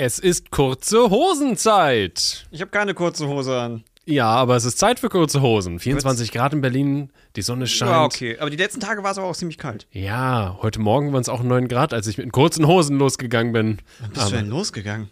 Es 0.00 0.20
ist 0.20 0.52
kurze 0.52 1.10
Hosenzeit. 1.10 2.46
Ich 2.52 2.60
habe 2.60 2.70
keine 2.70 2.94
kurze 2.94 3.26
Hose 3.26 3.58
an. 3.58 3.82
Ja, 4.04 4.28
aber 4.28 4.54
es 4.54 4.64
ist 4.64 4.78
Zeit 4.78 5.00
für 5.00 5.08
kurze 5.08 5.42
Hosen. 5.42 5.80
24 5.80 6.30
Grad 6.30 6.52
in 6.52 6.60
Berlin, 6.60 7.10
die 7.34 7.42
Sonne 7.42 7.66
scheint. 7.66 7.90
Ja, 7.90 8.04
okay. 8.04 8.38
Aber 8.38 8.48
die 8.48 8.56
letzten 8.56 8.78
Tage 8.78 9.02
war 9.02 9.10
es 9.10 9.18
aber 9.18 9.26
auch 9.26 9.34
ziemlich 9.34 9.58
kalt. 9.58 9.88
Ja, 9.90 10.56
heute 10.62 10.78
Morgen 10.78 11.12
waren 11.12 11.22
es 11.22 11.28
auch 11.28 11.42
9 11.42 11.66
Grad, 11.66 11.92
als 11.92 12.06
ich 12.06 12.16
mit 12.16 12.30
kurzen 12.30 12.68
Hosen 12.68 12.96
losgegangen 12.96 13.52
bin. 13.52 13.78
Wann 13.98 14.10
bist 14.12 14.28
du 14.28 14.36
denn 14.36 14.48
losgegangen? 14.48 15.10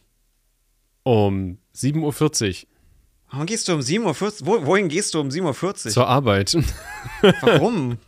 Um 1.02 1.58
7.40 1.74 2.62
Uhr 2.62 2.68
Warum 3.32 3.46
gehst 3.46 3.66
du 3.66 3.72
um 3.72 3.80
7.40 3.80 4.42
Uhr? 4.42 4.46
Wo, 4.46 4.66
wohin 4.66 4.88
gehst 4.88 5.14
du 5.14 5.20
um 5.20 5.30
7.40 5.30 5.64
Uhr? 5.64 5.74
zur 5.74 6.06
Arbeit. 6.06 6.56
Warum? 7.40 7.98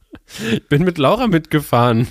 bin 0.70 0.82
mit 0.82 0.96
Laura 0.96 1.26
mitgefahren. 1.26 2.08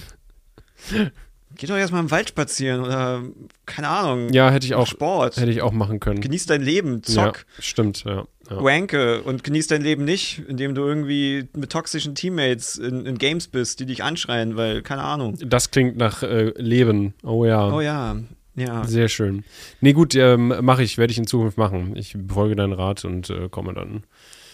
Geh 1.57 1.67
doch 1.67 1.75
erstmal 1.77 2.01
im 2.01 2.11
Wald 2.11 2.29
spazieren 2.29 2.81
oder 2.81 3.23
keine 3.65 3.87
Ahnung. 3.87 4.31
Ja, 4.33 4.49
hätte 4.51 4.65
ich 4.65 4.75
auch, 4.75 4.87
Sport. 4.87 5.37
hätte 5.37 5.51
ich 5.51 5.61
auch 5.61 5.71
machen 5.71 5.99
können. 5.99 6.21
Genieß 6.21 6.45
dein 6.47 6.61
Leben, 6.61 7.01
zock, 7.03 7.45
Ja, 7.57 7.61
stimmt, 7.63 8.03
ja. 8.03 8.25
ja. 8.49 8.63
wanke 8.63 9.21
und 9.23 9.43
genieß 9.43 9.67
dein 9.67 9.81
Leben 9.81 10.03
nicht, 10.05 10.41
indem 10.47 10.75
du 10.75 10.83
irgendwie 10.83 11.47
mit 11.55 11.71
toxischen 11.71 12.13
Teammates 12.15 12.77
in, 12.77 13.05
in 13.05 13.17
Games 13.17 13.47
bist, 13.47 13.79
die 13.79 13.85
dich 13.85 14.03
anschreien, 14.03 14.55
weil, 14.57 14.81
keine 14.81 15.03
Ahnung. 15.03 15.37
Das 15.45 15.71
klingt 15.71 15.97
nach 15.97 16.23
äh, 16.23 16.51
Leben. 16.57 17.13
Oh 17.23 17.45
ja. 17.45 17.71
Oh 17.73 17.81
ja, 17.81 18.17
ja. 18.55 18.83
Sehr 18.85 19.07
schön. 19.09 19.43
Nee, 19.81 19.93
gut, 19.93 20.15
ähm, 20.15 20.53
mache 20.61 20.83
ich, 20.83 20.97
werde 20.97 21.11
ich 21.11 21.17
in 21.17 21.27
Zukunft 21.27 21.57
machen. 21.57 21.95
Ich 21.95 22.13
befolge 22.17 22.55
deinen 22.55 22.73
Rat 22.73 23.05
und 23.05 23.29
äh, 23.29 23.49
komme 23.49 23.73
dann. 23.73 24.03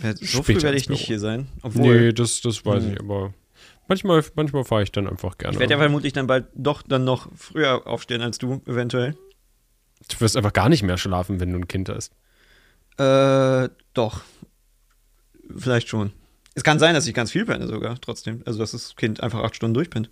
Ja, 0.04 0.14
So 0.16 0.42
früh 0.44 0.62
werde 0.62 0.78
ich 0.78 0.90
nicht 0.90 1.06
hier 1.06 1.20
sein. 1.20 1.48
Obwohl, 1.62 2.00
Nee, 2.08 2.14
das, 2.14 2.42
das 2.42 2.66
weiß 2.66 2.84
Hm. 2.84 2.94
ich, 2.94 3.00
aber 3.00 3.34
manchmal, 3.92 4.24
manchmal 4.36 4.64
fahre 4.64 4.84
ich 4.84 4.92
dann 4.92 5.08
einfach 5.08 5.38
gerne. 5.38 5.54
ich 5.54 5.60
werde 5.60 5.74
ja 5.74 5.80
vermutlich 5.80 6.14
dann 6.14 6.26
bald 6.28 6.46
doch 6.56 6.82
dann 6.82 7.04
noch 7.04 7.28
früher 7.36 7.86
aufstehen 7.86 8.22
als 8.22 8.38
du, 8.38 8.62
eventuell. 8.66 9.16
du 10.10 10.22
wirst 10.22 10.38
einfach 10.38 10.54
gar 10.54 10.70
nicht 10.70 10.84
mehr 10.84 10.98
schlafen, 10.98 11.40
wenn 11.42 11.52
du 11.52 11.60
ein 11.60 11.68
Kind 11.68 11.90
hast. 11.90 12.14
Äh, 12.98 13.70
doch. 13.94 14.22
Vielleicht 15.58 15.90
schon. 15.90 16.14
Es 16.56 16.64
kann 16.64 16.80
sein, 16.80 16.94
dass 16.94 17.06
ich 17.06 17.14
ganz 17.14 17.32
viel 17.32 17.46
penne 17.46 17.68
sogar, 17.68 18.00
trotzdem. 18.00 18.42
Also, 18.46 18.60
dass 18.60 18.72
das 18.72 18.96
Kind 18.96 19.22
einfach 19.22 19.44
acht 19.44 19.56
Stunden 19.56 19.74
durchpennt. 19.74 20.10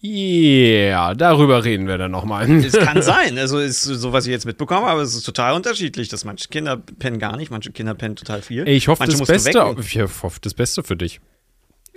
Ja, 0.00 1.14
darüber 1.14 1.64
reden 1.64 1.86
wir 1.86 1.96
dann 1.96 2.10
nochmal. 2.10 2.48
Es 2.64 2.72
kann 2.72 3.02
sein. 3.02 3.38
Also, 3.38 3.58
ist 3.58 3.82
so, 3.82 4.12
was 4.12 4.26
ich 4.26 4.32
jetzt 4.32 4.46
mitbekommen 4.46 4.86
habe, 4.86 5.00
es 5.00 5.14
ist 5.14 5.24
total 5.24 5.54
unterschiedlich. 5.54 6.08
Dass 6.08 6.24
manche 6.24 6.48
Kinder 6.48 6.76
pennen 6.76 7.18
gar 7.18 7.36
nicht, 7.36 7.50
manche 7.50 7.72
Kinder 7.72 7.94
pennen 7.94 8.16
total 8.16 8.42
viel. 8.42 8.68
Ich 8.68 8.86
hoffe 8.88 9.02
manche 9.02 9.18
das 9.18 9.26
Beste. 9.26 9.76
Ich 9.80 9.98
hoffe 10.00 10.38
das 10.40 10.54
Beste 10.54 10.82
für 10.82 10.96
dich. 10.96 11.20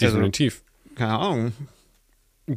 Also- 0.01 0.15
Definitiv. 0.17 0.63
Keine 0.95 1.17
Ahnung. 1.19 1.51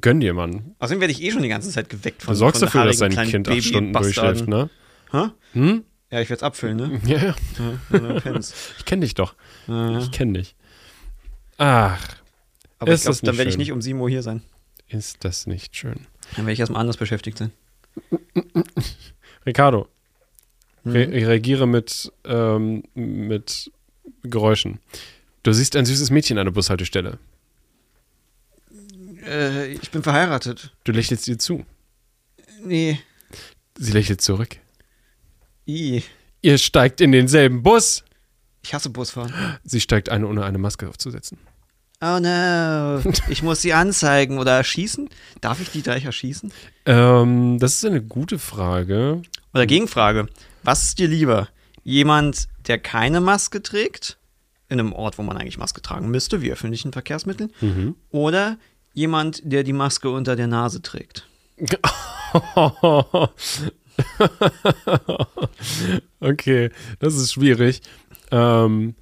Gönn 0.01 0.21
dir, 0.21 0.35
Mann. 0.35 0.75
Außerdem 0.79 1.01
werde 1.01 1.13
ich 1.13 1.23
eh 1.23 1.31
schon 1.31 1.43
die 1.43 1.49
ganze 1.49 1.71
Zeit 1.71 1.89
geweckt 1.89 2.23
von 2.23 2.35
Du 2.35 2.39
sorgst 2.39 2.61
von 2.61 2.67
dafür, 2.67 2.85
dass 2.85 2.99
dein 2.99 3.11
Kind 3.29 3.49
acht 3.49 3.63
Stunden 3.65 3.93
Babybastarden. 3.93 4.51
durchschläft, 4.51 4.71
ne? 5.13 5.31
Hä? 5.55 5.59
Hm? 5.59 5.85
Ja, 6.11 6.21
ich 6.21 6.29
werde 6.29 6.39
es 6.39 6.43
abfüllen, 6.43 6.77
ne? 6.77 7.01
Ja, 7.07 7.19
ja. 7.19 8.39
Ich 8.79 8.85
kenne 8.85 9.01
dich 9.03 9.15
doch. 9.15 9.35
Ja. 9.67 9.99
Ich 9.99 10.11
kenne 10.11 10.35
dich. 10.39 10.55
Ach, 11.57 11.99
Aber 12.79 12.93
Ist 12.93 13.01
ich 13.01 13.05
glaube, 13.05 13.13
das 13.15 13.21
dann 13.23 13.39
werde 13.39 13.51
ich 13.51 13.57
nicht 13.59 13.73
um 13.73 13.81
7 13.83 13.99
Uhr 14.01 14.09
hier 14.11 14.23
sein. 14.23 14.43
ist 14.89 15.25
das 15.25 15.47
nicht 15.47 15.75
schön. 15.77 16.07
Dann 16.37 16.45
werde 16.45 16.53
ich 16.53 16.61
erstmal 16.61 16.81
anders 16.83 16.97
beschäftigt 16.99 17.39
sein. 17.39 17.51
Ricardo, 19.47 19.89
re 20.87 21.07
Mhm. 21.07 21.13
reagiere 21.13 21.67
mit, 21.67 22.13
ähm, 22.25 22.83
mit 22.95 23.71
Geräuschen. 24.23 24.79
Du 25.43 25.53
siehst 25.53 25.77
ein 25.77 25.87
süßes 25.87 26.11
Mädchen 26.11 26.39
an 26.39 26.47
der 26.47 26.53
Bushaltestelle. 26.53 27.19
Äh, 29.27 29.73
ich 29.73 29.91
bin 29.91 30.03
verheiratet. 30.03 30.73
Du 30.85 30.93
lächelst 30.93 31.29
ihr 31.29 31.39
zu. 31.39 31.65
Nee. 32.65 33.01
Sie 33.77 33.93
lächelt 33.93 34.21
zurück. 34.21 34.57
I. 35.67 36.03
Ihr 36.43 36.59
steigt 36.59 37.01
in 37.01 37.13
denselben 37.13 37.63
Bus. 37.63 38.05
Ich 38.63 38.75
hasse 38.75 38.91
Busfahren. 38.91 39.33
Sie 39.65 39.81
steigt 39.81 40.09
ein, 40.09 40.25
ohne 40.25 40.45
eine 40.45 40.59
Maske 40.59 40.89
aufzusetzen. 40.89 41.39
Oh 42.01 42.19
no. 42.21 43.01
Ich 43.29 43.43
muss 43.43 43.63
sie 43.63 43.73
anzeigen 43.73 44.39
oder 44.39 44.53
erschießen. 44.57 45.09
Darf 45.41 45.61
ich 45.61 45.71
die 45.71 45.83
gleich 45.83 46.05
erschießen? 46.05 46.53
Ähm, 46.87 47.59
das 47.59 47.75
ist 47.75 47.85
eine 47.85 48.03
gute 48.03 48.39
Frage. 48.39 49.23
Oder 49.53 49.67
Gegenfrage. 49.67 50.29
Was 50.63 50.85
ist 50.85 50.99
dir 50.99 51.09
lieber? 51.09 51.49
Jemand, 51.83 52.49
der 52.67 52.79
keine 52.79 53.21
Maske 53.21 53.63
trägt, 53.63 54.18
in 54.69 54.79
einem 54.81 54.93
Ort, 54.93 55.19
wo 55.19 55.23
man 55.23 55.37
eigentlich 55.37 55.59
Maske 55.59 55.81
tragen 55.83 56.11
müsste, 56.11 56.43
wie 56.43 56.53
öffentlichen 56.53 56.93
Verkehrsmitteln, 56.93 57.51
Mhm. 57.61 57.95
oder 58.11 58.59
jemand, 58.93 59.41
der 59.45 59.63
die 59.65 59.73
Maske 59.73 60.11
unter 60.11 60.37
der 60.37 60.47
Nase 60.47 60.83
trägt? 60.83 61.27
okay, 66.21 66.71
das 66.99 67.15
ist 67.17 67.33
schwierig. 67.33 67.81
Ähm, 68.31 68.95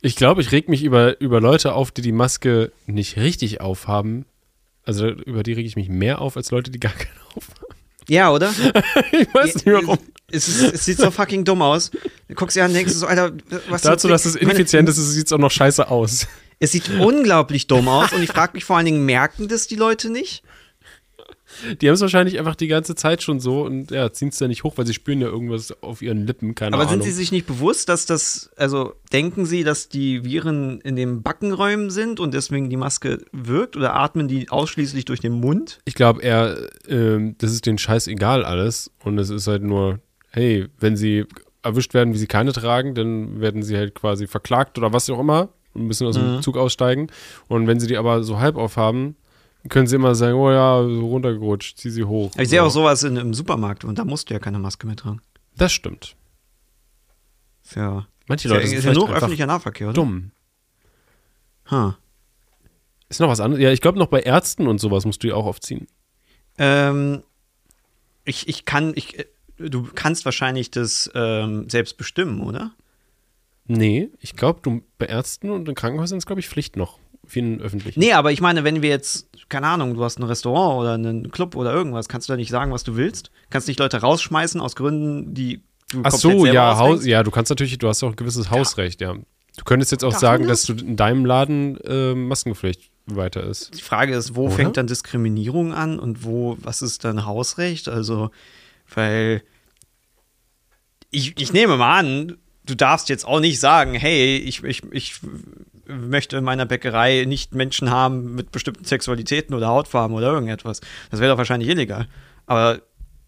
ich 0.00 0.16
glaube, 0.16 0.40
ich 0.40 0.50
reg 0.52 0.68
mich 0.68 0.82
über, 0.82 1.20
über 1.20 1.40
Leute 1.40 1.74
auf, 1.74 1.90
die 1.92 2.02
die 2.02 2.12
Maske 2.12 2.72
nicht 2.86 3.16
richtig 3.16 3.60
aufhaben. 3.60 4.24
Also 4.84 5.08
über 5.08 5.42
die 5.44 5.52
rege 5.52 5.68
ich 5.68 5.76
mich 5.76 5.88
mehr 5.88 6.20
auf 6.20 6.36
als 6.36 6.50
Leute, 6.50 6.70
die 6.70 6.80
gar 6.80 6.92
keine 6.92 7.20
aufhaben. 7.36 7.61
Ja, 8.08 8.30
oder? 8.30 8.52
Ich 9.12 9.34
weiß 9.34 9.54
nicht 9.54 9.66
warum. 9.66 9.98
Es, 10.30 10.48
ist, 10.48 10.74
es 10.74 10.84
sieht 10.84 10.98
so 10.98 11.10
fucking 11.10 11.44
dumm 11.44 11.60
aus. 11.60 11.90
Du 12.28 12.34
guckst 12.34 12.56
dir 12.56 12.64
an 12.64 12.70
und 12.70 12.76
denkst 12.76 12.92
so, 12.94 13.06
Alter, 13.06 13.32
was 13.68 13.82
Dazu, 13.82 14.08
dass 14.08 14.24
es 14.24 14.34
ineffizient 14.34 14.88
ist, 14.88 14.96
sieht 14.96 15.26
es 15.26 15.32
auch 15.32 15.38
noch 15.38 15.50
scheiße 15.50 15.90
aus. 15.90 16.26
Es 16.58 16.72
sieht 16.72 16.88
unglaublich 16.88 17.66
dumm 17.66 17.88
aus 17.88 18.12
und 18.12 18.22
ich 18.22 18.30
frage 18.30 18.52
mich 18.54 18.64
vor 18.64 18.76
allen 18.76 18.86
Dingen, 18.86 19.04
merken 19.04 19.48
das 19.48 19.66
die 19.66 19.76
Leute 19.76 20.10
nicht? 20.10 20.42
Die 21.80 21.88
haben 21.88 21.94
es 21.94 22.00
wahrscheinlich 22.00 22.38
einfach 22.38 22.54
die 22.54 22.66
ganze 22.68 22.94
Zeit 22.94 23.22
schon 23.22 23.40
so 23.40 23.62
und 23.62 23.90
ja, 23.90 24.12
ziehen 24.12 24.28
es 24.28 24.38
da 24.38 24.48
nicht 24.48 24.64
hoch, 24.64 24.74
weil 24.76 24.86
sie 24.86 24.94
spüren 24.94 25.20
ja 25.20 25.28
irgendwas 25.28 25.72
auf 25.82 26.02
ihren 26.02 26.26
Lippen, 26.26 26.54
keine 26.54 26.74
Aber 26.74 26.82
Ahnung. 26.84 26.94
sind 26.94 27.04
sie 27.04 27.10
sich 27.12 27.32
nicht 27.32 27.46
bewusst, 27.46 27.88
dass 27.88 28.06
das, 28.06 28.50
also 28.56 28.94
denken 29.12 29.46
sie, 29.46 29.64
dass 29.64 29.88
die 29.88 30.24
Viren 30.24 30.80
in 30.80 30.96
den 30.96 31.22
Backenräumen 31.22 31.90
sind 31.90 32.20
und 32.20 32.34
deswegen 32.34 32.70
die 32.70 32.76
Maske 32.76 33.18
wirkt 33.32 33.76
oder 33.76 33.94
atmen 33.94 34.28
die 34.28 34.48
ausschließlich 34.50 35.04
durch 35.04 35.20
den 35.20 35.32
Mund? 35.32 35.80
Ich 35.84 35.94
glaube 35.94 36.22
eher, 36.22 36.56
ähm, 36.88 37.36
das 37.38 37.52
ist 37.52 37.66
denen 37.66 37.78
scheißegal 37.78 38.44
alles 38.44 38.90
und 39.04 39.18
es 39.18 39.30
ist 39.30 39.46
halt 39.46 39.62
nur, 39.62 40.00
hey, 40.30 40.66
wenn 40.80 40.96
sie 40.96 41.26
erwischt 41.62 41.94
werden, 41.94 42.12
wie 42.14 42.18
sie 42.18 42.26
keine 42.26 42.52
tragen, 42.52 42.94
dann 42.94 43.40
werden 43.40 43.62
sie 43.62 43.76
halt 43.76 43.94
quasi 43.94 44.26
verklagt 44.26 44.78
oder 44.78 44.92
was 44.92 45.08
auch 45.10 45.20
immer 45.20 45.50
und 45.74 45.86
müssen 45.86 46.06
aus 46.06 46.16
dem 46.16 46.36
Mhm. 46.36 46.42
Zug 46.42 46.56
aussteigen. 46.56 47.06
Und 47.48 47.66
wenn 47.66 47.78
sie 47.80 47.86
die 47.86 47.96
aber 47.96 48.22
so 48.24 48.38
halb 48.40 48.56
aufhaben, 48.56 49.16
können 49.68 49.86
sie 49.86 49.96
immer 49.96 50.14
sagen, 50.14 50.34
oh 50.34 50.50
ja, 50.50 50.82
so 50.82 51.06
runtergerutscht, 51.06 51.78
zieh 51.78 51.90
sie 51.90 52.04
hoch. 52.04 52.32
Ich 52.38 52.48
sehe 52.48 52.62
auch 52.62 52.70
sowas 52.70 53.02
in, 53.02 53.16
im 53.16 53.34
Supermarkt 53.34 53.84
und 53.84 53.98
da 53.98 54.04
musst 54.04 54.28
du 54.28 54.34
ja 54.34 54.40
keine 54.40 54.58
Maske 54.58 54.86
mehr 54.86 54.96
tragen. 54.96 55.20
Das 55.56 55.72
stimmt. 55.72 56.16
Ist 57.64 57.76
ja, 57.76 58.06
Manche 58.26 58.48
ist 58.48 58.50
ja, 58.50 58.56
Leute 58.56 58.68
sind 58.68 58.78
ist 58.78 58.84
ja 58.84 58.92
nur 58.92 59.14
öffentlicher 59.14 59.46
Nahverkehr, 59.46 59.88
oder? 59.88 59.94
dumm. 59.94 60.32
Huh. 61.70 61.92
Ist 63.08 63.20
noch 63.20 63.28
was 63.28 63.40
anderes? 63.40 63.62
Ja, 63.62 63.70
ich 63.70 63.80
glaube 63.80 63.98
noch 63.98 64.08
bei 64.08 64.20
Ärzten 64.20 64.66
und 64.66 64.78
sowas 64.78 65.04
musst 65.04 65.22
du 65.22 65.28
die 65.28 65.32
auch 65.32 65.46
aufziehen. 65.46 65.86
Ähm, 66.58 67.22
ich, 68.24 68.48
ich 68.48 68.64
kann, 68.64 68.92
ich, 68.96 69.18
äh, 69.18 69.26
du 69.58 69.88
kannst 69.94 70.24
wahrscheinlich 70.24 70.70
das 70.70 71.10
ähm, 71.14 71.68
selbst 71.68 71.96
bestimmen, 71.96 72.40
oder? 72.40 72.72
Nee, 73.66 74.10
ich 74.20 74.34
glaube, 74.34 74.60
du 74.62 74.82
bei 74.98 75.06
Ärzten 75.06 75.50
und 75.50 75.68
in 75.68 75.74
Krankenhäusern 75.74 76.18
ist, 76.18 76.26
glaube 76.26 76.40
ich, 76.40 76.48
Pflicht 76.48 76.76
noch. 76.76 76.98
Vielen 77.26 77.60
öffentlichen. 77.60 78.00
Nee, 78.00 78.12
aber 78.12 78.32
ich 78.32 78.40
meine, 78.40 78.64
wenn 78.64 78.82
wir 78.82 78.90
jetzt, 78.90 79.28
keine 79.48 79.68
Ahnung, 79.68 79.94
du 79.94 80.02
hast 80.02 80.18
ein 80.18 80.24
Restaurant 80.24 80.80
oder 80.80 80.94
einen 80.94 81.30
Club 81.30 81.54
oder 81.56 81.72
irgendwas, 81.72 82.08
kannst 82.08 82.28
du 82.28 82.32
da 82.32 82.36
nicht 82.36 82.50
sagen, 82.50 82.72
was 82.72 82.84
du 82.84 82.96
willst? 82.96 83.30
Kannst 83.50 83.68
nicht 83.68 83.78
Leute 83.78 84.00
rausschmeißen 84.00 84.60
aus 84.60 84.74
Gründen, 84.76 85.34
die 85.34 85.62
du 85.90 86.00
Ach 86.02 86.10
so, 86.10 86.46
ja, 86.46 86.78
Haus, 86.78 87.06
ja, 87.06 87.22
du 87.22 87.30
kannst 87.30 87.50
natürlich, 87.50 87.78
du 87.78 87.88
hast 87.88 88.02
auch 88.02 88.08
ein 88.10 88.16
gewisses 88.16 88.50
Hausrecht, 88.50 89.00
ja. 89.00 89.14
Du 89.14 89.64
könntest 89.64 89.92
jetzt 89.92 90.04
auch 90.04 90.12
Darf 90.12 90.20
sagen, 90.20 90.44
man 90.44 90.48
dass 90.48 90.66
das? 90.66 90.76
du 90.76 90.84
in 90.84 90.96
deinem 90.96 91.26
Laden 91.26 91.76
äh, 91.82 92.14
Maskenpflicht 92.14 92.90
weiter 93.06 93.44
ist. 93.44 93.76
Die 93.76 93.82
Frage 93.82 94.14
ist, 94.14 94.34
wo 94.34 94.46
Oder? 94.46 94.54
fängt 94.54 94.76
dann 94.76 94.86
Diskriminierung 94.86 95.74
an 95.74 95.98
und 95.98 96.24
wo, 96.24 96.56
was 96.60 96.82
ist 96.82 97.04
dann 97.04 97.26
Hausrecht? 97.26 97.88
Also, 97.88 98.30
weil 98.94 99.42
ich, 101.10 101.38
ich 101.38 101.52
nehme 101.52 101.76
mal 101.76 101.98
an, 101.98 102.38
du 102.64 102.74
darfst 102.74 103.08
jetzt 103.08 103.26
auch 103.26 103.40
nicht 103.40 103.60
sagen, 103.60 103.94
hey, 103.94 104.36
ich, 104.38 104.64
ich, 104.64 104.82
ich 104.90 105.20
möchte 105.92 106.36
in 106.36 106.44
meiner 106.44 106.66
Bäckerei 106.66 107.24
nicht 107.26 107.54
Menschen 107.54 107.90
haben 107.90 108.34
mit 108.34 108.52
bestimmten 108.52 108.84
Sexualitäten 108.84 109.54
oder 109.54 109.68
Hautfarben 109.68 110.16
oder 110.16 110.32
irgendetwas. 110.32 110.80
Das 111.10 111.20
wäre 111.20 111.32
doch 111.32 111.38
wahrscheinlich 111.38 111.68
illegal. 111.68 112.08
Aber 112.46 112.80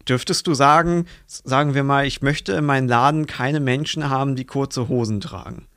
dürftest 0.07 0.47
du 0.47 0.53
sagen, 0.53 1.05
sagen 1.27 1.73
wir 1.73 1.83
mal, 1.83 2.05
ich 2.05 2.21
möchte 2.21 2.53
in 2.53 2.65
meinem 2.65 2.87
Laden 2.87 3.25
keine 3.27 3.59
Menschen 3.59 4.09
haben, 4.09 4.35
die 4.35 4.45
kurze 4.45 4.87
Hosen 4.87 5.21
tragen? 5.21 5.67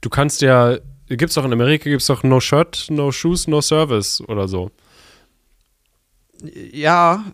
Du 0.00 0.10
kannst 0.10 0.42
ja, 0.42 0.78
gibt's 1.08 1.34
doch 1.34 1.44
in 1.44 1.52
Amerika, 1.52 1.90
gibt's 1.90 2.06
doch 2.06 2.22
No 2.22 2.40
Shirt, 2.40 2.86
No 2.90 3.12
Shoes, 3.12 3.48
No 3.48 3.60
Service 3.60 4.20
oder 4.28 4.48
so. 4.48 4.70
Ja, 6.72 7.24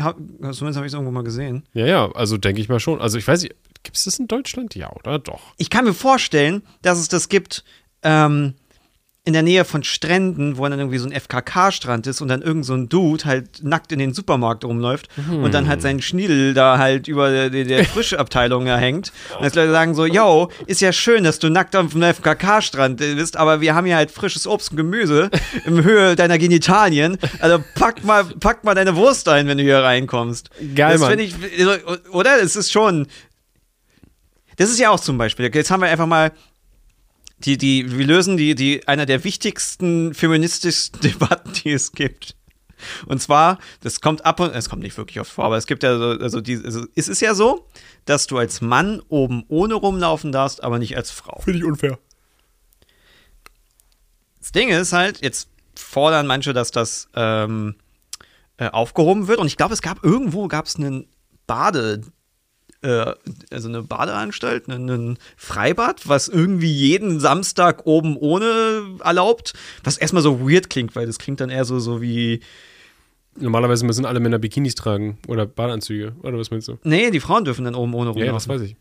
hab, 0.00 0.16
zumindest 0.16 0.76
habe 0.76 0.86
ich 0.86 0.90
es 0.90 0.94
irgendwo 0.94 1.12
mal 1.12 1.22
gesehen. 1.22 1.62
Ja, 1.72 1.86
ja, 1.86 2.10
also 2.12 2.36
denke 2.36 2.60
ich 2.60 2.68
mal 2.68 2.80
schon. 2.80 3.00
Also 3.00 3.16
ich 3.16 3.26
weiß 3.26 3.42
nicht, 3.42 3.54
gibt's 3.84 4.04
das 4.04 4.18
in 4.18 4.26
Deutschland? 4.26 4.74
Ja, 4.74 4.92
oder? 4.92 5.18
Doch. 5.18 5.54
ich 5.56 5.70
kann 5.70 5.84
mir 5.84 5.94
vorstellen, 5.94 6.62
dass 6.82 6.98
es 6.98 7.08
das 7.08 7.28
gibt 7.28 7.64
ähm, 8.06 8.54
in 9.26 9.32
der 9.32 9.42
Nähe 9.42 9.64
von 9.64 9.82
Stränden, 9.82 10.56
wo 10.56 10.68
dann 10.68 10.78
irgendwie 10.78 10.98
so 10.98 11.08
ein 11.08 11.12
FKK-Strand 11.12 12.06
ist 12.06 12.20
und 12.20 12.28
dann 12.28 12.42
irgend 12.42 12.64
so 12.64 12.74
ein 12.74 12.88
Dude 12.88 13.24
halt 13.24 13.64
nackt 13.64 13.90
in 13.90 13.98
den 13.98 14.14
Supermarkt 14.14 14.64
rumläuft 14.64 15.08
und 15.28 15.52
dann 15.52 15.66
halt 15.66 15.82
seinen 15.82 16.00
Schniedel 16.00 16.54
da 16.54 16.78
halt 16.78 17.08
über 17.08 17.30
der, 17.30 17.50
der 17.50 17.84
Frischabteilung 17.86 18.66
hängt. 18.66 19.12
Und 19.36 19.44
jetzt 19.44 19.56
Leute 19.56 19.72
sagen 19.72 19.96
so, 19.96 20.06
yo, 20.06 20.48
ist 20.66 20.80
ja 20.80 20.92
schön, 20.92 21.24
dass 21.24 21.40
du 21.40 21.48
nackt 21.50 21.74
auf 21.74 21.90
dem 21.90 22.02
FKK-Strand 22.02 22.98
bist, 22.98 23.36
aber 23.36 23.60
wir 23.60 23.74
haben 23.74 23.86
hier 23.86 23.96
halt 23.96 24.12
frisches 24.12 24.46
Obst 24.46 24.70
und 24.70 24.76
Gemüse 24.76 25.28
im 25.64 25.82
Höhe 25.82 26.14
deiner 26.14 26.38
Genitalien. 26.38 27.18
Also 27.40 27.58
pack 27.74 28.04
mal, 28.04 28.24
pack 28.24 28.62
mal 28.62 28.76
deine 28.76 28.94
Wurst 28.94 29.28
ein, 29.28 29.48
wenn 29.48 29.58
du 29.58 29.64
hier 29.64 29.80
reinkommst. 29.80 30.50
Geil, 30.76 30.98
das 30.98 31.08
finde 31.08 31.24
ich, 31.24 31.34
also, 31.58 31.72
oder? 32.12 32.40
Es 32.40 32.54
ist 32.54 32.70
schon. 32.70 33.08
Das 34.56 34.70
ist 34.70 34.78
ja 34.78 34.90
auch 34.90 35.00
zum 35.00 35.18
Beispiel. 35.18 35.50
Jetzt 35.52 35.72
haben 35.72 35.80
wir 35.80 35.88
einfach 35.88 36.06
mal 36.06 36.30
die, 37.38 37.58
die, 37.58 37.98
wir 37.98 38.06
lösen 38.06 38.36
die, 38.36 38.54
die, 38.54 38.86
einer 38.88 39.06
der 39.06 39.24
wichtigsten 39.24 40.14
feministischsten 40.14 41.00
Debatten, 41.02 41.52
die 41.52 41.72
es 41.72 41.92
gibt. 41.92 42.36
Und 43.06 43.22
zwar, 43.22 43.58
das 43.80 44.00
kommt 44.00 44.24
ab 44.26 44.38
und, 44.40 44.54
es 44.54 44.68
kommt 44.68 44.82
nicht 44.82 44.96
wirklich 44.98 45.18
oft 45.20 45.32
vor, 45.32 45.44
aber 45.44 45.56
es 45.56 45.66
gibt 45.66 45.82
ja 45.82 45.96
so, 45.96 46.04
also, 46.10 46.40
die, 46.40 46.60
also 46.62 46.84
es 46.94 47.08
ist 47.08 47.20
ja 47.20 47.34
so, 47.34 47.66
dass 48.04 48.26
du 48.26 48.36
als 48.36 48.60
Mann 48.60 49.02
oben 49.08 49.44
ohne 49.48 49.74
rumlaufen 49.74 50.30
darfst, 50.30 50.62
aber 50.62 50.78
nicht 50.78 50.96
als 50.96 51.10
Frau. 51.10 51.40
Finde 51.40 51.58
ich 51.58 51.64
unfair. 51.64 51.98
Das 54.38 54.52
Ding 54.52 54.68
ist 54.68 54.92
halt, 54.92 55.22
jetzt 55.22 55.48
fordern 55.74 56.26
manche, 56.26 56.52
dass 56.52 56.70
das 56.70 57.08
ähm, 57.14 57.76
äh, 58.58 58.68
aufgehoben 58.68 59.26
wird. 59.26 59.38
Und 59.38 59.46
ich 59.46 59.56
glaube, 59.56 59.74
es 59.74 59.82
gab 59.82 60.04
irgendwo 60.04 60.48
gab 60.48 60.66
es 60.66 60.76
einen 60.76 61.08
Bade, 61.46 62.02
äh, 62.82 63.12
also 63.50 63.68
eine 63.68 63.82
Badeanstalt, 63.82 64.68
einen, 64.68 64.90
einen 64.90 65.18
Freibad, 65.36 66.08
was 66.08 66.28
irgendwie 66.28 66.70
jeden 66.72 67.20
Samstag 67.20 67.86
oben 67.86 68.16
ohne 68.16 68.82
erlaubt. 69.02 69.52
Was 69.84 69.98
erstmal 69.98 70.22
so 70.22 70.40
weird 70.48 70.70
klingt, 70.70 70.94
weil 70.96 71.06
das 71.06 71.18
klingt 71.18 71.40
dann 71.40 71.50
eher 71.50 71.64
so, 71.64 71.78
so 71.78 72.00
wie. 72.02 72.40
Normalerweise 73.38 73.84
müssen 73.84 74.06
alle 74.06 74.18
Männer 74.20 74.38
Bikinis 74.38 74.74
tragen 74.76 75.18
oder 75.28 75.44
Badeanzüge. 75.44 76.14
Oder 76.22 76.38
was 76.38 76.50
meinst 76.50 76.68
du? 76.68 76.78
Nee, 76.84 77.10
die 77.10 77.20
Frauen 77.20 77.44
dürfen 77.44 77.64
dann 77.66 77.74
oben 77.74 77.92
ohne 77.94 78.06
Ja, 78.10 78.12
rumlaufen. 78.12 78.34
das 78.34 78.48
weiß 78.48 78.62
ich. 78.62 78.76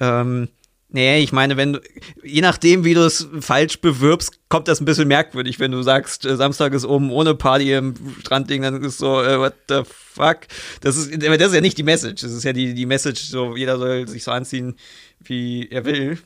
Ähm, 0.00 0.48
nee, 0.92 1.18
ich 1.20 1.32
meine, 1.32 1.56
wenn 1.56 1.74
du, 1.74 1.80
je 2.22 2.40
nachdem, 2.40 2.84
wie 2.84 2.94
du 2.94 3.00
es 3.00 3.28
falsch 3.40 3.80
bewirbst, 3.80 4.38
kommt 4.48 4.68
das 4.68 4.80
ein 4.80 4.84
bisschen 4.84 5.08
merkwürdig, 5.08 5.58
wenn 5.58 5.72
du 5.72 5.82
sagst, 5.82 6.24
äh, 6.24 6.36
Samstag 6.36 6.72
ist 6.74 6.84
oben 6.84 7.10
ohne 7.10 7.34
Party 7.34 7.72
im 7.72 7.94
Strandding, 8.20 8.62
dann 8.62 8.82
ist 8.82 8.98
so, 8.98 9.22
äh, 9.22 9.38
what 9.38 9.54
the 9.68 9.82
fuck? 9.84 10.40
Das 10.80 10.96
ist, 10.96 11.10
das 11.12 11.48
ist 11.48 11.54
ja 11.54 11.60
nicht 11.60 11.78
die 11.78 11.82
Message. 11.82 12.22
Das 12.22 12.32
ist 12.32 12.44
ja 12.44 12.52
die, 12.52 12.74
die 12.74 12.86
Message, 12.86 13.22
so, 13.22 13.56
jeder 13.56 13.78
soll 13.78 14.06
sich 14.06 14.22
so 14.22 14.30
anziehen, 14.30 14.76
wie 15.20 15.68
er 15.70 15.84
will. 15.84 16.18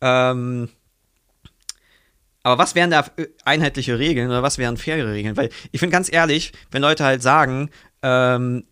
Ähm, 0.00 0.68
aber 2.42 2.58
was 2.58 2.74
wären 2.74 2.90
da 2.90 3.06
äh, 3.16 3.26
einheitliche 3.44 3.98
Regeln 3.98 4.28
oder 4.28 4.42
was 4.42 4.58
wären 4.58 4.76
faire 4.76 5.10
Regeln? 5.10 5.36
Weil 5.36 5.48
ich 5.72 5.80
finde 5.80 5.92
ganz 5.92 6.12
ehrlich, 6.12 6.52
wenn 6.70 6.82
Leute 6.82 7.04
halt 7.04 7.22
sagen, 7.22 7.70
ähm, 8.02 8.64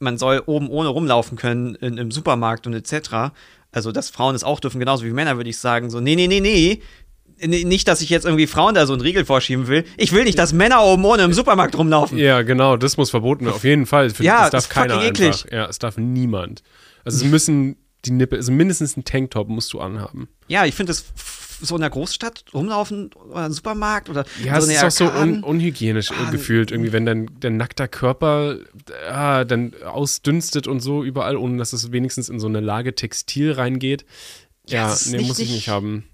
man 0.00 0.18
soll 0.18 0.42
oben 0.46 0.68
ohne 0.68 0.88
rumlaufen 0.88 1.38
können 1.38 1.76
in, 1.76 1.96
im 1.96 2.10
Supermarkt 2.10 2.66
und 2.66 2.74
etc., 2.74 3.32
also 3.72 3.90
dass 3.90 4.10
Frauen 4.10 4.34
es 4.34 4.44
auch 4.44 4.60
dürfen, 4.60 4.78
genauso 4.78 5.04
wie 5.04 5.10
Männer, 5.10 5.36
würde 5.36 5.50
ich 5.50 5.58
sagen, 5.58 5.90
so, 5.90 6.00
nee, 6.00 6.14
nee, 6.14 6.28
nee, 6.28 6.40
nee. 6.40 6.80
Nicht, 7.44 7.88
dass 7.88 8.00
ich 8.02 8.08
jetzt 8.10 8.24
irgendwie 8.24 8.46
Frauen 8.46 8.74
da 8.76 8.86
so 8.86 8.92
einen 8.92 9.02
Riegel 9.02 9.24
vorschieben 9.24 9.66
will. 9.66 9.84
Ich 9.96 10.12
will 10.12 10.22
nicht, 10.22 10.38
dass 10.38 10.52
Männer 10.52 10.84
oben 10.84 11.04
ohne 11.04 11.24
im 11.24 11.32
Supermarkt 11.32 11.76
rumlaufen. 11.76 12.16
Ja, 12.16 12.42
genau, 12.42 12.76
das 12.76 12.96
muss 12.96 13.10
verboten 13.10 13.44
werden. 13.46 13.54
Auf 13.56 13.64
jeden 13.64 13.86
Fall. 13.86 14.10
Für, 14.10 14.22
Ja, 14.22 14.42
das 14.42 14.50
das 14.50 14.50
darf 14.52 14.62
ist 14.64 14.70
keiner 14.70 14.94
fucking 14.94 15.08
einfach. 15.08 15.24
eklig. 15.40 15.52
Ja, 15.52 15.66
es 15.66 15.78
darf 15.80 15.96
niemand. 15.96 16.62
Also 17.04 17.24
es 17.24 17.28
müssen 17.28 17.76
die 18.04 18.12
Nippel, 18.12 18.38
also 18.38 18.52
mindestens 18.52 18.96
ein 18.96 19.04
Tanktop 19.04 19.48
musst 19.48 19.72
du 19.72 19.80
anhaben. 19.80 20.28
Ja, 20.46 20.66
ich 20.66 20.74
finde 20.76 20.92
f- 20.92 21.12
so 21.62 21.74
in 21.76 21.80
der 21.80 21.90
Großstadt 21.90 22.44
rumlaufen 22.52 23.10
oder 23.30 23.46
im 23.46 23.52
Supermarkt 23.52 24.10
oder 24.10 24.24
Ja, 24.44 24.60
so 24.60 24.66
es 24.68 24.76
ist 24.76 24.84
auch 24.84 24.90
so 24.90 25.04
der 25.06 25.20
un 25.22 25.42
unhygienisch 25.42 26.10
äh, 26.10 26.14
Ah, 26.14 26.30
gefühlt, 26.30 26.70
irgendwie, 26.70 26.92
wenn 26.92 27.06
dein, 27.06 27.30
dein 27.40 27.56
nackter 27.56 27.88
Körper 27.88 28.56
ah, 29.10 29.44
dann 29.44 29.72
ausdünstet 29.84 30.66
und 30.66 30.80
so 30.80 31.04
überall, 31.04 31.36
ohne 31.36 31.56
dass 31.58 31.72
es 31.72 31.92
wenigstens 31.92 32.28
in 32.28 32.40
so 32.40 32.46
eine 32.48 32.60
Lage 32.60 32.94
Textil 32.94 33.52
reingeht. 33.52 34.04
Ja, 34.66 34.88
Ja, 34.88 34.98
nee, 35.06 35.22
muss 35.22 35.38
ich 35.38 35.50
nicht 35.50 35.68
haben. 35.68 36.04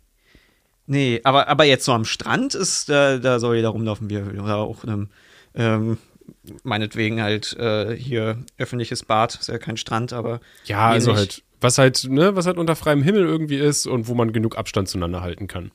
Nee, 0.86 1.20
aber, 1.24 1.48
aber 1.48 1.64
jetzt 1.64 1.84
so 1.84 1.92
am 1.92 2.04
Strand 2.06 2.54
ist, 2.54 2.88
da, 2.88 3.18
da 3.18 3.40
soll 3.40 3.56
jeder 3.56 3.68
rumlaufen, 3.68 4.08
wie 4.08 4.14
er. 4.14 4.42
Oder 4.42 4.56
auch 4.56 4.84
in 4.84 4.90
einem, 4.90 5.08
ähm, 5.54 5.98
meinetwegen 6.62 7.20
halt 7.22 7.54
äh, 7.58 7.94
hier 7.96 8.38
öffentliches 8.58 9.04
Bad, 9.04 9.34
ist 9.36 9.48
ja 9.48 9.58
kein 9.58 9.76
Strand, 9.76 10.12
aber 10.12 10.40
Ja, 10.64 10.88
also 10.88 11.10
nicht. 11.10 11.18
halt, 11.18 11.42
was 11.60 11.78
halt, 11.78 12.04
ne, 12.08 12.36
was 12.36 12.46
halt 12.46 12.58
unter 12.58 12.76
freiem 12.76 13.02
Himmel 13.02 13.24
irgendwie 13.24 13.56
ist 13.58 13.86
und 13.86 14.08
wo 14.08 14.14
man 14.14 14.32
genug 14.32 14.56
Abstand 14.58 14.88
zueinander 14.88 15.20
halten 15.20 15.46
kann. 15.48 15.70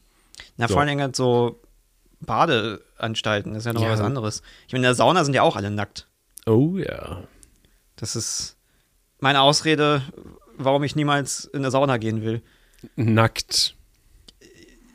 na, 0.57 0.67
So. 0.67 0.73
vor 0.73 0.81
allen 0.81 0.89
Dingen 0.89 1.01
halt 1.01 1.15
so 1.15 1.59
Badeanstalten, 2.21 3.53
das 3.53 3.63
ist 3.63 3.65
ja 3.67 3.73
noch 3.73 3.81
Ja. 3.83 3.89
was 3.91 3.99
anderes. 4.01 4.41
Ich 4.67 4.73
meine, 4.73 4.81
in 4.85 4.89
der 4.89 4.95
Sauna 4.95 5.23
sind 5.23 5.33
ja 5.33 5.41
auch 5.41 5.55
alle 5.55 5.71
nackt. 5.71 6.07
Oh 6.45 6.77
ja. 6.77 7.23
Das 7.95 8.15
ist 8.15 8.57
meine 9.19 9.41
Ausrede, 9.41 10.01
warum 10.57 10.83
ich 10.83 10.95
niemals 10.95 11.45
in 11.45 11.59
eine 11.59 11.71
Sauna 11.71 11.97
gehen 11.97 12.21
will. 12.23 12.41
Nackt. 12.95 13.75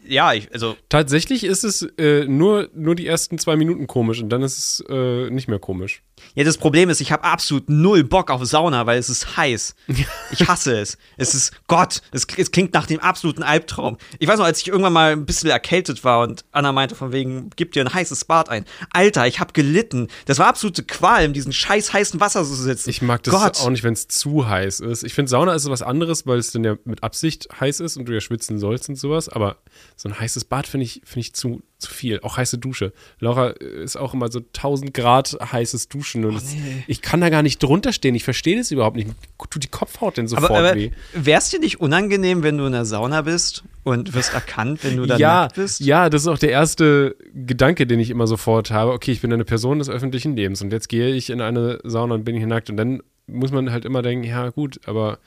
Ja, 0.08 0.32
ich, 0.32 0.52
also 0.52 0.76
Tatsächlich 0.88 1.44
ist 1.44 1.64
es 1.64 1.82
äh, 1.98 2.24
nur, 2.24 2.70
nur 2.74 2.94
die 2.94 3.06
ersten 3.06 3.38
zwei 3.38 3.56
Minuten 3.56 3.86
komisch 3.86 4.22
und 4.22 4.30
dann 4.30 4.42
ist 4.42 4.58
es 4.58 4.84
äh, 4.88 5.28
nicht 5.30 5.48
mehr 5.48 5.58
komisch. 5.58 6.02
Ja, 6.34 6.44
das 6.44 6.56
Problem 6.56 6.90
ist, 6.90 7.00
ich 7.00 7.12
habe 7.12 7.24
absolut 7.24 7.68
null 7.68 8.04
Bock 8.04 8.30
auf 8.30 8.44
Sauna, 8.44 8.86
weil 8.86 8.98
es 8.98 9.08
ist 9.08 9.36
heiß. 9.36 9.74
Ich 10.30 10.46
hasse 10.46 10.78
es. 10.78 10.98
Es 11.16 11.34
ist 11.34 11.52
Gott. 11.68 12.02
Es, 12.12 12.26
es 12.36 12.50
klingt 12.50 12.74
nach 12.74 12.86
dem 12.86 13.00
absoluten 13.00 13.42
Albtraum. 13.42 13.96
Ich 14.18 14.28
weiß 14.28 14.38
noch, 14.38 14.44
als 14.44 14.60
ich 14.60 14.68
irgendwann 14.68 14.92
mal 14.92 15.12
ein 15.12 15.24
bisschen 15.24 15.48
erkältet 15.48 16.04
war 16.04 16.20
und 16.20 16.44
Anna 16.52 16.70
meinte 16.72 16.94
von 16.94 17.12
wegen, 17.12 17.50
gib 17.56 17.72
dir 17.72 17.82
ein 17.82 17.92
heißes 17.92 18.26
Bad 18.26 18.50
ein. 18.50 18.66
Alter, 18.90 19.26
ich 19.26 19.40
habe 19.40 19.54
gelitten. 19.54 20.08
Das 20.26 20.38
war 20.38 20.46
absolute 20.46 20.82
Qual, 20.82 21.24
in 21.24 21.32
diesem 21.32 21.52
scheiß 21.52 21.92
heißen 21.92 22.20
Wasser 22.20 22.44
zu 22.44 22.54
sitzen. 22.54 22.90
Ich 22.90 23.00
mag 23.00 23.22
das 23.22 23.34
Gott. 23.34 23.60
auch 23.60 23.70
nicht, 23.70 23.84
wenn 23.84 23.94
es 23.94 24.06
zu 24.06 24.48
heiß 24.48 24.80
ist. 24.80 25.02
Ich 25.02 25.14
finde, 25.14 25.30
Sauna 25.30 25.54
ist 25.54 25.68
was 25.70 25.82
anderes, 25.82 26.26
weil 26.26 26.38
es 26.38 26.52
dann 26.52 26.64
ja 26.64 26.76
mit 26.84 27.02
Absicht 27.02 27.48
heiß 27.58 27.80
ist 27.80 27.96
und 27.96 28.06
du 28.06 28.12
ja 28.12 28.20
schwitzen 28.20 28.58
sollst 28.58 28.88
und 28.88 28.96
sowas. 28.96 29.28
Aber 29.28 29.56
so 30.00 30.08
ein 30.08 30.18
heißes 30.18 30.44
Bad 30.44 30.68
finde 30.68 30.84
ich, 30.84 31.02
find 31.04 31.26
ich 31.26 31.32
zu, 31.32 31.60
zu 31.78 31.90
viel. 31.92 32.20
Auch 32.20 32.36
heiße 32.36 32.56
Dusche. 32.56 32.92
Laura 33.18 33.50
äh, 33.50 33.82
ist 33.82 33.96
auch 33.96 34.14
immer 34.14 34.30
so 34.30 34.38
1000 34.38 34.94
Grad 34.94 35.36
heißes 35.40 35.88
Duschen. 35.88 36.24
Und 36.24 36.36
es, 36.36 36.54
nee. 36.54 36.84
ich 36.86 37.02
kann 37.02 37.20
da 37.20 37.30
gar 37.30 37.42
nicht 37.42 37.60
drunter 37.60 37.92
stehen. 37.92 38.14
Ich 38.14 38.22
verstehe 38.22 38.56
das 38.56 38.70
überhaupt 38.70 38.94
nicht. 38.94 39.10
Tut 39.50 39.64
die 39.64 39.68
Kopfhaut 39.68 40.16
denn 40.16 40.28
sofort 40.28 40.50
Aber, 40.52 40.58
aber 40.60 40.74
weh? 40.76 40.92
wär's 41.14 41.50
dir 41.50 41.58
nicht 41.58 41.80
unangenehm, 41.80 42.44
wenn 42.44 42.58
du 42.58 42.66
in 42.66 42.72
der 42.72 42.84
Sauna 42.84 43.22
bist 43.22 43.64
und 43.82 44.14
wirst 44.14 44.34
erkannt, 44.34 44.84
wenn 44.84 44.98
du 44.98 45.06
da 45.06 45.16
ja, 45.16 45.40
nackt 45.42 45.56
bist? 45.56 45.80
ja, 45.80 46.08
das 46.08 46.22
ist 46.22 46.28
auch 46.28 46.38
der 46.38 46.50
erste 46.50 47.16
Gedanke, 47.34 47.84
den 47.88 47.98
ich 47.98 48.10
immer 48.10 48.28
sofort 48.28 48.70
habe. 48.70 48.92
Okay, 48.92 49.10
ich 49.10 49.20
bin 49.20 49.32
eine 49.32 49.44
Person 49.44 49.80
des 49.80 49.90
öffentlichen 49.90 50.36
Lebens 50.36 50.62
und 50.62 50.72
jetzt 50.72 50.88
gehe 50.88 51.12
ich 51.12 51.28
in 51.28 51.40
eine 51.40 51.80
Sauna 51.82 52.14
und 52.14 52.22
bin 52.22 52.36
hier 52.36 52.46
nackt. 52.46 52.70
Und 52.70 52.76
dann 52.76 53.02
muss 53.26 53.50
man 53.50 53.72
halt 53.72 53.84
immer 53.84 54.02
denken, 54.02 54.22
ja 54.22 54.50
gut, 54.50 54.78
aber 54.86 55.18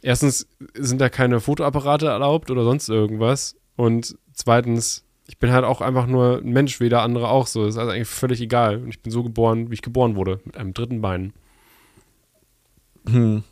erstens 0.00 0.46
sind 0.72 1.02
da 1.02 1.10
keine 1.10 1.40
Fotoapparate 1.40 2.06
erlaubt 2.06 2.50
oder 2.50 2.64
sonst 2.64 2.88
irgendwas. 2.88 3.56
Und 3.80 4.18
zweitens, 4.34 5.06
ich 5.26 5.38
bin 5.38 5.52
halt 5.52 5.64
auch 5.64 5.80
einfach 5.80 6.06
nur 6.06 6.42
ein 6.44 6.50
Mensch, 6.50 6.80
wie 6.80 6.90
der 6.90 7.00
andere 7.00 7.28
auch 7.28 7.46
so. 7.46 7.64
Das 7.64 7.76
ist 7.76 7.78
also 7.78 7.92
eigentlich 7.92 8.08
völlig 8.08 8.42
egal. 8.42 8.76
Und 8.76 8.90
ich 8.90 9.00
bin 9.00 9.10
so 9.10 9.22
geboren, 9.22 9.70
wie 9.70 9.74
ich 9.74 9.80
geboren 9.80 10.16
wurde, 10.16 10.38
mit 10.44 10.58
einem 10.58 10.74
dritten 10.74 11.00
Bein. 11.00 11.32
Hm. 13.08 13.42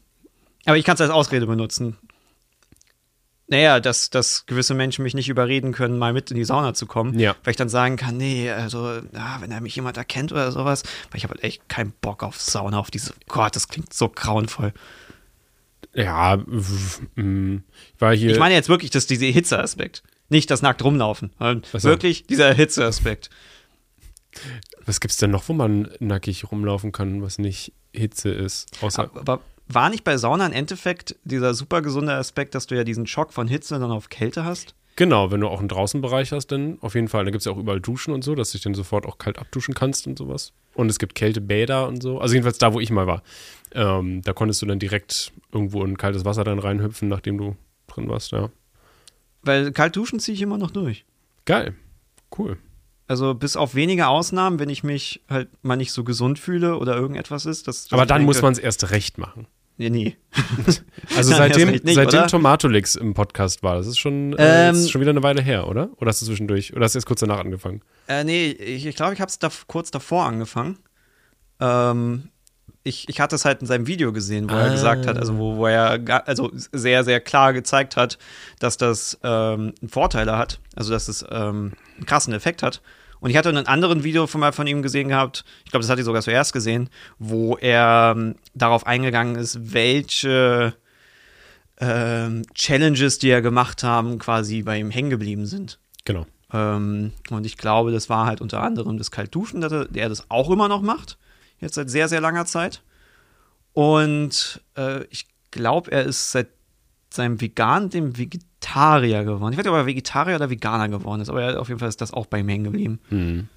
Aber 0.67 0.77
ich 0.77 0.85
kann 0.85 0.97
es 0.97 1.01
als 1.01 1.11
Ausrede 1.11 1.47
benutzen. 1.47 1.97
Naja, 3.47 3.81
dass, 3.81 4.11
dass 4.11 4.45
gewisse 4.45 4.75
Menschen 4.75 5.03
mich 5.03 5.15
nicht 5.15 5.31
überreden 5.31 5.73
können, 5.73 5.97
mal 5.97 6.13
mit 6.13 6.31
in 6.31 6.37
die 6.37 6.45
Sauna 6.45 6.75
zu 6.75 6.85
kommen. 6.85 7.19
Ja. 7.19 7.35
Weil 7.43 7.53
ich 7.53 7.57
dann 7.57 7.71
sagen 7.71 7.97
kann, 7.97 8.19
nee, 8.19 8.51
also, 8.51 8.97
ja, 9.15 9.39
wenn 9.41 9.51
er 9.51 9.63
mich 9.63 9.75
jemand 9.75 9.97
erkennt 9.97 10.31
oder 10.31 10.53
sowas. 10.53 10.83
Weil 11.11 11.17
ich 11.17 11.25
habe 11.25 11.33
halt 11.33 11.45
echt 11.45 11.71
keinen 11.71 11.95
Bock 12.03 12.23
auf 12.23 12.39
Sauna, 12.39 12.79
auf 12.79 12.91
diese, 12.91 13.15
Gott, 13.29 13.57
das 13.57 13.69
klingt 13.69 13.95
so 13.95 14.11
grauenvoll. 14.11 14.75
Ja, 15.95 16.37
mm, 16.37 17.63
ich 17.95 18.01
war 18.01 18.15
hier. 18.15 18.31
Ich 18.31 18.39
meine 18.39 18.55
jetzt 18.55 18.69
wirklich, 18.69 18.91
dass 18.91 19.07
dieser 19.07 19.25
Hitzeaspekt. 19.25 20.03
Nicht 20.29 20.51
das 20.51 20.63
nackt 20.63 20.83
rumlaufen, 20.85 21.31
sondern 21.39 21.63
Ach 21.73 21.81
so. 21.81 21.89
wirklich 21.89 22.27
dieser 22.27 22.53
Hitzeaspekt. 22.53 23.31
was 24.87 25.01
gibt's 25.01 25.17
denn 25.17 25.31
noch, 25.31 25.49
wo 25.49 25.53
man 25.53 25.89
nackig 26.01 26.51
rumlaufen 26.51 26.93
kann, 26.93 27.23
was 27.23 27.39
nicht 27.39 27.73
Hitze 27.93 28.31
ist? 28.31 28.71
Außer. 28.83 29.11
Aber 29.15 29.41
war 29.69 29.91
nicht 29.91 30.05
bei 30.05 30.17
Sauna 30.17 30.47
im 30.47 30.53
Endeffekt 30.53 31.17
dieser 31.25 31.55
super 31.55 31.83
gesunde 31.83 32.15
Aspekt, 32.15 32.55
dass 32.55 32.67
du 32.67 32.75
ja 32.75 32.85
diesen 32.85 33.07
Schock 33.07 33.33
von 33.33 33.49
Hitze 33.49 33.79
dann 33.79 33.91
auf 33.91 34.09
Kälte 34.09 34.45
hast? 34.45 34.75
Genau, 34.97 35.31
wenn 35.31 35.41
du 35.41 35.49
auch 35.49 35.61
einen 35.61 35.69
Draußenbereich 35.69 36.33
hast, 36.33 36.49
dann 36.49 36.79
auf 36.81 36.95
jeden 36.95 37.07
Fall. 37.09 37.25
Da 37.25 37.31
gibt 37.31 37.43
es 37.43 37.45
ja 37.45 37.53
auch 37.53 37.59
überall 37.59 37.81
Duschen 37.81 38.13
und 38.13 38.25
so, 38.25 38.35
dass 38.35 38.51
du 38.51 38.59
dich 38.59 38.65
dann 38.65 38.75
sofort 38.75 39.07
auch 39.07 39.19
kalt 39.19 39.39
abduschen 39.39 39.75
kannst 39.75 40.07
und 40.07 40.19
sowas. 40.19 40.53
Und 40.75 40.91
es 40.91 40.99
gibt 40.99 41.15
Kältebäder 41.15 41.87
und 41.87 42.03
so. 42.03 42.19
Also 42.19 42.35
jedenfalls 42.35 42.59
da, 42.59 42.73
wo 42.73 42.81
ich 42.81 42.91
mal 42.91 43.07
war. 43.07 43.23
Ähm, 43.75 44.23
da 44.23 44.33
konntest 44.33 44.61
du 44.63 44.67
dann 44.67 44.79
direkt 44.79 45.33
irgendwo 45.53 45.85
in 45.85 45.97
kaltes 45.99 46.25
Wasser 46.25 46.43
dann 46.45 46.59
reinhüpfen, 46.59 47.09
nachdem 47.09 47.39
du 47.39 47.57
drin 47.87 48.09
warst, 48.09 48.33
ja. 48.33 48.51
Weil 49.49 49.73
kalt 49.73 49.97
duschen 49.97 50.21
ziehe 50.21 50.35
ich 50.35 50.43
immer 50.43 50.59
noch 50.59 50.71
durch. 50.71 51.07
Geil. 51.47 51.75
Cool. 52.37 52.59
Also 53.07 53.33
bis 53.33 53.57
auf 53.57 53.75
wenige 53.75 54.07
Ausnahmen, 54.07 54.59
wenn 54.59 54.69
ich 54.69 54.85
mich 54.85 55.23
halt 55.31 55.49
mal 55.65 55.77
nicht 55.77 55.93
so 55.93 56.05
gesund 56.05 56.39
fühle 56.39 56.77
oder 56.77 56.95
irgendetwas 56.95 57.47
ist. 57.47 57.67
Dass 57.67 57.91
Aber 57.91 58.05
dann 58.05 58.19
denke, 58.19 58.27
muss 58.27 58.43
man 58.43 58.53
es 58.53 58.59
erst 58.59 58.91
recht 58.91 59.17
machen. 59.17 59.47
Ja, 59.79 59.89
nee. 59.89 60.17
Also 61.17 61.31
Nein, 61.31 61.39
seitdem, 61.39 61.69
erst 61.71 61.85
nicht, 61.85 61.95
seitdem? 61.95 62.27
Tomatolix 62.27 62.95
im 62.95 63.15
Podcast 63.15 63.63
war, 63.63 63.77
das 63.77 63.87
ist 63.87 63.99
schon, 63.99 64.35
äh, 64.35 64.69
Ähm, 64.69 64.75
ist 64.75 64.91
schon 64.91 65.01
wieder 65.01 65.11
eine 65.13 65.23
Weile 65.23 65.41
her, 65.41 65.67
oder? 65.67 65.89
Oder 65.97 66.11
hast 66.11 66.21
du 66.21 66.27
zwischendurch, 66.27 66.75
oder 66.75 66.85
hast 66.85 66.95
du 66.95 66.99
jetzt 66.99 67.07
kurz 67.07 67.21
danach 67.21 67.39
angefangen? 67.39 67.81
Äh, 68.09 68.25
nee, 68.25 68.51
ich 68.51 68.83
glaube, 68.83 68.89
ich, 68.91 68.97
glaub, 68.97 69.13
ich 69.15 69.21
habe 69.21 69.31
es 69.31 69.39
da, 69.39 69.51
kurz 69.67 69.91
davor 69.91 70.27
angefangen. 70.27 70.79
Ähm, 71.61 72.29
ich, 72.85 73.09
ich 73.09 73.21
hatte 73.21 73.35
es 73.37 73.45
halt 73.45 73.61
in 73.61 73.67
seinem 73.67 73.87
Video 73.87 74.13
gesehen, 74.13 74.49
wo 74.51 74.55
Ah. 74.55 74.63
er 74.65 74.71
gesagt 74.71 75.07
hat, 75.07 75.19
also 75.19 75.37
wo, 75.39 75.57
wo 75.57 75.67
er 75.67 76.01
also 76.27 76.51
sehr, 76.55 77.05
sehr 77.05 77.21
klar 77.21 77.53
gezeigt 77.53 77.97
hat, 77.97 78.19
dass 78.59 78.77
das 78.77 79.19
ähm, 79.23 79.75
Vorteile 79.87 80.37
hat, 80.39 80.61
also 80.77 80.93
dass 80.93 81.09
es 81.09 81.25
ähm, 81.31 81.73
einen 81.97 82.07
krassen 82.07 82.33
Effekt 82.33 82.63
hat. 82.63 82.81
Und 83.21 83.31
ich 83.31 83.37
hatte 83.37 83.49
in 83.51 83.57
einem 83.57 83.67
anderen 83.67 84.05
Video 84.05 84.27
von, 84.29 84.41
mal 84.41 84.53
von 84.53 84.67
ihm 84.69 84.81
gesehen 84.81 85.09
gehabt, 85.09 85.45
ich 85.65 85.71
glaube, 85.73 85.83
das 85.83 85.91
hatte 85.91 86.01
ich 86.01 86.05
sogar 86.07 86.23
zuerst 86.23 86.53
gesehen, 86.53 86.89
wo 87.19 87.57
er 87.57 88.15
ähm, 88.17 88.37
darauf 88.55 88.87
eingegangen 88.87 89.35
ist, 89.37 89.73
welche 89.75 90.75
ähm, 91.81 92.43
Challenges, 92.55 93.19
die 93.19 93.31
er 93.31 93.43
gemacht 93.43 93.83
haben, 93.83 94.19
quasi 94.19 94.63
bei 94.63 94.79
ihm 94.79 94.91
hängen 94.91 95.11
geblieben 95.11 95.47
sind. 95.47 95.79
Genau. 96.05 96.27
Ähm, 96.53 97.13
und 97.31 97.45
ich 97.45 97.57
glaube, 97.57 97.93
das 97.93 98.09
war 98.09 98.27
halt 98.27 98.41
unter 98.41 98.63
anderem 98.63 98.99
das 98.99 99.11
Kaltduschen, 99.11 99.61
dass 99.61 99.73
er, 99.73 99.85
der 99.87 100.09
das 100.09 100.31
auch 100.31 100.51
immer 100.51 100.69
noch 100.69 100.81
macht. 100.83 101.19
Jetzt 101.61 101.75
seit 101.75 101.91
sehr, 101.91 102.09
sehr 102.09 102.21
langer 102.21 102.47
Zeit. 102.47 102.83
Und 103.73 104.61
äh, 104.77 105.05
ich 105.05 105.27
glaube, 105.51 105.91
er 105.93 106.05
ist 106.05 106.33
seit 106.33 106.49
seinem 107.11 107.41
Vegan 107.41 107.91
dem 107.91 108.17
Vegetarier 108.17 109.25
geworden. 109.25 109.53
Ich 109.53 109.59
weiß 109.59 109.65
nicht, 109.65 109.73
ob 109.73 109.79
er 109.79 109.87
Vegetarier 109.87 110.37
oder 110.37 110.51
Veganer 110.51 110.89
geworden 110.89 111.21
ist, 111.21 111.31
aber 111.31 111.43
er, 111.43 111.61
auf 111.61 111.69
jeden 111.69 111.81
Fall 111.81 111.89
ist 111.89 112.01
das 112.01 112.13
auch 112.13 112.27
bei 112.27 112.41
ihm 112.41 112.49
hängen 112.49 112.65
geblieben. 112.65 113.01
Hm. 113.09 113.49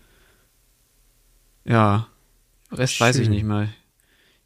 Ja. 1.65 2.07
Rest 2.71 2.99
weiß 2.99 3.17
ich 3.17 3.25
Schön. 3.25 3.33
nicht 3.33 3.43
mehr. 3.43 3.69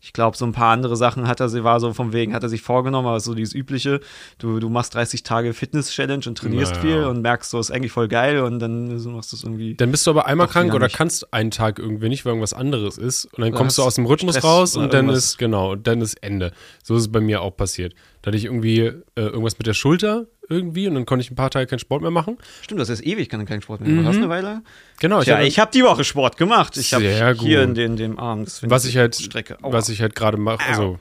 Ich 0.05 0.13
glaube, 0.13 0.37
so 0.37 0.45
ein 0.45 0.51
paar 0.51 0.71
andere 0.71 0.95
Sachen 0.95 1.27
hat 1.27 1.39
er, 1.39 1.49
sie 1.49 1.63
war 1.63 1.79
so 1.79 1.91
vom 1.91 2.13
Wegen, 2.13 2.35
hat 2.35 2.43
er 2.43 2.49
sich 2.49 2.61
vorgenommen, 2.61 3.07
aber 3.07 3.19
so 3.19 3.33
dieses 3.33 3.55
übliche, 3.55 4.01
du, 4.37 4.59
du 4.59 4.69
machst 4.69 4.93
30 4.93 5.23
Tage 5.23 5.51
Fitness-Challenge 5.51 6.25
und 6.27 6.37
trainierst 6.37 6.75
Naja. 6.75 6.81
viel 6.83 7.03
und 7.05 7.23
merkst, 7.23 7.49
so 7.49 7.59
ist 7.59 7.71
eigentlich 7.71 7.91
voll 7.91 8.07
geil 8.07 8.41
und 8.41 8.59
dann 8.59 8.99
so 8.99 9.09
machst 9.09 9.31
du 9.31 9.35
es 9.35 9.43
irgendwie. 9.43 9.73
Dann 9.73 9.89
bist 9.89 10.05
du 10.05 10.11
aber 10.11 10.27
einmal 10.27 10.47
krank 10.47 10.75
oder 10.75 10.89
kannst 10.89 11.33
einen 11.33 11.49
Tag 11.49 11.79
irgendwie 11.79 12.09
nicht, 12.09 12.23
weil 12.23 12.33
irgendwas 12.33 12.53
anderes 12.53 12.99
ist. 12.99 13.25
Und 13.33 13.41
dann 13.41 13.51
kommst 13.51 13.79
du 13.79 13.81
aus 13.81 13.95
dem 13.95 14.05
Rhythmus 14.05 14.35
Stress 14.35 14.43
raus 14.45 14.77
und 14.77 14.93
dann 14.93 15.09
ist, 15.09 15.39
genau, 15.39 15.71
und 15.71 15.87
dann 15.87 16.01
ist 16.01 16.21
Ende. 16.21 16.51
So 16.83 16.93
ist 16.95 17.01
es 17.01 17.11
bei 17.11 17.19
mir 17.19 17.41
auch 17.41 17.57
passiert. 17.57 17.95
Da 18.25 18.29
hatte 18.29 18.37
ich 18.37 18.45
irgendwie 18.45 18.79
äh, 18.79 18.93
irgendwas 19.15 19.59
mit 19.59 19.67
der 19.67 19.75
Schulter 19.75 20.25
irgendwie 20.49 20.87
und 20.87 20.95
dann 20.95 21.05
konnte 21.05 21.23
ich 21.23 21.29
ein 21.29 21.35
paar 21.35 21.51
Tage 21.51 21.67
keinen 21.67 21.77
Sport 21.77 22.01
mehr 22.01 22.09
machen. 22.09 22.39
Stimmt, 22.63 22.81
das 22.81 22.89
ist 22.89 23.05
ewig, 23.05 23.29
kann 23.29 23.45
keinen 23.45 23.61
Sport 23.61 23.81
mehr 23.81 23.91
machen. 23.91 24.07
Hast 24.07 24.15
du 24.15 24.21
eine 24.21 24.29
Weile? 24.29 24.63
Genau, 24.99 25.21
ich 25.21 25.27
Ja, 25.27 25.35
hatte- 25.37 25.45
ich 25.45 25.59
habe 25.59 25.69
die 25.71 25.83
Woche 25.83 26.03
Sport 26.03 26.35
gemacht. 26.37 26.75
Ich 26.75 26.91
habe 26.95 27.03
hier 27.05 27.61
in 27.61 27.75
den, 27.75 27.97
dem 27.97 28.17
Arm. 28.17 28.43
Das 28.45 28.67
was 28.67 28.85
ich 28.85 28.97
halt, 28.97 29.13
Strecke. 29.15 29.63
Aua. 29.63 29.73
was 29.73 29.89
ich 29.89 30.01
halt 30.01 30.15
gerade 30.15 30.37
mache, 30.37 30.63
also 30.67 30.97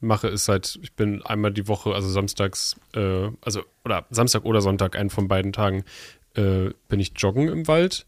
mache, 0.00 0.26
ist 0.26 0.48
halt, 0.48 0.76
ich 0.82 0.92
bin 0.94 1.22
einmal 1.22 1.52
die 1.52 1.68
Woche, 1.68 1.94
also 1.94 2.08
samstags, 2.08 2.74
äh, 2.96 3.28
also 3.40 3.62
oder 3.84 4.04
Samstag 4.10 4.44
oder 4.44 4.60
Sonntag, 4.60 4.96
einen 4.96 5.10
von 5.10 5.28
beiden 5.28 5.52
Tagen, 5.52 5.84
äh, 6.34 6.70
bin 6.88 6.98
ich 6.98 7.12
joggen 7.16 7.46
im 7.46 7.68
Wald 7.68 8.04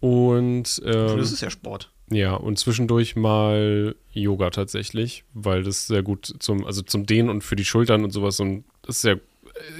und 0.00 0.82
ähm, 0.84 1.16
das 1.16 1.32
ist 1.32 1.40
ja 1.40 1.48
Sport. 1.48 1.90
Ja 2.10 2.34
und 2.34 2.58
zwischendurch 2.58 3.16
mal 3.16 3.94
Yoga 4.12 4.50
tatsächlich, 4.50 5.24
weil 5.34 5.62
das 5.62 5.86
sehr 5.86 6.02
gut 6.02 6.34
zum, 6.38 6.64
also 6.64 6.82
zum 6.82 7.06
Dehnen 7.06 7.30
und 7.30 7.42
für 7.42 7.56
die 7.56 7.64
Schultern 7.64 8.04
und 8.04 8.10
sowas 8.10 8.40
und 8.40 8.64
das 8.82 8.96
ist 8.96 9.02
sehr, 9.02 9.20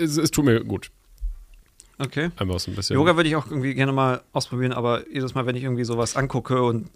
es, 0.01 0.17
es 0.17 0.31
tut 0.31 0.45
mir 0.45 0.63
gut, 0.65 0.91
Okay. 1.99 2.31
einfach 2.37 2.59
so 2.59 2.71
ein 2.71 2.75
bisschen. 2.75 2.97
Yoga 2.97 3.17
würde 3.17 3.29
ich 3.29 3.37
auch 3.37 3.47
irgendwie 3.47 3.75
gerne 3.75 3.93
mal 3.93 4.23
ausprobieren, 4.33 4.73
aber 4.73 5.09
jedes 5.13 5.35
Mal, 5.35 5.47
wenn 5.47 5.55
ich 5.57 5.63
irgendwie 5.63 5.85
sowas 5.85 6.17
angucke 6.17 6.61
und 6.63 6.89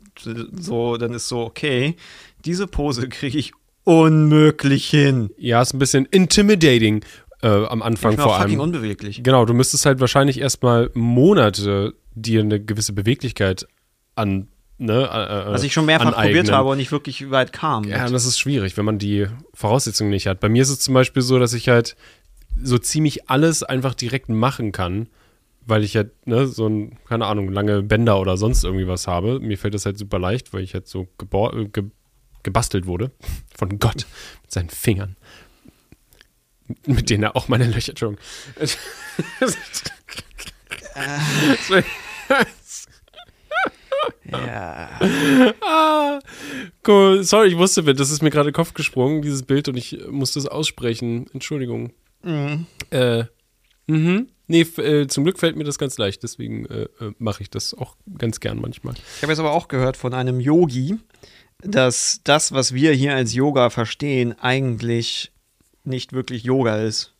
so, 0.61 0.97
dann 0.97 1.13
ist 1.13 1.29
so, 1.29 1.43
okay, 1.43 1.95
diese 2.45 2.67
Pose 2.67 3.09
kriege 3.09 3.39
ich 3.39 3.53
unmöglich 3.85 4.91
hin. 4.91 5.31
Ja, 5.39 5.63
ist 5.63 5.73
ein 5.73 5.79
bisschen 5.79 6.05
intimidating 6.07 7.05
äh, 7.43 7.47
am 7.49 7.83
Anfang 7.83 8.13
ich 8.13 8.17
bin 8.17 8.25
vor 8.25 8.35
auch 8.35 8.41
fucking 8.41 8.59
allem. 8.59 8.75
unbeweglich. 8.75 9.23
Genau, 9.23 9.45
du 9.45 9.55
müsstest 9.55 9.87
halt 9.87 10.01
wahrscheinlich 10.01 10.41
erstmal 10.41 10.91
Monate 10.95 11.95
dir 12.15 12.41
eine 12.41 12.61
gewisse 12.61 12.93
Beweglichkeit 12.93 13.69
an, 14.17 14.49
ne, 14.79 15.03
äh, 15.05 15.53
Was 15.53 15.63
ich 15.63 15.73
schon 15.73 15.87
mehrfach 15.87 16.07
aneignen. 16.07 16.27
probiert 16.27 16.53
habe 16.53 16.69
und 16.71 16.79
nicht 16.79 16.93
wirklich 16.93 17.31
weit 17.31 17.53
kam. 17.53 17.85
Ja, 17.85 18.07
und 18.07 18.13
das 18.13 18.25
ist 18.25 18.39
schwierig, 18.39 18.77
wenn 18.77 18.85
man 18.85 18.99
die 18.99 19.27
Voraussetzungen 19.55 20.11
nicht 20.11 20.27
hat. 20.27 20.41
Bei 20.41 20.49
mir 20.49 20.63
ist 20.63 20.71
es 20.71 20.81
zum 20.81 20.95
Beispiel 20.95 21.23
so, 21.23 21.39
dass 21.39 21.53
ich 21.53 21.69
halt 21.69 21.97
so 22.63 22.79
ziemlich 22.79 23.29
alles 23.29 23.63
einfach 23.63 23.95
direkt 23.95 24.29
machen 24.29 24.73
kann, 24.73 25.09
weil 25.67 25.85
ich 25.85 25.97
halt, 25.97 26.27
ne, 26.27 26.47
so 26.47 26.67
ein, 26.69 26.99
keine 27.07 27.27
Ahnung, 27.27 27.51
lange 27.53 27.83
Bänder 27.83 28.19
oder 28.21 28.37
sonst 28.37 28.65
irgendwie 28.65 28.89
was 28.89 29.07
habe. 29.07 29.39
Mir 29.41 29.59
fällt 29.59 29.75
das 29.75 29.85
halt 29.87 29.99
super 29.99 30.19
leicht, 30.19 30.53
weil 30.53 30.63
ich 30.63 30.75
halt 30.75 30.89
so 30.89 31.03
äh, 31.33 31.65
ge 31.67 31.85
gebastelt 32.45 32.87
wurde 32.87 33.11
von 33.57 33.79
Gott 33.79 34.07
mit 34.43 34.51
seinen 34.51 34.71
Fingern. 34.71 35.17
Mit 36.87 37.11
denen 37.11 37.25
er 37.25 37.37
auch 37.37 37.49
meine 37.49 37.67
Löcher, 37.67 37.91
Entschuldigung. 37.91 38.25
Ja. 44.31 44.91
Ah, 45.61 46.21
cool. 46.87 47.23
Sorry, 47.23 47.49
ich 47.49 47.57
wusste, 47.57 47.83
das 47.95 48.11
ist 48.11 48.23
mir 48.23 48.31
gerade 48.31 48.49
in 48.49 48.53
den 48.53 48.57
Kopf 48.57 48.75
gesprungen, 48.75 49.23
dieses 49.23 49.43
Bild, 49.43 49.69
und 49.69 49.77
ich 49.77 49.99
musste 50.11 50.39
es 50.39 50.47
aussprechen. 50.47 51.27
Entschuldigung. 51.33 51.93
Mhm. 52.23 52.67
Äh, 52.91 53.25
mhm. 53.87 54.29
Nee, 54.47 54.63
äh, 54.63 55.07
zum 55.07 55.25
Glück 55.25 55.39
fällt 55.39 55.57
mir 55.57 55.65
das 55.65 55.79
ganz 55.79 55.99
leicht, 55.99 56.23
deswegen 56.23 56.65
äh, 56.67 56.83
äh, 57.01 57.13
mache 57.19 57.43
ich 57.43 57.51
das 57.51 57.75
auch 57.75 57.97
ganz 58.17 58.41
gern 58.41 58.61
manchmal. 58.61 58.95
Ich 59.17 59.23
habe 59.23 59.33
jetzt 59.33 59.41
aber 59.41 59.53
auch 59.53 59.69
gehört 59.69 59.97
von 59.97 60.15
einem 60.15 60.41
Yogi, 60.41 60.97
dass 61.61 62.21
das, 62.25 62.53
was 62.53 62.73
wir 62.73 62.93
hier 62.93 63.15
als 63.15 63.35
Yoga 63.35 63.69
verstehen, 63.69 64.35
eigentlich 64.41 65.33
nicht 65.85 66.15
wirklich 66.15 66.45
Yoga 66.45 66.79
ist. 66.79 67.15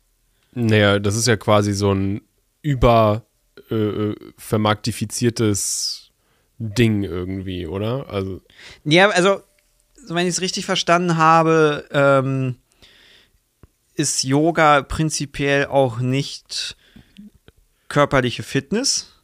Naja, 0.55 0.99
das 0.99 1.17
ist 1.17 1.27
ja 1.27 1.37
quasi 1.37 1.75
so 1.75 1.93
ein 1.93 2.23
über 2.63 3.27
äh, 3.71 3.75
äh, 3.75 4.17
vermarktifiziertes 4.37 6.08
Ding 6.59 7.05
irgendwie, 7.05 7.67
oder? 7.67 8.11
Also, 8.11 8.41
Ja, 8.85 9.09
also, 9.11 9.41
so 9.95 10.15
wenn 10.15 10.27
ich 10.27 10.35
es 10.35 10.41
richtig 10.41 10.67
verstanden 10.67 11.17
habe, 11.17 11.87
ähm, 11.93 12.57
ist 13.95 14.23
Yoga 14.23 14.83
prinzipiell 14.83 15.67
auch 15.67 15.99
nicht 15.99 16.77
körperliche 17.89 18.43
Fitness. 18.43 19.15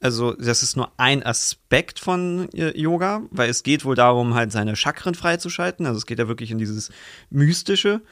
Also, 0.00 0.34
das 0.34 0.62
ist 0.62 0.76
nur 0.76 0.92
ein 0.98 1.24
Aspekt 1.24 1.98
von 1.98 2.50
äh, 2.52 2.78
Yoga, 2.78 3.22
weil 3.30 3.48
es 3.48 3.62
geht 3.62 3.84
wohl 3.84 3.94
darum, 3.94 4.34
halt 4.34 4.52
seine 4.52 4.76
Chakren 4.76 5.14
freizuschalten. 5.14 5.86
Also, 5.86 5.98
es 5.98 6.06
geht 6.06 6.18
ja 6.18 6.28
wirklich 6.28 6.50
in 6.50 6.58
dieses 6.58 6.90
Mystische. 7.30 8.02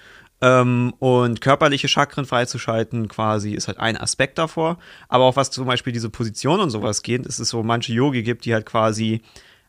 Ähm, 0.40 0.92
und 0.98 1.40
körperliche 1.40 1.88
Chakren 1.88 2.26
freizuschalten 2.26 3.08
quasi 3.08 3.52
ist 3.52 3.68
halt 3.68 3.78
ein 3.78 3.96
Aspekt 3.96 4.38
davor. 4.38 4.78
Aber 5.08 5.24
auch 5.24 5.36
was 5.36 5.50
zum 5.50 5.66
Beispiel 5.66 5.92
diese 5.92 6.10
Position 6.10 6.60
und 6.60 6.70
sowas 6.70 7.02
geht, 7.02 7.26
ist 7.26 7.38
es 7.38 7.48
so 7.48 7.62
manche 7.62 7.92
Yogi 7.92 8.22
gibt, 8.22 8.44
die 8.44 8.54
halt 8.54 8.66
quasi 8.66 9.22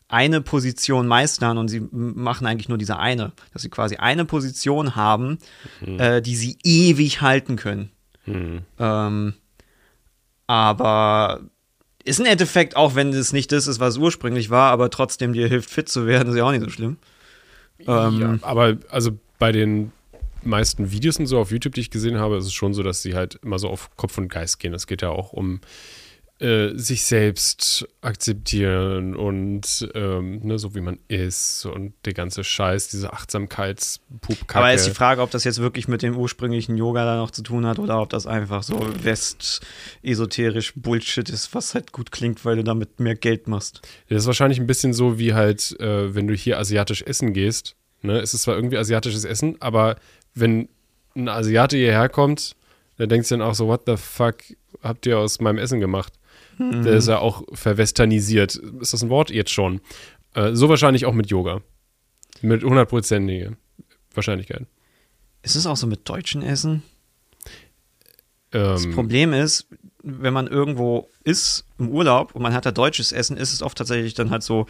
eine 0.08 0.40
Position 0.40 1.08
meistern 1.08 1.58
und 1.58 1.68
sie 1.68 1.80
machen 1.90 2.46
eigentlich 2.46 2.68
nur 2.68 2.78
diese 2.78 2.98
eine. 2.98 3.32
Dass 3.52 3.62
sie 3.62 3.70
quasi 3.70 3.96
eine 3.96 4.24
Position 4.24 4.94
haben, 4.96 5.38
äh, 5.84 6.22
die 6.22 6.36
sie 6.36 6.58
ewig 6.62 7.20
halten 7.22 7.56
können. 7.56 7.90
hm. 8.24 8.62
Ähm, 8.78 9.34
aber 10.48 11.40
ist 12.04 12.20
im 12.20 12.26
Endeffekt, 12.26 12.76
auch 12.76 12.94
wenn 12.94 13.12
es 13.12 13.32
nicht 13.32 13.50
das 13.50 13.66
ist, 13.66 13.80
was 13.80 13.96
ursprünglich 13.96 14.50
war, 14.50 14.70
aber 14.70 14.90
trotzdem 14.90 15.32
dir 15.32 15.48
hilft, 15.48 15.70
fit 15.70 15.88
zu 15.88 16.06
werden, 16.06 16.28
ist 16.30 16.36
ja 16.36 16.44
auch 16.44 16.52
nicht 16.52 16.62
so 16.62 16.70
schlimm. 16.70 16.98
Ähm, 17.80 18.20
ja, 18.20 18.38
aber 18.42 18.76
also 18.90 19.18
bei 19.38 19.52
den 19.52 19.92
meisten 20.46 20.90
Videos 20.90 21.18
und 21.18 21.26
so 21.26 21.38
auf 21.38 21.50
YouTube, 21.50 21.74
die 21.74 21.80
ich 21.80 21.90
gesehen 21.90 22.18
habe, 22.18 22.36
ist 22.36 22.46
es 22.46 22.52
schon 22.52 22.74
so, 22.74 22.82
dass 22.82 23.02
sie 23.02 23.14
halt 23.14 23.38
immer 23.42 23.58
so 23.58 23.68
auf 23.68 23.94
Kopf 23.96 24.18
und 24.18 24.28
Geist 24.28 24.58
gehen. 24.58 24.74
Es 24.74 24.86
geht 24.86 25.02
ja 25.02 25.10
auch 25.10 25.32
um 25.32 25.60
äh, 26.38 26.76
sich 26.76 27.02
selbst 27.04 27.88
akzeptieren 28.02 29.16
und 29.16 29.88
ähm, 29.94 30.40
ne, 30.42 30.58
so 30.58 30.74
wie 30.74 30.82
man 30.82 30.98
ist 31.08 31.64
und 31.64 31.94
der 32.04 32.12
ganze 32.12 32.44
Scheiß, 32.44 32.88
diese 32.88 33.14
Achtsamkeitspupkacke. 33.14 34.58
Aber 34.58 34.74
ist 34.74 34.86
die 34.86 34.90
Frage, 34.90 35.22
ob 35.22 35.30
das 35.30 35.44
jetzt 35.44 35.60
wirklich 35.60 35.88
mit 35.88 36.02
dem 36.02 36.14
ursprünglichen 36.14 36.76
Yoga 36.76 37.06
da 37.06 37.16
noch 37.16 37.30
zu 37.30 37.42
tun 37.42 37.64
hat 37.64 37.78
oder 37.78 38.02
ob 38.02 38.10
das 38.10 38.26
einfach 38.26 38.62
so 38.62 38.78
west-esoterisch 39.02 40.74
Bullshit 40.76 41.30
ist, 41.30 41.54
was 41.54 41.74
halt 41.74 41.92
gut 41.92 42.12
klingt, 42.12 42.44
weil 42.44 42.56
du 42.56 42.64
damit 42.64 43.00
mehr 43.00 43.14
Geld 43.14 43.48
machst. 43.48 43.80
Das 44.10 44.24
ist 44.24 44.26
wahrscheinlich 44.26 44.60
ein 44.60 44.66
bisschen 44.66 44.92
so 44.92 45.18
wie 45.18 45.32
halt, 45.32 45.80
äh, 45.80 46.14
wenn 46.14 46.26
du 46.26 46.34
hier 46.34 46.58
asiatisch 46.58 47.00
essen 47.00 47.32
gehst. 47.32 47.76
Ne? 48.06 48.18
Es 48.20 48.34
ist 48.34 48.42
zwar 48.42 48.54
irgendwie 48.56 48.78
asiatisches 48.78 49.24
Essen, 49.24 49.56
aber 49.60 49.96
wenn 50.34 50.68
ein 51.14 51.28
Asiate 51.28 51.76
hierher 51.76 52.08
kommt, 52.08 52.56
dann 52.98 53.08
denkst 53.08 53.28
du 53.28 53.36
dann 53.36 53.46
auch 53.46 53.54
so, 53.54 53.66
what 53.68 53.82
the 53.86 53.96
fuck 53.96 54.36
habt 54.82 55.06
ihr 55.06 55.18
aus 55.18 55.40
meinem 55.40 55.58
Essen 55.58 55.80
gemacht? 55.80 56.12
Der 56.58 56.94
ist 56.94 57.08
ja 57.08 57.18
auch 57.18 57.42
verwesternisiert. 57.52 58.56
Ist 58.80 58.94
das 58.94 59.02
ein 59.02 59.10
Wort? 59.10 59.30
Jetzt 59.30 59.50
schon. 59.50 59.80
Äh, 60.34 60.54
so 60.54 60.70
wahrscheinlich 60.70 61.04
auch 61.04 61.12
mit 61.12 61.28
Yoga. 61.28 61.60
Mit 62.40 62.62
hundertprozentiger 62.64 63.52
Wahrscheinlichkeit. 64.14 64.66
Ist 65.42 65.54
es 65.56 65.66
auch 65.66 65.76
so 65.76 65.86
mit 65.86 66.08
deutschen 66.08 66.40
Essen? 66.42 66.82
Das 68.50 68.84
Ähm, 68.84 68.92
Problem 68.94 69.32
ist, 69.34 69.66
wenn 70.02 70.32
man 70.32 70.46
irgendwo 70.46 71.10
ist 71.24 71.66
im 71.78 71.90
Urlaub 71.90 72.34
und 72.34 72.42
man 72.42 72.54
hat 72.54 72.64
da 72.64 72.70
deutsches 72.70 73.12
Essen, 73.12 73.36
ist 73.36 73.52
es 73.52 73.62
oft 73.62 73.76
tatsächlich 73.76 74.14
dann 74.14 74.30
halt 74.30 74.42
so 74.42 74.66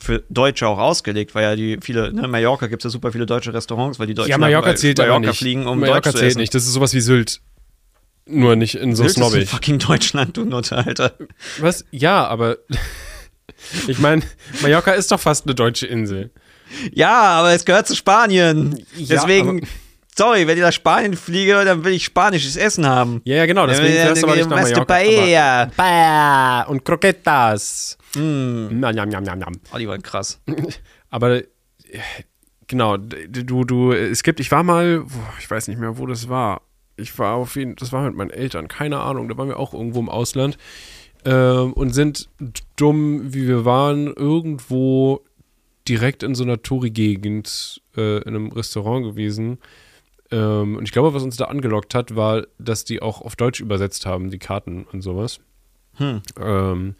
für 0.00 0.22
Deutsche 0.30 0.66
auch 0.68 0.78
ausgelegt, 0.78 1.34
weil 1.34 1.42
ja 1.44 1.56
die 1.56 1.78
viele, 1.82 2.12
ne, 2.12 2.28
Mallorca 2.28 2.66
gibt 2.68 2.82
es 2.84 2.84
ja 2.84 2.90
super 2.90 3.12
viele 3.12 3.26
deutsche 3.26 3.52
Restaurants, 3.52 3.98
weil 3.98 4.06
die 4.06 4.14
Deutschen 4.14 4.30
Ja, 4.30 4.38
Mallorca 4.38 4.70
nach 4.70 4.76
zählt 4.76 4.98
Mallorca 4.98 5.20
nicht. 5.28 5.38
fliegen, 5.38 5.66
um 5.66 5.80
Mallorca 5.80 6.00
Deutsch 6.00 6.12
zu 6.12 6.18
zählt 6.18 6.30
essen. 6.30 6.40
nicht. 6.40 6.54
Das 6.54 6.64
ist 6.64 6.72
sowas 6.72 6.94
wie 6.94 7.00
Sylt. 7.00 7.40
Nur 8.26 8.56
nicht 8.56 8.74
in 8.76 8.94
so 8.94 9.02
Sylt 9.04 9.10
ist 9.10 9.16
in 9.16 9.22
snobbig. 9.24 9.48
fucking 9.48 9.78
Deutschland, 9.78 10.36
du 10.36 10.44
Nutte, 10.44 10.76
Alter. 10.76 11.14
Was? 11.60 11.84
Ja, 11.90 12.26
aber 12.26 12.58
ich 13.88 13.98
meine, 13.98 14.22
Mallorca 14.62 14.92
ist 14.92 15.10
doch 15.12 15.20
fast 15.20 15.46
eine 15.46 15.54
deutsche 15.54 15.86
Insel. 15.86 16.30
Ja, 16.92 17.18
aber 17.40 17.52
es 17.52 17.64
gehört 17.64 17.86
zu 17.88 17.96
Spanien. 17.96 18.84
Ja, 18.96 19.16
Deswegen, 19.16 19.66
sorry, 20.16 20.46
wenn 20.46 20.56
ich 20.58 20.62
nach 20.62 20.72
Spanien 20.72 21.16
fliege, 21.16 21.64
dann 21.64 21.82
will 21.84 21.92
ich 21.94 22.04
spanisches 22.04 22.56
Essen 22.56 22.86
haben. 22.86 23.20
Ja, 23.24 23.36
ja, 23.36 23.46
genau. 23.46 23.66
Deswegen 23.66 23.94
Ja, 23.96 24.02
fährst 24.06 24.22
du 24.22 24.26
aber 24.26 24.36
nicht 24.36 24.48
nach 24.50 24.60
Mallorca. 24.62 24.84
Paella. 24.84 25.66
Paella 25.76 26.62
und 26.68 26.84
Croquetas. 26.84 27.97
Mm. 28.14 28.80
Njam, 28.80 28.94
njam, 29.08 29.22
njam, 29.22 29.38
njam. 29.38 29.54
Oh, 29.72 29.78
die 29.78 29.88
waren 29.88 30.02
krass. 30.02 30.40
Aber 31.10 31.36
äh, 31.36 31.44
genau, 32.66 32.96
du, 32.96 33.64
du, 33.64 33.92
es 33.92 34.22
gibt, 34.22 34.40
ich 34.40 34.50
war 34.50 34.62
mal, 34.62 35.04
ich 35.38 35.50
weiß 35.50 35.68
nicht 35.68 35.78
mehr, 35.78 35.98
wo 35.98 36.06
das 36.06 36.28
war. 36.28 36.62
Ich 36.96 37.16
war 37.18 37.34
auf 37.34 37.54
jeden 37.56 37.76
das 37.76 37.92
war 37.92 38.02
mit 38.02 38.16
meinen 38.16 38.30
Eltern, 38.30 38.66
keine 38.66 38.98
Ahnung, 39.00 39.28
da 39.28 39.36
waren 39.36 39.48
wir 39.48 39.58
auch 39.58 39.72
irgendwo 39.72 40.00
im 40.00 40.08
Ausland 40.08 40.58
ähm, 41.24 41.72
und 41.72 41.90
sind 41.90 42.28
dumm, 42.76 43.32
wie 43.32 43.46
wir 43.46 43.64
waren, 43.64 44.12
irgendwo 44.12 45.24
direkt 45.88 46.22
in 46.22 46.34
so 46.34 46.44
einer 46.44 46.62
Touri-Gegend 46.62 47.82
äh, 47.96 48.18
in 48.18 48.28
einem 48.28 48.52
Restaurant 48.52 49.04
gewesen. 49.04 49.58
Ähm, 50.30 50.76
und 50.76 50.84
ich 50.84 50.92
glaube, 50.92 51.14
was 51.14 51.22
uns 51.22 51.36
da 51.36 51.46
angelockt 51.46 51.94
hat, 51.94 52.14
war, 52.14 52.46
dass 52.58 52.84
die 52.84 53.00
auch 53.00 53.22
auf 53.22 53.36
Deutsch 53.36 53.60
übersetzt 53.60 54.06
haben, 54.06 54.30
die 54.30 54.38
Karten 54.38 54.84
und 54.92 55.02
sowas. 55.02 55.40
Hm. 55.94 56.22
Ähm, 56.40 56.94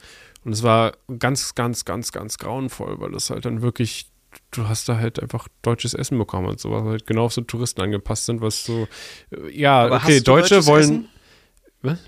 und 0.48 0.54
es 0.54 0.62
war 0.62 0.96
ganz, 1.18 1.54
ganz, 1.54 1.84
ganz, 1.84 2.10
ganz 2.10 2.38
grauenvoll, 2.38 2.98
weil 3.00 3.10
das 3.10 3.28
halt 3.28 3.44
dann 3.44 3.60
wirklich, 3.60 4.10
du 4.50 4.66
hast 4.66 4.88
da 4.88 4.96
halt 4.96 5.20
einfach 5.20 5.46
deutsches 5.60 5.92
Essen 5.92 6.16
bekommen 6.16 6.46
und 6.48 6.58
sowas, 6.58 6.84
halt 6.84 7.06
genau 7.06 7.26
auf 7.26 7.34
so 7.34 7.42
Touristen 7.42 7.82
angepasst 7.82 8.24
sind, 8.24 8.40
was 8.40 8.64
so, 8.64 8.88
äh, 9.30 9.50
ja, 9.50 9.84
Aber 9.84 9.96
okay, 9.96 10.22
Deutsche 10.22 10.64
wollen. 10.64 10.82
Essen? 10.82 11.08
Was? 11.82 11.98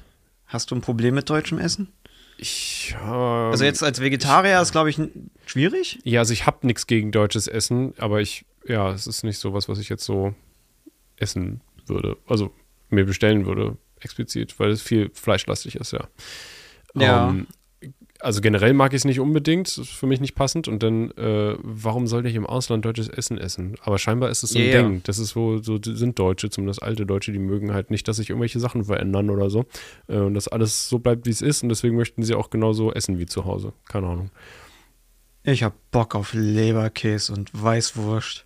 Hast 0.47 0.71
du 0.71 0.75
ein 0.75 0.81
Problem 0.81 1.17
mit 1.17 1.29
deutschem 1.29 1.59
Essen? 1.59 1.93
Ich, 2.39 2.97
ähm, 2.99 3.11
Also 3.11 3.65
jetzt 3.65 3.83
als 3.83 4.01
Vegetarier 4.01 4.59
ist, 4.63 4.73
glaube 4.73 4.89
ich, 4.89 4.99
schwierig. 5.45 5.99
Ja, 6.05 6.21
also 6.21 6.33
ich 6.33 6.47
habe 6.47 6.67
nichts 6.67 6.87
gegen 6.87 7.13
deutsches 7.13 7.47
Essen, 7.47 7.93
aber 7.99 8.23
ich, 8.23 8.47
ja, 8.67 8.91
es 8.91 9.07
ist 9.07 9.23
nicht 9.23 9.37
sowas, 9.37 9.69
was 9.69 9.79
ich 9.79 9.91
jetzt 9.91 10.05
so 10.07 10.35
essen 11.17 11.61
würde. 11.85 12.17
Also 12.27 12.55
mir 12.89 13.05
bestellen 13.05 13.45
würde, 13.45 13.77
explizit, 14.01 14.59
weil 14.59 14.71
es 14.71 14.81
viel 14.81 15.11
fleischlastig 15.13 15.77
ist, 15.77 15.93
ja. 15.93 16.09
Ja. 16.95 17.29
Ähm, 17.29 17.47
also 18.21 18.41
generell 18.41 18.75
mag 18.75 18.93
ich 18.93 18.99
es 18.99 19.05
nicht 19.05 19.21
unbedingt, 19.21 19.67
das 19.67 19.79
ist 19.79 19.91
für 19.91 20.07
mich 20.07 20.21
nicht 20.21 20.35
passend. 20.35 20.69
Und 20.69 20.83
dann, 20.83 21.11
äh, 21.13 21.57
warum 21.63 22.07
sollte 22.07 22.29
ich 22.29 22.35
im 22.35 22.47
Ausland 22.47 22.85
deutsches 22.85 23.09
Essen 23.09 23.39
essen? 23.39 23.77
Aber 23.83 23.99
scheinbar 23.99 24.31
ist 24.31 24.43
es 24.43 24.51
so 24.51 24.59
ein 24.59 24.67
ja. 24.67 24.83
Ding. 24.83 25.03
Das 25.05 25.19
ist 25.19 25.37
wo, 25.37 25.59
so 25.59 25.79
sind 25.83 26.19
Deutsche, 26.19 26.51
zumindest 26.51 26.83
alte 26.83 27.07
Deutsche, 27.07 27.33
die 27.33 27.39
mögen 27.39 27.73
halt 27.73 27.91
nicht, 27.91 28.07
dass 28.09 28.17
sich 28.17 28.31
irgendwelche 28.31 28.61
Sachen 28.61 28.85
verändern 28.85 29.31
oder 29.31 29.51
so. 29.51 29.65
Äh, 30.09 30.19
und 30.19 30.35
dass 30.35 30.49
alles 30.49 30.89
so 30.89 30.99
bleibt, 30.99 31.27
wie 31.27 31.31
es 31.31 31.43
ist. 31.43 31.63
Und 31.63 31.69
deswegen 31.69 31.97
möchten 31.97 32.23
sie 32.23 32.35
auch 32.35 32.51
genauso 32.51 32.93
essen 32.93 33.19
wie 33.19 33.27
zu 33.27 33.45
Hause. 33.45 33.73
Keine 33.89 34.07
Ahnung. 34.09 34.31
Ich 35.43 35.63
hab 35.63 35.75
Bock 35.91 36.15
auf 36.15 36.35
Leberkäse 36.35 37.33
und 37.33 37.51
Weißwurst. 37.53 38.45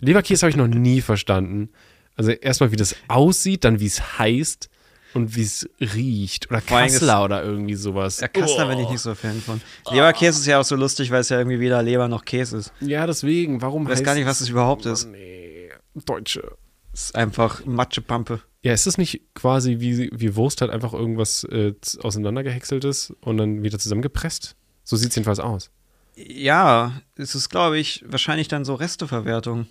Leberkäse 0.00 0.42
habe 0.42 0.50
ich 0.50 0.56
noch 0.56 0.68
nie 0.68 1.00
verstanden. 1.00 1.70
Also 2.16 2.30
erstmal, 2.30 2.72
wie 2.72 2.76
das 2.76 2.96
aussieht, 3.08 3.64
dann 3.64 3.80
wie 3.80 3.86
es 3.86 4.18
heißt 4.18 4.68
und 5.14 5.36
wie 5.36 5.42
es 5.42 5.68
riecht. 5.80 6.50
Oder 6.50 6.60
Vor 6.60 6.80
Kassler 6.80 7.24
oder 7.24 7.42
irgendwie 7.42 7.74
sowas. 7.74 8.18
Der 8.18 8.28
Kassler 8.28 8.66
bin 8.68 8.78
ich 8.78 8.88
nicht 8.88 9.00
so 9.00 9.14
Fan 9.14 9.40
von. 9.40 9.60
Leberkäse 9.90 10.40
ist 10.40 10.46
ja 10.46 10.60
auch 10.60 10.64
so 10.64 10.76
lustig, 10.76 11.10
weil 11.10 11.20
es 11.20 11.28
ja 11.28 11.38
irgendwie 11.38 11.60
weder 11.60 11.82
Leber 11.82 12.08
noch 12.08 12.24
Käse 12.24 12.58
ist. 12.58 12.72
Ja, 12.80 13.06
deswegen. 13.06 13.62
Warum 13.62 13.82
Ich 13.82 13.88
weiß 13.88 13.98
heißt 13.98 14.04
gar 14.04 14.14
nicht, 14.14 14.26
was 14.26 14.40
es 14.40 14.48
überhaupt 14.48 14.86
ist. 14.86 15.08
Nee, 15.08 15.70
Deutsche. 15.94 16.56
Es 16.92 17.04
ist 17.04 17.14
einfach 17.14 17.64
Matschepampe. 17.64 18.40
Ja, 18.62 18.72
ist 18.72 18.86
es 18.86 18.98
nicht 18.98 19.22
quasi 19.34 19.80
wie, 19.80 20.10
wie 20.12 20.36
Wurst 20.36 20.60
halt 20.60 20.70
einfach 20.70 20.92
irgendwas 20.92 21.44
äh, 21.44 21.74
auseinandergehäckseltes 22.00 23.12
und 23.20 23.38
dann 23.38 23.62
wieder 23.62 23.78
zusammengepresst? 23.78 24.56
So 24.84 24.96
sieht 24.96 25.10
es 25.10 25.16
jedenfalls 25.16 25.40
aus. 25.40 25.70
Ja, 26.14 27.00
es 27.16 27.34
ist, 27.34 27.48
glaube 27.48 27.78
ich, 27.78 28.04
wahrscheinlich 28.06 28.48
dann 28.48 28.64
so 28.64 28.74
Resteverwertung. 28.74 29.66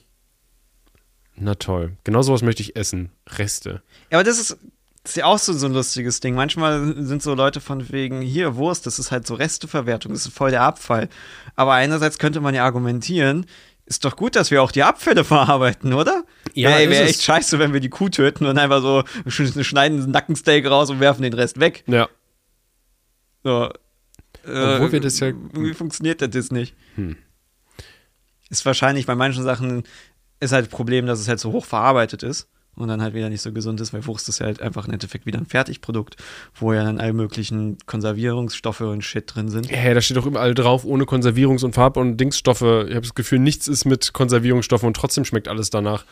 Na 1.35 1.55
toll. 1.55 1.97
Genau 2.03 2.21
sowas 2.21 2.41
möchte 2.41 2.61
ich 2.61 2.75
essen. 2.75 3.11
Reste. 3.27 3.81
Ja, 4.11 4.17
aber 4.17 4.23
das 4.23 4.39
ist, 4.39 4.57
das 5.03 5.13
ist 5.13 5.15
ja 5.17 5.25
auch 5.25 5.39
so, 5.39 5.53
so 5.53 5.65
ein 5.65 5.73
lustiges 5.73 6.19
Ding. 6.19 6.35
Manchmal 6.35 6.93
sind 7.05 7.23
so 7.23 7.33
Leute 7.33 7.59
von 7.59 7.91
wegen, 7.91 8.21
hier, 8.21 8.55
Wurst, 8.55 8.85
das 8.85 8.99
ist 8.99 9.11
halt 9.11 9.25
so 9.25 9.33
Resteverwertung, 9.35 10.13
das 10.13 10.25
ist 10.27 10.33
voll 10.33 10.51
der 10.51 10.61
Abfall. 10.61 11.09
Aber 11.55 11.73
einerseits 11.73 12.19
könnte 12.19 12.39
man 12.41 12.53
ja 12.53 12.63
argumentieren, 12.63 13.45
ist 13.87 14.05
doch 14.05 14.15
gut, 14.15 14.35
dass 14.35 14.51
wir 14.51 14.61
auch 14.61 14.71
die 14.71 14.83
Abfälle 14.83 15.23
verarbeiten, 15.25 15.93
oder? 15.93 16.23
Ja, 16.53 16.69
Wäre 16.69 16.89
wär 16.91 17.03
echt 17.05 17.23
scheiße, 17.23 17.57
wenn 17.59 17.73
wir 17.73 17.79
die 17.79 17.89
Kuh 17.89 18.09
töten 18.09 18.45
und 18.45 18.57
einfach 18.59 18.81
so 18.81 18.99
sch- 19.25 19.63
schneiden 19.63 20.01
einen 20.03 20.11
Nackensteak 20.11 20.65
raus 20.69 20.89
und 20.89 20.99
werfen 20.99 21.23
den 21.23 21.33
Rest 21.33 21.59
weg. 21.59 21.83
Ja. 21.87 22.07
So. 23.43 23.69
Obwohl 24.43 24.91
wir 24.91 24.99
das 25.01 25.19
ja- 25.19 25.33
Wie 25.53 25.73
funktioniert 25.73 26.21
das 26.21 26.51
nicht? 26.51 26.75
Hm. 26.95 27.15
Ist 28.49 28.65
wahrscheinlich 28.65 29.05
bei 29.05 29.15
manchen 29.15 29.43
Sachen 29.43 29.83
ist 30.39 30.51
halt 30.51 30.65
das 30.65 30.71
Problem, 30.71 31.05
dass 31.05 31.19
es 31.19 31.27
halt 31.27 31.39
so 31.39 31.51
hoch 31.51 31.65
verarbeitet 31.65 32.23
ist 32.23 32.47
und 32.75 32.87
dann 32.87 33.01
halt 33.01 33.13
wieder 33.13 33.29
nicht 33.29 33.41
so 33.41 33.51
gesund 33.51 33.81
ist, 33.81 33.93
weil 33.93 34.05
Wurst 34.05 34.29
ist 34.29 34.39
ja 34.39 34.45
halt 34.45 34.61
einfach 34.61 34.87
im 34.87 34.93
Endeffekt 34.93 35.25
wieder 35.25 35.37
ein 35.39 35.45
Fertigprodukt, 35.45 36.15
wo 36.55 36.73
ja 36.73 36.83
dann 36.83 36.99
all 36.99 37.13
möglichen 37.13 37.77
Konservierungsstoffe 37.85 38.81
und 38.81 39.03
Shit 39.03 39.35
drin 39.35 39.49
sind. 39.49 39.69
Ja, 39.69 39.93
da 39.93 40.01
steht 40.01 40.17
doch 40.17 40.25
überall 40.25 40.53
drauf, 40.53 40.85
ohne 40.85 41.03
Konservierungs- 41.03 41.65
und 41.65 41.73
Farb- 41.73 41.97
und 41.97 42.17
Dingsstoffe. 42.17 42.61
Ich 42.61 42.95
habe 42.95 43.01
das 43.01 43.13
Gefühl, 43.15 43.39
nichts 43.39 43.67
ist 43.67 43.85
mit 43.85 44.13
Konservierungsstoffen 44.13 44.87
und 44.87 44.95
trotzdem 44.95 45.25
schmeckt 45.25 45.47
alles 45.47 45.69
danach. 45.69 46.05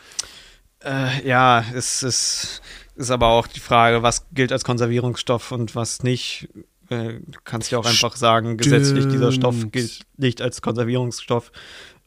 Äh, 0.84 1.26
ja, 1.26 1.64
es 1.74 2.02
ist, 2.02 2.62
ist 2.96 3.10
aber 3.10 3.28
auch 3.28 3.46
die 3.46 3.60
Frage, 3.60 4.02
was 4.02 4.26
gilt 4.32 4.52
als 4.52 4.64
Konservierungsstoff 4.64 5.52
und 5.52 5.74
was 5.74 6.02
nicht. 6.02 6.48
Äh, 6.88 7.20
Du 7.26 7.38
kannst 7.44 7.70
ja 7.70 7.78
auch 7.78 7.86
einfach 7.86 8.16
sagen, 8.16 8.56
gesetzlich 8.56 9.06
dieser 9.06 9.32
Stoff 9.32 9.70
gilt 9.70 10.00
nicht 10.16 10.42
als 10.42 10.60
Konservierungsstoff. 10.62 11.52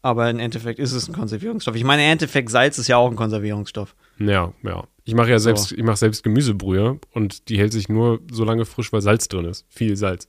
Aber 0.04 0.30
im 0.30 0.38
Endeffekt 0.38 0.80
ist 0.80 0.92
es 0.92 1.08
ein 1.08 1.14
Konservierungsstoff. 1.14 1.76
Ich 1.76 1.84
meine, 1.86 2.04
im 2.04 2.12
Endeffekt 2.12 2.50
Salz 2.50 2.78
ist 2.78 2.88
ja 2.90 2.98
auch 2.98 3.10
ein 3.10 3.16
Konservierungsstoff. 3.16 3.96
Ja, 4.20 4.54
ja. 4.62 4.84
Ich 5.06 5.16
mache 5.16 5.30
ja 5.32 5.40
So. 5.40 5.46
selbst, 5.46 5.72
ich 5.72 5.82
mache 5.84 5.96
selbst 5.98 6.24
Gemüsebrühe 6.24 7.00
und 7.14 7.48
die 7.50 7.58
hält 7.58 7.72
sich 7.74 7.90
nur 7.90 8.20
so 8.32 8.44
lange 8.44 8.66
frisch, 8.66 8.92
weil 8.94 9.02
Salz 9.02 9.28
drin 9.30 9.46
ist. 9.46 9.66
Viel 9.70 9.96
Salz. 9.96 10.28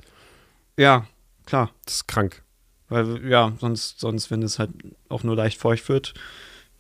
Ja, 0.78 1.06
klar. 1.44 1.70
Das 1.84 1.96
ist 1.96 2.08
krank. 2.08 2.42
Weil, 2.88 3.26
ja, 3.28 3.52
sonst, 3.60 3.98
sonst, 4.00 4.30
wenn 4.30 4.42
es 4.42 4.58
halt 4.58 4.70
auch 5.08 5.24
nur 5.24 5.34
leicht 5.37 5.58
feucht 5.60 5.88
wird, 5.88 6.14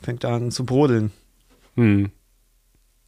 fängt 0.00 0.22
er 0.24 0.30
an 0.34 0.50
zu 0.52 0.64
brodeln. 0.64 1.10
Hm. 1.76 2.10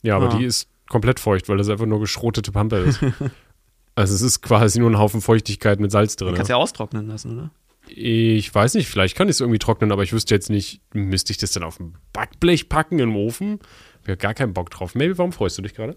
Ja, 0.02 0.16
aber 0.16 0.32
Ah. 0.32 0.36
die 0.38 0.44
ist 0.44 0.68
komplett 0.88 1.20
feucht, 1.20 1.48
weil 1.48 1.58
das 1.58 1.68
einfach 1.68 1.86
nur 1.86 2.00
geschrotete 2.00 2.50
Pampe 2.52 2.76
ist. 2.78 3.00
also 3.94 4.14
es 4.14 4.22
ist 4.22 4.40
quasi 4.42 4.80
nur 4.80 4.90
ein 4.90 4.98
Haufen 4.98 5.20
Feuchtigkeit 5.20 5.78
mit 5.78 5.92
Salz 5.92 6.16
Du 6.16 6.24
drin. 6.24 6.34
kannst 6.34 6.48
ja 6.50 6.56
austrocknen 6.56 7.06
lassen, 7.06 7.38
oder? 7.38 7.50
Ich 7.88 8.52
weiß 8.54 8.74
nicht, 8.74 8.88
vielleicht 8.88 9.16
kann 9.16 9.28
ich 9.28 9.32
es 9.36 9.40
irgendwie 9.40 9.58
trocknen, 9.58 9.92
aber 9.92 10.02
ich 10.02 10.12
wüsste 10.12 10.34
jetzt 10.34 10.50
nicht, 10.50 10.80
müsste 10.92 11.30
ich 11.32 11.38
das 11.38 11.52
dann 11.52 11.62
auf 11.62 11.78
ein 11.80 11.94
Backblech 12.12 12.68
packen 12.68 12.98
im 12.98 13.14
Ofen? 13.16 13.60
Ich 14.02 14.08
habe 14.08 14.16
gar 14.16 14.34
keinen 14.34 14.52
Bock 14.54 14.70
drauf. 14.70 14.94
Maybe, 14.94 15.16
warum 15.18 15.32
freust 15.32 15.58
du 15.58 15.62
dich 15.62 15.74
gerade? 15.74 15.96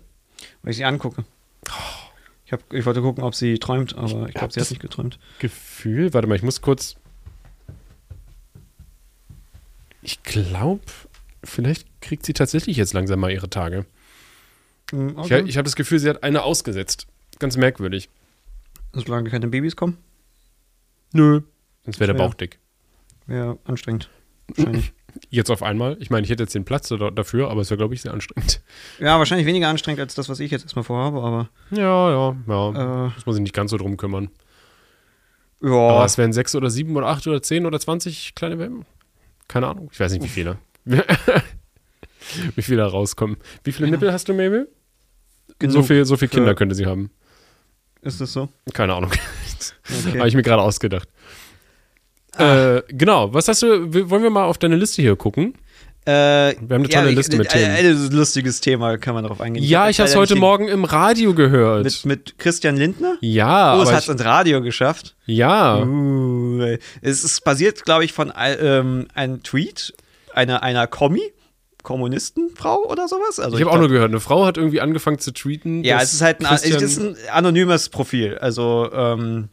Weil 0.62 0.72
ich 0.72 0.78
sie 0.78 0.86
angucke. 0.86 1.24
Ich, 2.46 2.54
hab, 2.54 2.74
ich 2.74 2.86
wollte 2.86 3.02
gucken, 3.02 3.24
ob 3.24 3.36
sie 3.36 3.60
träumt, 3.60 3.96
aber 3.96 4.28
ich 4.30 4.34
hab 4.34 4.34
glaube, 4.34 4.54
sie 4.54 4.62
hat 4.62 4.70
nicht 4.70 4.82
geträumt. 4.82 5.20
Gefühl, 5.40 6.14
warte 6.14 6.28
mal, 6.28 6.36
ich 6.36 6.44
muss 6.44 6.62
kurz. 6.62 6.96
Ich 10.02 10.24
glaube, 10.24 10.82
vielleicht 11.44 11.88
kriegt 12.02 12.26
sie 12.26 12.34
tatsächlich 12.34 12.78
jetzt 12.78 12.94
langsam 12.94 13.20
mal 13.20 13.32
ihre 13.32 13.50
Tage. 13.50 13.86
Hm, 14.92 15.16
Ich, 15.26 15.32
ich 15.32 15.58
habe 15.58 15.66
das 15.66 15.76
Gefühl, 15.76 16.00
sie 16.00 16.10
hat 16.10 16.24
eine 16.24 16.44
ausgesetzt. 16.44 17.08
Ganz 17.38 17.58
merkwürdig. 17.58 18.10
Solange 18.94 19.30
keine 19.30 19.48
Babys 19.48 19.76
kommen, 19.76 19.98
Nö. 21.14 21.42
Sonst 21.94 22.00
wäre 22.00 22.14
der. 22.14 22.20
Bauch 22.20 22.34
dick. 22.34 22.60
wäre 23.28 23.58
anstrengend. 23.66 24.10
Wahrscheinlich. 24.48 24.94
Jetzt 25.32 25.50
auf 25.50 25.64
einmal. 25.64 25.98
Ich 26.00 26.12
meine, 26.12 26.24
ich 26.24 26.30
hätte 26.30 26.44
jetzt 26.44 26.54
den 26.54 26.66
Platz 26.66 26.88
da- 26.90 27.10
dafür, 27.10 27.50
aber 27.50 27.62
es 27.62 27.72
wäre, 27.72 27.80
glaube 27.80 27.96
ich, 27.96 28.02
sehr 28.02 28.14
anstrengend. 28.14 28.62
ja, 29.00 29.18
wahrscheinlich 29.18 29.48
weniger 29.48 29.68
anstrengend 29.68 30.00
als 30.02 30.14
das, 30.14 30.30
was 30.30 30.40
ich 30.40 30.52
jetzt 30.52 30.62
erstmal 30.64 30.84
vorhabe, 30.84 31.18
aber 31.24 31.50
Ja, 31.72 32.12
ja, 32.12 32.36
ja. 32.48 33.06
äh, 33.08 33.10
Muss 33.16 33.26
man 33.26 33.34
sich 33.36 33.42
nicht 33.42 33.56
ganz 33.56 33.72
so 33.72 33.78
drum 33.78 33.98
kümmern. 33.98 34.30
ja. 35.64 35.72
Aber 35.72 36.06
es 36.06 36.18
wären 36.20 36.32
sechs 36.32 36.54
oder 36.56 36.70
sieben 36.70 36.96
oder 36.96 37.08
acht 37.08 37.26
oder 37.26 37.42
zehn 37.42 37.66
oder 37.66 37.80
zwanzig 37.80 38.36
kleine 38.36 38.60
Welpen. 38.60 38.86
Keine 39.48 39.68
Ahnung. 39.68 39.90
Ich 39.92 40.00
weiß 40.00 40.12
nicht, 40.14 40.24
wie 40.24 40.28
viele. 40.28 40.60
wie 40.86 42.62
viele 42.62 42.78
da 42.78 42.88
rauskommen. 42.88 43.38
Wie 43.64 43.72
viele 43.72 43.90
Nippel 43.90 44.14
hast 44.14 44.30
du, 44.30 44.34
Mabel? 44.34 44.70
genug. 45.58 45.74
So 45.74 45.84
viel, 45.84 46.06
so 46.06 46.18
viel 46.18 46.28
Kinder 46.28 46.54
könnte 46.56 46.76
sie 46.76 46.86
haben. 46.86 47.10
Ist 48.02 48.22
das 48.22 48.32
so? 48.32 48.48
Keine 48.74 48.94
Ahnung. 48.94 49.12
Okay. 49.12 50.20
Habe 50.20 50.28
ich 50.30 50.36
mir 50.36 50.44
gerade 50.44 50.62
ausgedacht. 50.62 51.10
Ah. 52.40 52.78
Äh, 52.78 52.84
genau, 52.90 53.34
was 53.34 53.48
hast 53.48 53.62
du, 53.62 54.10
wollen 54.10 54.24
wir 54.24 54.30
mal 54.30 54.46
auf 54.46 54.58
deine 54.58 54.76
Liste 54.76 55.02
hier 55.02 55.16
gucken? 55.16 55.54
Äh, 56.06 56.12
Wir 56.12 56.56
haben 56.56 56.72
eine 56.72 56.90
tolle 56.90 57.12
Liste 57.12 57.38
mit 57.38 57.50
Themen. 57.50 57.72
Ein, 57.72 57.86
ein 57.86 58.12
lustiges 58.12 58.62
Thema, 58.62 58.98
kann 58.98 59.14
man 59.14 59.24
darauf 59.24 59.42
eingehen. 59.42 59.64
Ja, 59.64 59.90
ich 59.90 60.00
habe 60.00 60.10
es 60.10 60.16
heute 60.16 60.36
Morgen 60.36 60.68
im 60.68 60.86
Radio 60.86 61.34
gehört. 61.34 61.84
Mit, 61.84 62.06
mit 62.06 62.40
Christian 62.40 62.78
Lindner? 62.78 63.18
ja, 63.22 63.78
Oh, 63.78 63.84
es 63.84 63.92
hat 63.92 64.04
es 64.04 64.10
ins 64.10 64.24
Radio 64.24 64.62
geschafft. 64.62 65.16
ja. 65.26 65.84
Uh, 65.84 66.78
es 67.02 67.24
ist 67.24 67.44
basiert, 67.44 67.84
glaube 67.86 68.06
ich, 68.06 68.14
von 68.14 68.32
ähm, 68.38 69.08
einem 69.14 69.44
Tweet 69.44 69.94
einer, 70.34 70.64
einer 70.64 70.88
Kommi, 70.88 71.22
Kommunistenfrau 71.84 72.86
oder 72.90 73.08
sowas. 73.08 73.40
Also 73.40 73.58
ich 73.58 73.64
habe 73.64 73.72
auch 73.74 73.80
nur 73.80 73.90
gehört, 73.90 74.10
eine 74.10 74.20
Frau 74.20 74.46
hat 74.46 74.58
irgendwie 74.58 74.82
angefangen 74.82 75.20
zu 75.20 75.32
tweeten. 75.32 75.84
Ja, 75.84 76.02
es 76.02 76.14
ist 76.14 76.22
halt 76.22 76.40
ein, 76.46 76.54
es 76.54 76.64
ist 76.64 77.00
ein 77.00 77.16
anonymes 77.32 77.90
Profil. 77.90 78.38
Also 78.38 78.90
ähm, 78.94 79.50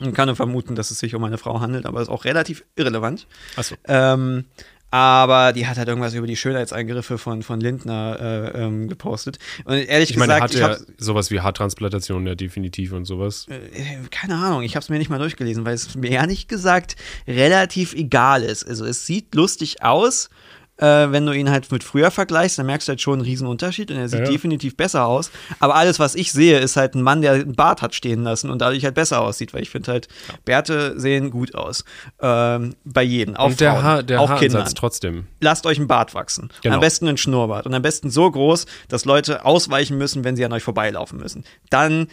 man 0.00 0.14
kann 0.14 0.26
nur 0.26 0.36
vermuten, 0.36 0.74
dass 0.74 0.90
es 0.90 0.98
sich 0.98 1.14
um 1.14 1.24
eine 1.24 1.38
Frau 1.38 1.60
handelt, 1.60 1.86
aber 1.86 2.00
ist 2.02 2.08
auch 2.08 2.24
relativ 2.24 2.64
irrelevant. 2.76 3.26
Achso. 3.56 3.76
Ähm, 3.86 4.44
aber 4.90 5.52
die 5.52 5.66
hat 5.66 5.78
halt 5.78 5.88
irgendwas 5.88 6.14
über 6.14 6.26
die 6.26 6.36
Schönheitseingriffe 6.36 7.18
von, 7.18 7.42
von 7.42 7.60
Lindner 7.60 8.18
äh, 8.54 8.62
ähm, 8.62 8.88
gepostet. 8.88 9.38
Und 9.64 9.74
ehrlich 9.74 10.10
Ich 10.10 10.16
meine, 10.16 10.34
gesagt, 10.34 10.42
hat 10.42 10.54
ich 10.54 10.60
ja 10.60 10.94
sowas 10.96 11.30
wie 11.30 11.40
Haartransplantation, 11.40 12.26
ja, 12.26 12.34
definitiv 12.34 12.92
und 12.92 13.04
sowas. 13.04 13.46
äh, 13.48 13.98
keine 14.10 14.36
Ahnung, 14.36 14.62
ich 14.62 14.76
habe 14.76 14.82
es 14.82 14.88
mir 14.88 14.98
nicht 14.98 15.10
mal 15.10 15.18
durchgelesen, 15.18 15.64
weil 15.64 15.74
es 15.74 15.96
mir 15.96 16.10
ehrlich 16.10 16.46
gesagt 16.46 16.96
relativ 17.26 17.94
egal 17.94 18.42
ist. 18.42 18.66
Also 18.66 18.84
es 18.84 19.06
sieht 19.06 19.34
lustig 19.34 19.82
aus, 19.82 20.30
äh, 20.78 21.10
wenn 21.10 21.24
du 21.24 21.32
ihn 21.32 21.50
halt 21.50 21.70
mit 21.72 21.82
früher 21.82 22.10
vergleichst, 22.10 22.58
dann 22.58 22.66
merkst 22.66 22.86
du 22.86 22.90
halt 22.90 23.00
schon 23.00 23.14
einen 23.14 23.22
riesen 23.22 23.46
Unterschied 23.46 23.90
und 23.90 23.96
er 23.96 24.08
sieht 24.08 24.20
Ja. 24.20 24.26
definitiv 24.30 24.76
besser 24.76 25.06
aus. 25.06 25.30
Aber 25.58 25.74
alles, 25.74 25.98
was 25.98 26.14
ich 26.14 26.32
sehe, 26.32 26.58
ist 26.58 26.76
halt 26.76 26.94
ein 26.94 27.02
Mann, 27.02 27.22
der 27.22 27.32
einen 27.32 27.54
Bart 27.54 27.80
hat 27.82 27.94
stehen 27.94 28.22
lassen 28.24 28.50
und 28.50 28.60
dadurch 28.60 28.84
halt 28.84 28.94
besser 28.94 29.20
aussieht, 29.22 29.54
weil 29.54 29.62
ich 29.62 29.70
finde 29.70 29.92
halt, 29.92 30.08
Bärte 30.44 31.00
sehen 31.00 31.30
gut 31.30 31.54
aus. 31.54 31.84
Ähm, 32.20 32.74
bei 32.84 33.02
jedem, 33.02 33.36
auch 33.36 33.46
und 33.46 33.60
der, 33.60 33.72
Frauen, 33.72 33.82
Haar, 33.82 34.02
der 34.02 34.20
auch 34.20 34.28
Haaransatz 34.28 34.52
Kindern 34.52 34.74
trotzdem. 34.74 35.26
lasst 35.40 35.64
euch 35.66 35.78
einen 35.78 35.88
Bart 35.88 36.14
wachsen. 36.14 36.50
Genau. 36.62 36.74
Am 36.74 36.80
besten 36.80 37.08
einen 37.08 37.16
Schnurrbart. 37.16 37.66
Und 37.66 37.72
am 37.74 37.82
besten 37.82 38.10
so 38.10 38.30
groß, 38.30 38.66
dass 38.88 39.04
Leute 39.06 39.44
ausweichen 39.44 39.96
müssen, 39.96 40.24
wenn 40.24 40.36
sie 40.36 40.44
an 40.44 40.52
euch 40.52 40.62
vorbeilaufen 40.62 41.18
müssen. 41.18 41.44
Dann, 41.70 42.08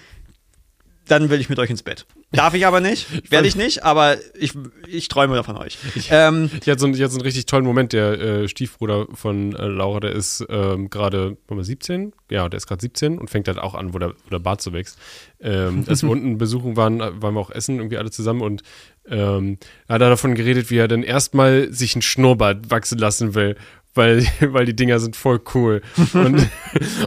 dann 1.08 1.30
will 1.30 1.42
ich 1.42 1.50
mit 1.50 1.60
euch 1.60 1.70
ins 1.70 1.84
Bett. 1.84 2.06
Darf 2.34 2.54
ich 2.56 2.66
aber 2.68 2.82
nicht, 2.82 3.08
werde 3.32 3.48
ich 3.48 3.56
nicht, 3.56 3.84
aber 3.84 4.18
ich, 4.38 4.54
ich 4.88 5.08
träume 5.08 5.36
davon 5.36 5.56
euch. 5.58 5.78
Ähm, 6.10 6.50
Ich 6.62 6.68
hatte 6.70 6.80
so, 6.80 6.86
einen- 6.88 6.96
ich 6.96 7.02
hatte 7.02 7.12
so 7.14 7.18
einen 7.20 7.26
richtig 7.26 7.46
tollen 7.46 7.64
Moment. 7.64 7.94
Der 7.94 8.20
äh, 8.20 8.48
Stiefbruder 8.50 9.08
von 9.14 9.56
äh, 9.56 9.68
Laura, 9.68 10.00
der 10.02 10.12
ist 10.12 10.46
ähm, 10.50 10.90
gerade 10.90 11.38
warte 11.48 11.56
mal, 11.56 11.64
17. 11.64 12.12
Ja, 12.30 12.50
der 12.50 12.58
ist 12.58 12.68
gerade 12.68 12.82
17 12.82 13.18
und 13.20 13.30
fängt 13.30 13.48
halt 13.48 13.60
auch 13.60 13.76
an, 13.76 13.94
wo 13.94 14.00
der, 14.00 14.10
wo 14.10 14.30
der 14.32 14.40
Bart 14.40 14.62
so 14.62 14.74
wächst. 14.74 14.98
Ähm, 15.40 15.86
als 15.88 16.02
wir 16.04 16.10
unten 16.12 16.38
besuchen 16.38 16.76
waren, 16.76 17.00
äh, 17.00 17.22
waren 17.22 17.34
wir 17.36 17.40
auch 17.40 17.52
essen, 17.52 17.78
irgendwie 17.78 17.98
alle 17.98 18.12
zusammen 18.12 18.42
und 18.42 18.64
ähm, 19.08 19.58
er 19.88 19.96
hat 19.96 20.02
er 20.02 20.10
davon 20.10 20.34
geredet, 20.36 20.70
wie 20.72 20.78
er 20.78 20.88
dann 20.88 21.04
erstmal 21.04 21.72
sich 21.74 21.96
einen 21.96 22.02
Schnurrbart 22.02 22.72
wachsen 22.72 22.98
lassen 22.98 23.36
will. 23.36 23.56
Weil, 23.96 24.26
weil 24.42 24.66
die 24.66 24.76
Dinger 24.76 25.00
sind 25.00 25.16
voll 25.16 25.42
cool. 25.54 25.82
Und, 26.14 26.36
und 26.40 26.48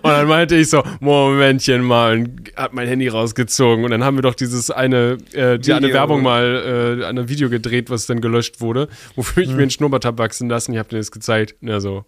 dann 0.02 0.28
meinte 0.28 0.56
ich 0.56 0.70
so, 0.70 0.82
Momentchen 1.00 1.82
mal, 1.82 2.18
und 2.18 2.52
hab 2.56 2.72
mein 2.72 2.88
Handy 2.88 3.08
rausgezogen. 3.08 3.84
Und 3.84 3.90
dann 3.90 4.04
haben 4.04 4.16
wir 4.16 4.22
doch 4.22 4.34
dieses 4.34 4.70
eine, 4.70 5.18
äh, 5.32 5.58
die 5.58 5.72
eine 5.72 5.88
Video. 5.88 5.94
Werbung 5.94 6.22
mal, 6.22 7.00
äh, 7.00 7.04
ein 7.04 7.28
Video 7.28 7.50
gedreht, 7.50 7.90
was 7.90 8.06
dann 8.06 8.20
gelöscht 8.20 8.60
wurde, 8.60 8.88
wofür 9.14 9.42
ich 9.42 9.50
mir 9.50 9.62
einen 9.62 9.70
Schnurrbart 9.70 10.04
habe 10.04 10.18
wachsen 10.18 10.48
lassen. 10.48 10.72
Ich 10.72 10.78
habe 10.78 10.88
dir 10.88 10.98
das 10.98 11.10
gezeigt. 11.10 11.56
Und 11.60 11.68
er 11.68 11.80
so, 11.80 12.04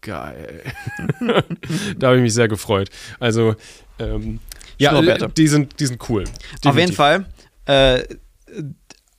geil. 0.00 0.62
da 1.98 2.08
habe 2.08 2.16
ich 2.16 2.22
mich 2.22 2.34
sehr 2.34 2.48
gefreut. 2.48 2.90
Also, 3.20 3.54
ähm, 3.98 4.40
ja, 4.78 5.00
die 5.28 5.48
sind, 5.48 5.80
die 5.80 5.86
sind 5.86 6.08
cool. 6.08 6.22
auf 6.22 6.76
jeden 6.76 6.94
Definitiv. 6.94 6.96
Fall, 6.96 7.26
äh, 7.66 8.02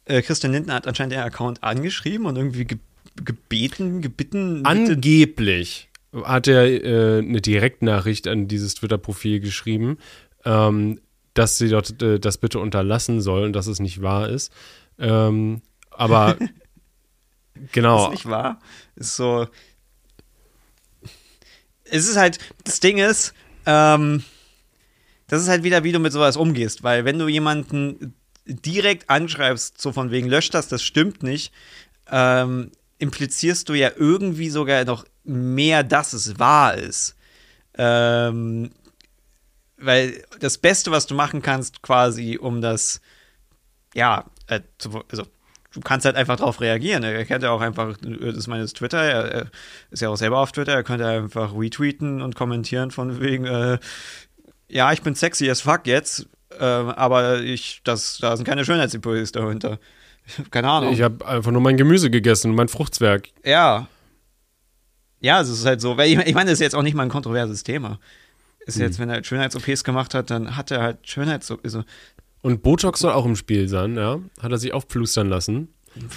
äh, 0.05 0.21
Christian 0.21 0.53
Lindner 0.53 0.73
hat 0.75 0.87
anscheinend 0.87 1.13
den 1.13 1.19
Account 1.19 1.63
angeschrieben 1.63 2.25
und 2.25 2.35
irgendwie 2.35 2.65
ge 2.65 2.77
gebeten, 3.23 4.01
bitte- 4.01 4.61
Angeblich 4.63 5.89
hat 6.23 6.47
er 6.47 6.65
äh, 6.65 7.19
eine 7.19 7.41
Direktnachricht 7.41 8.27
an 8.27 8.47
dieses 8.47 8.75
Twitter-Profil 8.75 9.39
geschrieben, 9.39 9.97
ähm, 10.45 10.99
dass 11.33 11.57
sie 11.57 11.69
dort 11.69 12.01
äh, 12.01 12.19
das 12.19 12.37
bitte 12.37 12.59
unterlassen 12.59 13.21
soll 13.21 13.43
und 13.43 13.53
dass 13.53 13.67
es 13.67 13.79
nicht 13.79 14.01
wahr 14.01 14.29
ist. 14.29 14.51
Ähm, 14.97 15.61
aber 15.91 16.37
genau. 17.71 18.05
ist 18.05 18.11
nicht 18.11 18.25
wahr. 18.25 18.59
Ist 18.95 19.15
so. 19.15 19.47
Es 21.91 22.07
ist 22.07 22.17
halt, 22.17 22.39
das 22.63 22.79
Ding 22.79 22.97
ist, 22.97 23.33
ähm, 23.65 24.23
das 25.27 25.41
ist 25.41 25.47
halt 25.49 25.63
wieder, 25.63 25.83
wie 25.83 25.91
du 25.91 25.99
mit 25.99 26.11
sowas 26.11 26.37
umgehst, 26.37 26.83
weil 26.83 27.05
wenn 27.05 27.19
du 27.19 27.27
jemanden 27.27 28.13
direkt 28.45 29.09
anschreibst, 29.09 29.79
so 29.79 29.91
von 29.91 30.11
wegen 30.11 30.27
löscht 30.27 30.53
das, 30.53 30.67
das 30.67 30.83
stimmt 30.83 31.21
nicht, 31.23 31.51
ähm, 32.11 32.71
implizierst 32.99 33.67
du 33.69 33.73
ja 33.73 33.91
irgendwie 33.95 34.49
sogar 34.49 34.83
noch 34.85 35.05
mehr, 35.23 35.83
dass 35.83 36.13
es 36.13 36.37
wahr 36.37 36.75
ist. 36.75 37.15
Ähm, 37.77 38.71
weil 39.77 40.23
das 40.39 40.57
Beste, 40.57 40.91
was 40.91 41.07
du 41.07 41.15
machen 41.15 41.41
kannst, 41.41 41.81
quasi, 41.81 42.37
um 42.37 42.61
das, 42.61 43.01
ja, 43.95 44.25
äh, 44.47 44.59
zu, 44.77 45.01
also 45.09 45.25
du 45.73 45.79
kannst 45.81 46.05
halt 46.05 46.15
einfach 46.15 46.35
darauf 46.35 46.59
reagieren. 46.59 47.03
Er 47.03 47.25
kennt 47.25 47.43
ja 47.43 47.51
auch 47.51 47.61
einfach, 47.61 47.95
das 47.97 48.37
ist 48.37 48.47
meines 48.47 48.73
Twitter, 48.73 49.01
er, 49.01 49.31
er 49.31 49.51
ist 49.91 50.01
ja 50.01 50.09
auch 50.09 50.17
selber 50.17 50.39
auf 50.39 50.51
Twitter, 50.51 50.73
er 50.73 50.83
könnte 50.83 51.07
einfach 51.07 51.55
retweeten 51.55 52.21
und 52.21 52.35
kommentieren 52.35 52.91
von 52.91 53.21
wegen, 53.21 53.45
äh, 53.45 53.79
ja, 54.67 54.91
ich 54.91 55.01
bin 55.01 55.15
sexy 55.15 55.49
as 55.49 55.61
fuck 55.61 55.87
jetzt, 55.87 56.27
äh, 56.59 56.63
aber 56.63 57.39
ich, 57.39 57.81
das, 57.83 58.17
da 58.17 58.35
sind 58.35 58.45
keine 58.45 58.65
Schönheitsimpulse 58.65 59.31
dahinter. 59.31 59.79
Keine 60.51 60.69
Ahnung. 60.69 60.93
Ich 60.93 61.01
habe 61.01 61.25
einfach 61.25 61.51
nur 61.51 61.61
mein 61.61 61.77
Gemüse 61.77 62.09
gegessen 62.09 62.53
mein 62.55 62.67
Fruchtzwerg. 62.67 63.29
Ja. 63.45 63.87
Ja, 65.21 65.41
es 65.41 65.49
ist 65.49 65.65
halt 65.65 65.81
so, 65.81 65.97
weil 65.97 66.09
ich, 66.11 66.17
ich 66.27 66.33
meine, 66.33 66.49
das 66.49 66.59
ist 66.59 66.63
jetzt 66.63 66.75
auch 66.75 66.81
nicht 66.83 66.93
mal 66.95 67.03
ein 67.03 67.09
kontroverses 67.09 67.63
Thema. 67.63 67.99
Ist 68.65 68.75
Hm. 68.75 68.83
jetzt, 68.83 68.99
wenn 68.99 69.09
er 69.09 69.15
halt 69.15 69.25
Schönheits-OPs 69.27 69.83
gemacht 69.83 70.13
hat, 70.13 70.29
dann 70.29 70.55
hat 70.55 70.71
er 70.71 70.81
halt 70.81 70.97
Schönheits... 71.07 71.51
Also, 71.63 71.83
Und 72.41 72.61
Botox 72.63 73.01
soll 73.01 73.11
auch 73.11 73.25
im 73.25 73.35
Spiel 73.35 73.67
sein, 73.67 73.95
ja. 73.95 74.19
Hat 74.41 74.51
er 74.51 74.57
sich 74.57 74.73
aufplustern 74.73 75.27
lassen. 75.27 75.69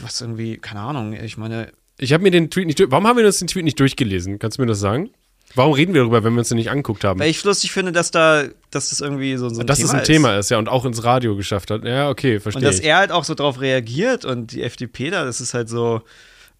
was 0.02 0.20
irgendwie, 0.20 0.56
keine 0.58 0.80
Ahnung, 0.80 1.14
ich 1.14 1.36
meine, 1.36 1.72
Ich 1.98 2.12
habe 2.12 2.22
mir 2.22 2.30
den 2.30 2.50
Tweet 2.50 2.66
nicht 2.66 2.78
durch. 2.78 2.90
Warum 2.90 3.06
haben 3.06 3.16
wir 3.16 3.26
uns 3.26 3.38
den 3.38 3.48
Tweet 3.48 3.64
nicht 3.64 3.80
durchgelesen? 3.80 4.38
Kannst 4.38 4.58
du 4.58 4.62
mir 4.62 4.66
das 4.68 4.78
sagen? 4.80 5.10
Warum 5.54 5.72
reden 5.72 5.94
wir 5.94 6.00
darüber, 6.02 6.24
wenn 6.24 6.32
wir 6.34 6.38
uns 6.40 6.48
den 6.48 6.56
nicht 6.56 6.70
angeguckt 6.70 7.04
haben? 7.04 7.20
weil 7.20 7.28
ich 7.28 7.42
lustig 7.44 7.72
finde, 7.72 7.92
dass 7.92 8.10
da, 8.10 8.44
dass 8.70 8.90
das 8.90 9.00
irgendwie 9.00 9.36
so, 9.36 9.48
so 9.48 9.60
ein 9.60 9.66
dass 9.66 9.78
Thema 9.78 9.88
es 9.88 9.94
ein 9.94 10.04
Thema 10.04 10.38
ist, 10.38 10.50
ja, 10.50 10.58
und 10.58 10.68
auch 10.68 10.84
ins 10.84 11.04
Radio 11.04 11.36
geschafft 11.36 11.70
hat. 11.70 11.84
Ja, 11.84 12.08
okay, 12.08 12.36
Und 12.36 12.40
verstehe 12.42 12.62
dass 12.62 12.78
ich. 12.78 12.84
er 12.84 12.96
halt 12.96 13.12
auch 13.12 13.24
so 13.24 13.34
drauf 13.34 13.60
reagiert 13.60 14.24
und 14.24 14.52
die 14.52 14.62
FDP 14.62 15.10
da, 15.10 15.24
das 15.24 15.40
ist 15.40 15.54
halt 15.54 15.68
so, 15.68 16.02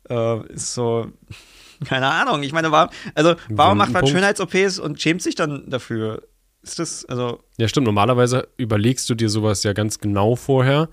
äh, 0.09 0.47
ist 0.53 0.75
so, 0.75 1.09
keine 1.85 2.07
Ahnung. 2.09 2.43
Ich 2.43 2.53
meine, 2.53 2.71
warum, 2.71 2.91
also, 3.15 3.35
warum 3.49 3.79
macht 3.79 3.93
man. 3.93 4.07
Schönheits-OPs 4.07 4.79
und 4.79 5.01
schämt 5.01 5.23
sich 5.23 5.35
dann 5.35 5.69
dafür? 5.69 6.23
Ist 6.63 6.79
das, 6.79 7.05
also, 7.07 7.41
Ja, 7.59 7.67
stimmt. 7.69 7.87
Normalerweise 7.87 8.47
überlegst 8.57 9.09
du 9.11 9.15
dir 9.15 9.29
sowas 9.29 9.63
ja 9.65 9.73
ganz 9.73 9.99
genau 9.99 10.37
vorher 10.37 10.89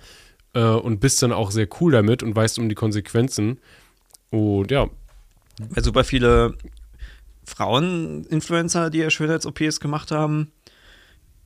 äh, 0.53 0.61
und 0.61 0.99
bist 0.99 1.21
dann 1.21 1.31
auch 1.31 1.51
sehr 1.51 1.67
cool 1.79 1.91
damit 1.91 2.23
und 2.23 2.35
weißt 2.35 2.57
um 2.57 2.69
die 2.69 2.75
Konsequenzen. 2.75 3.59
Und 4.31 4.71
ja, 4.71 4.87
weil 5.69 5.83
super 5.83 6.03
viele 6.03 6.55
Frauen-Influencer, 7.49 8.89
die 8.89 8.99
ja 8.99 9.09
Schönheits-OPs 9.09 9.79
gemacht 9.79 10.11
haben, 10.11 10.51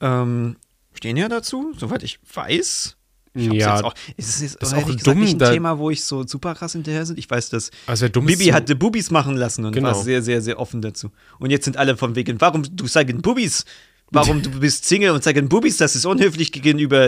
ähm, 0.02 0.56
stehen 0.94 1.18
ja 1.18 1.30
dazu, 1.30 1.74
soweit 1.78 2.04
ich 2.04 2.20
weiß. 2.34 2.98
Ich 3.36 3.48
Ja, 3.48 3.74
jetzt 3.74 3.84
auch, 3.84 3.96
ist 4.16 4.30
es 4.30 4.42
jetzt 4.42 4.62
ist 4.62 4.74
auch 4.76 4.86
gesagt 4.86 5.08
dumm, 5.08 5.20
nicht 5.22 5.34
ein 5.36 5.40
da- 5.40 5.52
Thema, 5.52 5.80
wo 5.80 5.90
ich 5.90 6.04
so 6.04 6.26
super 6.28 6.54
krass 6.54 6.74
hinterher 6.74 7.04
sind. 7.06 7.18
Ich 7.18 7.28
weiß, 7.30 7.50
dass 7.50 7.72
also. 7.88 8.08
Bibi 8.08 8.46
hatte 8.48 8.76
Bubis 8.76 9.10
machen 9.10 9.36
lassen 9.38 9.66
und 9.66 9.72
Genau. 9.74 9.88
war 9.88 9.96
sehr, 9.96 10.22
sehr, 10.22 10.40
sehr 10.44 10.60
offen 10.60 10.82
dazu. 10.84 11.10
Und 11.40 11.50
jetzt 11.50 11.66
sind 11.66 11.78
alle 11.78 11.98
von 11.98 12.16
wegen, 12.16 12.40
warum 12.42 12.64
du 12.76 12.86
sagen 12.86 13.22
Bubis? 13.24 13.66
Warum 14.12 14.44
du 14.44 14.52
bist 14.60 14.86
Single 14.86 15.10
und 15.12 15.24
sagen 15.24 15.50
Bubis? 15.50 15.78
Das 15.78 15.96
ist 15.96 16.06
unhöflich 16.06 16.52
gegenüber 16.52 17.08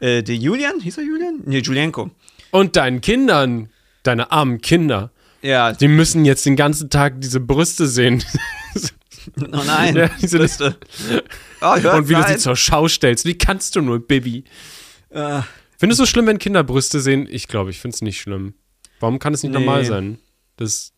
äh, 0.00 0.22
der 0.22 0.36
Julian. 0.36 0.80
Hieß 0.80 0.98
er 0.98 1.04
Julian? 1.04 1.40
Nee, 1.46 1.60
Julienko. 1.60 2.10
Und 2.50 2.76
deinen 2.76 3.00
Kindern, 3.00 3.70
deine 4.02 4.30
armen 4.30 4.60
Kinder, 4.60 5.10
Ja, 5.42 5.72
die 5.72 5.88
müssen 5.88 6.24
jetzt 6.24 6.46
den 6.46 6.56
ganzen 6.56 6.88
Tag 6.90 7.20
diese 7.20 7.40
Brüste 7.40 7.86
sehen. 7.88 8.22
oh 9.40 9.62
nein. 9.66 9.96
Ja, 9.96 10.08
diese- 10.20 10.38
Brüste. 10.38 10.76
Oh, 11.64 11.74
und 11.74 12.08
wie 12.08 12.14
du 12.14 12.18
nein. 12.18 12.32
sie 12.32 12.38
zur 12.38 12.56
Schau 12.56 12.88
stellst. 12.88 13.24
Wie 13.24 13.38
kannst 13.38 13.76
du 13.76 13.82
nur, 13.82 14.00
Bibi? 14.04 14.42
Äh, 15.10 15.42
Findest 15.78 16.00
du 16.00 16.02
es 16.04 16.10
schlimm, 16.10 16.26
wenn 16.26 16.38
Kinder 16.40 16.64
Brüste 16.64 16.98
sehen? 17.00 17.28
Ich 17.30 17.46
glaube, 17.46 17.70
ich 17.70 17.78
finde 17.78 17.94
es 17.94 18.02
nicht 18.02 18.20
schlimm. 18.20 18.54
Warum 18.98 19.20
kann 19.20 19.32
es 19.32 19.44
nicht 19.44 19.52
Nee. 19.52 19.60
normal 19.60 19.84
sein? 19.84 20.18
Das, 20.56 20.92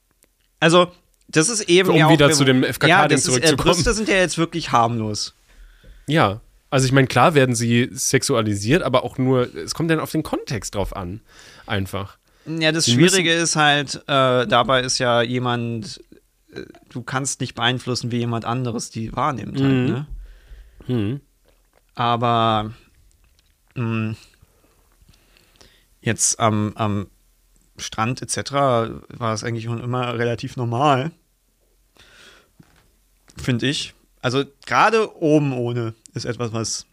Also, 0.61 0.91
das 1.29 1.51
ist 1.51 1.69
eben 1.69 1.91
Um 1.91 1.97
ja 1.97 2.09
wieder 2.09 2.31
zu 2.31 2.45
dem 2.47 2.63
FKK-Ding 2.65 2.89
ja, 2.89 3.09
das 3.09 3.21
ist, 3.21 3.27
äh, 3.27 3.31
zurückzukommen. 3.33 3.75
Brüste 3.75 3.93
sind 3.93 4.09
ja 4.09 4.15
jetzt 4.17 4.39
wirklich 4.39 4.73
harmlos. 4.73 5.35
ja. 6.07 6.41
Also 6.71 6.87
ich 6.87 6.93
meine, 6.93 7.07
klar 7.07 7.35
werden 7.35 7.55
sie 7.55 7.89
sexualisiert, 7.93 8.83
aber 8.83 9.05
auch 9.05 9.17
nur, 9.17 9.55
es 9.55 9.75
kommt 9.75 9.91
dann 9.93 10.01
auf 10.01 10.11
den 10.11 10.23
Kontext 10.25 10.75
drauf 10.75 10.97
an. 10.97 11.21
Einfach. 11.67 12.17
Ja, 12.47 12.73
das 12.73 12.91
Schwierige 12.91 13.33
ist 13.33 13.57
halt, 13.57 13.97
äh, 14.07 14.47
dabei 14.47 14.83
ist 14.83 14.99
ja 14.99 15.23
jemand, 15.23 16.01
äh, 16.53 16.63
du 16.91 17.03
kannst 17.03 17.41
nicht 17.41 17.55
beeinflussen, 17.55 18.11
wie 18.11 18.19
jemand 18.19 18.45
anderes 18.45 18.91
die 18.91 19.15
wahrnimmt. 19.17 19.61
Halt, 19.61 19.71
Mhm. 19.73 19.87
ne? 19.87 20.07
Hm. 20.87 21.21
Aber 21.95 22.73
mh, 23.75 24.15
jetzt 26.03 26.39
am, 26.39 26.73
am 26.77 27.07
Strand 27.79 28.21
etc. 28.23 28.53
war 28.53 29.33
es 29.33 29.43
eigentlich 29.43 29.65
schon 29.65 29.81
immer 29.83 30.19
relativ 30.19 30.57
normal. 30.57 31.13
Finde 33.37 33.67
ich. 33.67 33.95
Also 34.21 34.45
gerade 34.67 35.17
oben 35.21 35.53
ohne 35.53 35.95
ist 36.15 36.25
etwas, 36.25 36.53
was 36.53 36.87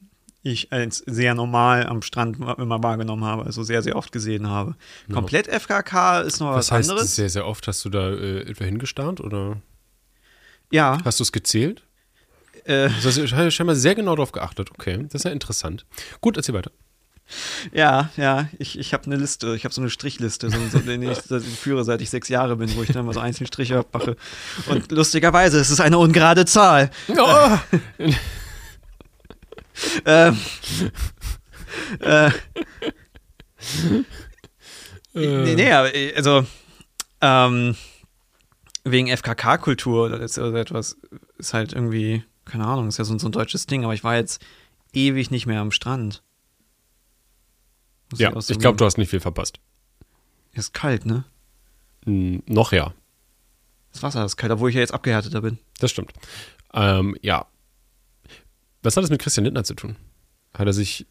ich 0.44 0.72
als 0.72 0.98
sehr 1.06 1.36
normal 1.36 1.86
am 1.86 2.02
Strand 2.02 2.38
immer 2.58 2.82
wahrgenommen 2.82 3.24
habe, 3.26 3.44
also 3.46 3.62
sehr, 3.64 3.82
sehr 3.84 3.96
oft 3.96 4.12
gesehen 4.12 4.48
habe. 4.48 4.76
Ja. 5.08 5.14
Komplett 5.16 5.48
FKK 5.48 6.22
ist 6.22 6.40
noch 6.40 6.50
was, 6.52 6.58
Was 6.68 6.72
heißt 6.72 6.90
anderes. 6.90 7.16
sehr, 7.16 7.30
sehr 7.30 7.46
oft? 7.46 7.68
Hast 7.68 7.86
du 7.86 7.90
da 7.90 8.10
äh, 8.10 8.42
etwa 8.50 8.66
hingestarrt 8.66 9.22
oder 9.22 9.58
Ja, 10.72 10.98
hast 11.06 11.20
du 11.20 11.24
es 11.24 11.32
gezählt? 11.32 11.84
äh, 12.66 12.90
Also 13.04 13.10
hast 13.10 13.18
du 13.32 13.52
scheinbar 13.52 13.76
sehr 13.76 13.94
genau 13.96 14.16
darauf 14.16 14.32
geachtet. 14.32 14.72
Okay, 14.72 14.98
das 15.04 15.22
ist 15.22 15.26
ja 15.26 15.32
interessant. 15.32 15.86
Gut, 16.22 16.38
erzähl 16.38 16.56
weiter. 16.56 16.72
ja, 17.72 18.10
ja, 18.18 18.50
ich, 18.58 18.78
ich 18.78 18.94
habe 18.94 19.06
eine 19.06 19.16
Liste, 19.16 19.56
ich 19.56 19.64
habe 19.64 19.74
so 19.74 19.80
eine 19.80 19.90
Strichliste, 19.90 20.50
so, 20.50 20.58
so, 20.72 20.80
die 20.80 21.06
ich 21.06 21.20
führe, 21.60 21.84
seit 21.86 22.02
ich 22.02 22.10
sechs 22.10 22.28
Jahre 22.30 22.58
bin, 22.58 22.76
wo 22.76 22.84
ich 22.84 22.90
dann 22.92 23.06
mal 23.06 23.14
so 23.14 23.20
einzelne 23.22 23.48
Striche 23.48 23.86
mache. 23.94 24.18
Und 24.68 24.92
lustigerweise 24.92 25.60
ist 25.60 25.70
es 25.70 25.80
eine 25.80 25.98
ungerade 25.98 26.46
Zahl. 26.46 26.90
Oh! 27.10 27.58
Ähm, 30.06 30.38
äh, 32.00 32.30
nee, 35.14 35.56
nee, 35.56 35.72
aber, 35.72 35.94
äh, 35.96 36.14
also 36.16 36.46
ähm, 37.22 37.76
wegen 38.84 39.08
FKK-Kultur 39.08 40.06
oder 40.06 40.18
oder 40.20 40.60
etwas 40.60 40.98
ist 41.38 41.54
halt 41.54 41.74
irgendwie, 41.74 42.24
keine 42.46 42.66
Ahnung, 42.66 42.88
ist 42.88 42.98
ja 42.98 43.06
so, 43.06 43.18
so 43.18 43.28
ein 43.28 43.32
deutsches 43.32 43.66
Ding, 43.68 43.84
aber 43.84 43.94
ich 43.94 44.04
war 44.04 44.16
jetzt 44.16 44.44
ewig 44.94 45.32
nicht 45.32 45.46
mehr 45.46 45.62
am 45.62 45.72
Strand. 45.72 46.24
Muss 48.10 48.20
ja, 48.20 48.30
ich 48.36 48.46
zugeben. 48.46 48.62
glaube, 48.62 48.78
du 48.78 48.86
hast 48.86 48.98
nicht 48.98 49.10
viel 49.10 49.20
verpasst. 49.20 49.60
Ist 50.54 50.74
kalt, 50.74 51.06
ne? 51.06 51.24
Hm, 52.06 52.44
noch 52.48 52.72
ja, 52.74 52.94
Das 53.94 54.04
Wasser 54.04 54.26
ist 54.26 54.36
kalt, 54.36 54.52
obwohl 54.52 54.70
ich 54.70 54.76
ja 54.76 54.82
jetzt 54.82 54.94
abgehärteter 54.94 55.42
bin. 55.42 55.60
das 55.80 55.92
stimmt. 55.92 56.12
Ähm, 56.74 57.16
ja. 57.22 57.46
Was 58.84 58.98
hat 58.98 59.04
das 59.04 59.12
mit 59.12 59.22
Christian 59.22 59.46
Lindner 59.46 59.64
zu 59.64 59.74
tun? 59.76 59.96
Hat 60.54 60.68
er 60.68 60.74
sich, 60.74 61.06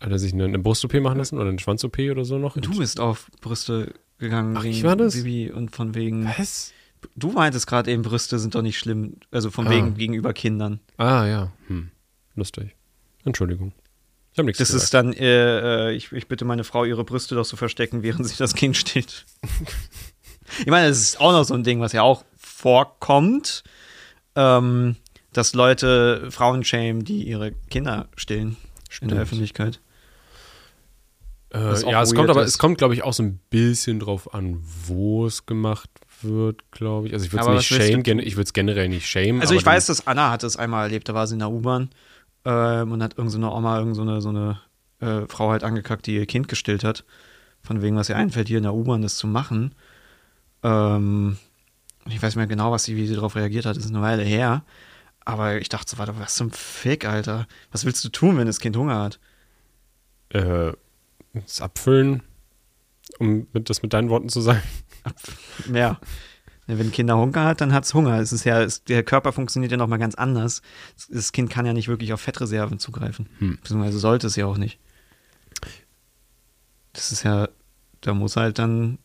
hat 0.00 0.10
er 0.10 0.18
sich 0.18 0.32
eine, 0.32 0.44
eine 0.44 0.58
Brust-OP 0.58 0.94
machen 0.94 1.18
lassen 1.18 1.38
oder 1.38 1.48
eine 1.48 1.58
Schwanz-OP 1.58 1.98
oder 2.10 2.24
so 2.24 2.38
noch? 2.38 2.56
Du 2.56 2.78
bist 2.78 2.98
auf 3.00 3.30
Brüste 3.40 3.94
gegangen 4.18 4.56
Ach, 4.56 4.64
ich 4.64 4.82
war 4.84 4.96
das? 4.96 5.14
Bibi 5.14 5.50
und 5.50 5.74
von 5.74 5.94
wegen. 5.94 6.26
Was? 6.38 6.72
Du 7.16 7.30
meintest 7.32 7.66
gerade 7.66 7.90
eben, 7.90 8.02
Brüste 8.02 8.38
sind 8.38 8.54
doch 8.54 8.62
nicht 8.62 8.78
schlimm, 8.78 9.16
also 9.30 9.50
von 9.50 9.66
Ah. 9.66 9.70
wegen 9.70 9.94
gegenüber 9.94 10.32
Kindern. 10.32 10.80
Ah, 10.96 11.26
ja. 11.26 11.52
Hm. 11.66 11.90
Lustig. 12.34 12.74
Entschuldigung. 13.24 13.72
Ich 14.32 14.38
habe 14.38 14.46
nichts 14.46 14.58
Das 14.58 14.68
gesagt. 14.68 14.84
ist 14.84 14.94
dann, 14.94 15.12
äh, 15.12 15.90
äh, 15.90 15.94
ich, 15.94 16.10
ich 16.12 16.26
bitte 16.26 16.44
meine 16.44 16.64
Frau, 16.64 16.84
ihre 16.84 17.04
Brüste 17.04 17.34
doch 17.34 17.44
zu 17.46 17.56
verstecken, 17.56 18.02
während 18.02 18.26
sich 18.26 18.36
das 18.38 18.54
Kind 18.54 18.76
steht. 18.76 19.26
ich 20.60 20.66
meine, 20.66 20.88
das 20.88 20.98
ist 20.98 21.20
auch 21.20 21.32
noch 21.32 21.44
so 21.44 21.54
ein 21.54 21.62
Ding, 21.62 21.80
was 21.80 21.92
ja 21.92 22.02
auch 22.02 22.24
vorkommt, 22.36 23.62
ähm, 24.34 24.96
dass 25.34 25.54
Leute 25.54 26.30
Frauen 26.30 26.64
schämen, 26.64 27.04
die 27.04 27.24
ihre 27.24 27.52
Kinder 27.70 28.08
stillen 28.16 28.48
in 28.48 28.56
Stimmt. 28.90 29.10
der 29.12 29.20
Öffentlichkeit. 29.20 29.80
Äh, 31.52 31.90
ja, 31.90 32.02
es 32.02 32.14
kommt 32.14 32.30
aber, 32.30 32.42
ist. 32.42 32.50
es 32.50 32.58
kommt, 32.58 32.78
glaube 32.78 32.94
ich, 32.94 33.04
auch 33.04 33.12
so 33.12 33.22
ein 33.22 33.38
bisschen 33.50 34.00
drauf 34.00 34.34
an, 34.34 34.60
wo 34.86 35.26
es 35.26 35.46
gemacht 35.46 35.90
wird, 36.22 36.62
glaube 36.72 37.06
ich. 37.06 37.12
Also 37.12 37.26
ich 37.26 37.32
würde 37.32 37.42
es 37.42 37.48
nicht 37.48 37.70
was 37.70 37.70
willst 37.70 37.86
shame, 37.90 37.96
du 37.98 38.02
gen- 38.02 38.18
ich 38.18 38.36
würde 38.36 38.44
es 38.46 38.52
generell 38.52 38.88
nicht 38.88 39.06
shame. 39.06 39.40
Also 39.40 39.54
ich 39.54 39.64
weiß, 39.64 39.86
dass 39.86 40.06
Anna 40.06 40.30
hat 40.30 40.42
es 40.42 40.56
einmal 40.56 40.84
erlebt, 40.84 41.08
da 41.08 41.14
war 41.14 41.26
sie 41.26 41.34
in 41.34 41.40
der 41.40 41.50
U-Bahn 41.50 41.90
ähm, 42.44 42.92
und 42.92 43.02
hat 43.02 43.18
irgendeine 43.18 43.52
Oma, 43.52 43.78
irgendeine 43.78 44.20
so 44.20 44.30
eine 44.30 44.60
äh, 45.00 45.26
Frau 45.28 45.50
halt 45.50 45.64
angekackt, 45.64 46.06
die 46.06 46.16
ihr 46.16 46.26
Kind 46.26 46.48
gestillt 46.48 46.82
hat. 46.82 47.04
Von 47.62 47.82
wegen, 47.82 47.96
was 47.96 48.08
ihr 48.08 48.16
einfällt, 48.16 48.48
hier 48.48 48.58
in 48.58 48.64
der 48.64 48.74
U-Bahn 48.74 49.02
das 49.02 49.16
zu 49.16 49.26
machen. 49.26 49.74
Ähm, 50.62 51.36
ich 52.06 52.16
weiß 52.16 52.22
nicht 52.34 52.36
mehr 52.36 52.46
genau, 52.46 52.72
was 52.72 52.84
sie, 52.84 52.96
wie 52.96 53.06
sie 53.06 53.14
darauf 53.14 53.36
reagiert 53.36 53.64
hat, 53.64 53.76
das 53.76 53.84
ist 53.84 53.90
eine 53.90 54.02
Weile 54.02 54.22
her. 54.22 54.64
Aber 55.24 55.60
ich 55.60 55.68
dachte 55.68 55.90
so, 55.90 55.98
warte, 55.98 56.18
was 56.18 56.34
zum 56.34 56.50
Fick, 56.50 57.06
Alter? 57.06 57.46
Was 57.72 57.84
willst 57.84 58.04
du 58.04 58.08
tun, 58.10 58.36
wenn 58.36 58.46
das 58.46 58.60
Kind 58.60 58.76
Hunger 58.76 59.00
hat? 59.00 59.18
äh, 60.34 60.72
das 61.32 61.60
Abfüllen, 61.60 62.22
um 63.18 63.46
das 63.52 63.82
mit 63.82 63.92
deinen 63.92 64.10
Worten 64.10 64.28
zu 64.28 64.40
sagen. 64.40 64.62
Ja. 65.72 66.00
Wenn 66.66 66.80
ein 66.80 66.92
Kind 66.92 67.12
Hunger 67.12 67.44
hat, 67.44 67.60
dann 67.60 67.74
hat 67.74 67.84
es 67.84 67.92
Hunger. 67.92 68.18
Es 68.20 68.32
ist 68.32 68.44
ja, 68.44 68.62
es, 68.62 68.84
der 68.84 69.02
Körper 69.02 69.32
funktioniert 69.32 69.70
ja 69.70 69.76
nochmal 69.76 69.98
ganz 69.98 70.14
anders. 70.14 70.62
Das 71.10 71.32
Kind 71.32 71.50
kann 71.50 71.66
ja 71.66 71.74
nicht 71.74 71.88
wirklich 71.88 72.14
auf 72.14 72.22
Fettreserven 72.22 72.78
zugreifen. 72.78 73.28
Hm. 73.38 73.58
Beziehungsweise 73.60 73.98
sollte 73.98 74.26
es 74.26 74.36
ja 74.36 74.46
auch 74.46 74.56
nicht. 74.56 74.78
Das 76.94 77.12
ist 77.12 77.22
ja, 77.22 77.50
da 78.00 78.14
muss 78.14 78.36
halt 78.36 78.58
dann 78.58 78.98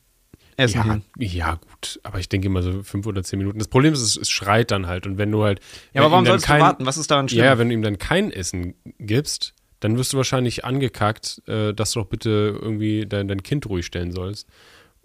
Essen 0.59 0.77
Ja, 0.77 0.83
hin. 0.83 1.01
ja, 1.17 1.55
gut, 1.55 1.99
aber 2.03 2.19
ich 2.19 2.29
denke 2.29 2.47
immer 2.47 2.61
so 2.61 2.83
fünf 2.83 3.05
oder 3.07 3.23
zehn 3.23 3.39
Minuten. 3.39 3.57
Das 3.59 3.67
Problem 3.67 3.93
ist, 3.93 4.01
es, 4.01 4.15
es 4.17 4.29
schreit 4.29 4.71
dann 4.71 4.87
halt. 4.87 5.07
Und 5.07 5.17
wenn 5.17 5.31
du 5.31 5.43
halt. 5.43 5.59
Ja, 5.93 6.01
aber 6.01 6.11
warum 6.11 6.25
sollst 6.25 6.45
du 6.45 6.47
kein- 6.47 6.61
warten? 6.61 6.85
Was 6.85 6.97
ist 6.97 7.09
daran 7.09 7.27
schlimm? 7.29 7.43
Ja, 7.45 7.57
wenn 7.57 7.69
du 7.69 7.73
ihm 7.73 7.81
dann 7.81 7.97
kein 7.97 8.31
Essen 8.31 8.75
gibst, 8.99 9.53
dann 9.79 9.97
wirst 9.97 10.13
du 10.13 10.17
wahrscheinlich 10.17 10.65
angekackt, 10.65 11.41
äh, 11.47 11.73
dass 11.73 11.93
du 11.93 12.01
doch 12.01 12.07
bitte 12.07 12.29
irgendwie 12.61 13.05
dein, 13.07 13.27
dein 13.27 13.41
Kind 13.43 13.65
ruhig 13.67 13.85
stellen 13.85 14.11
sollst. 14.11 14.47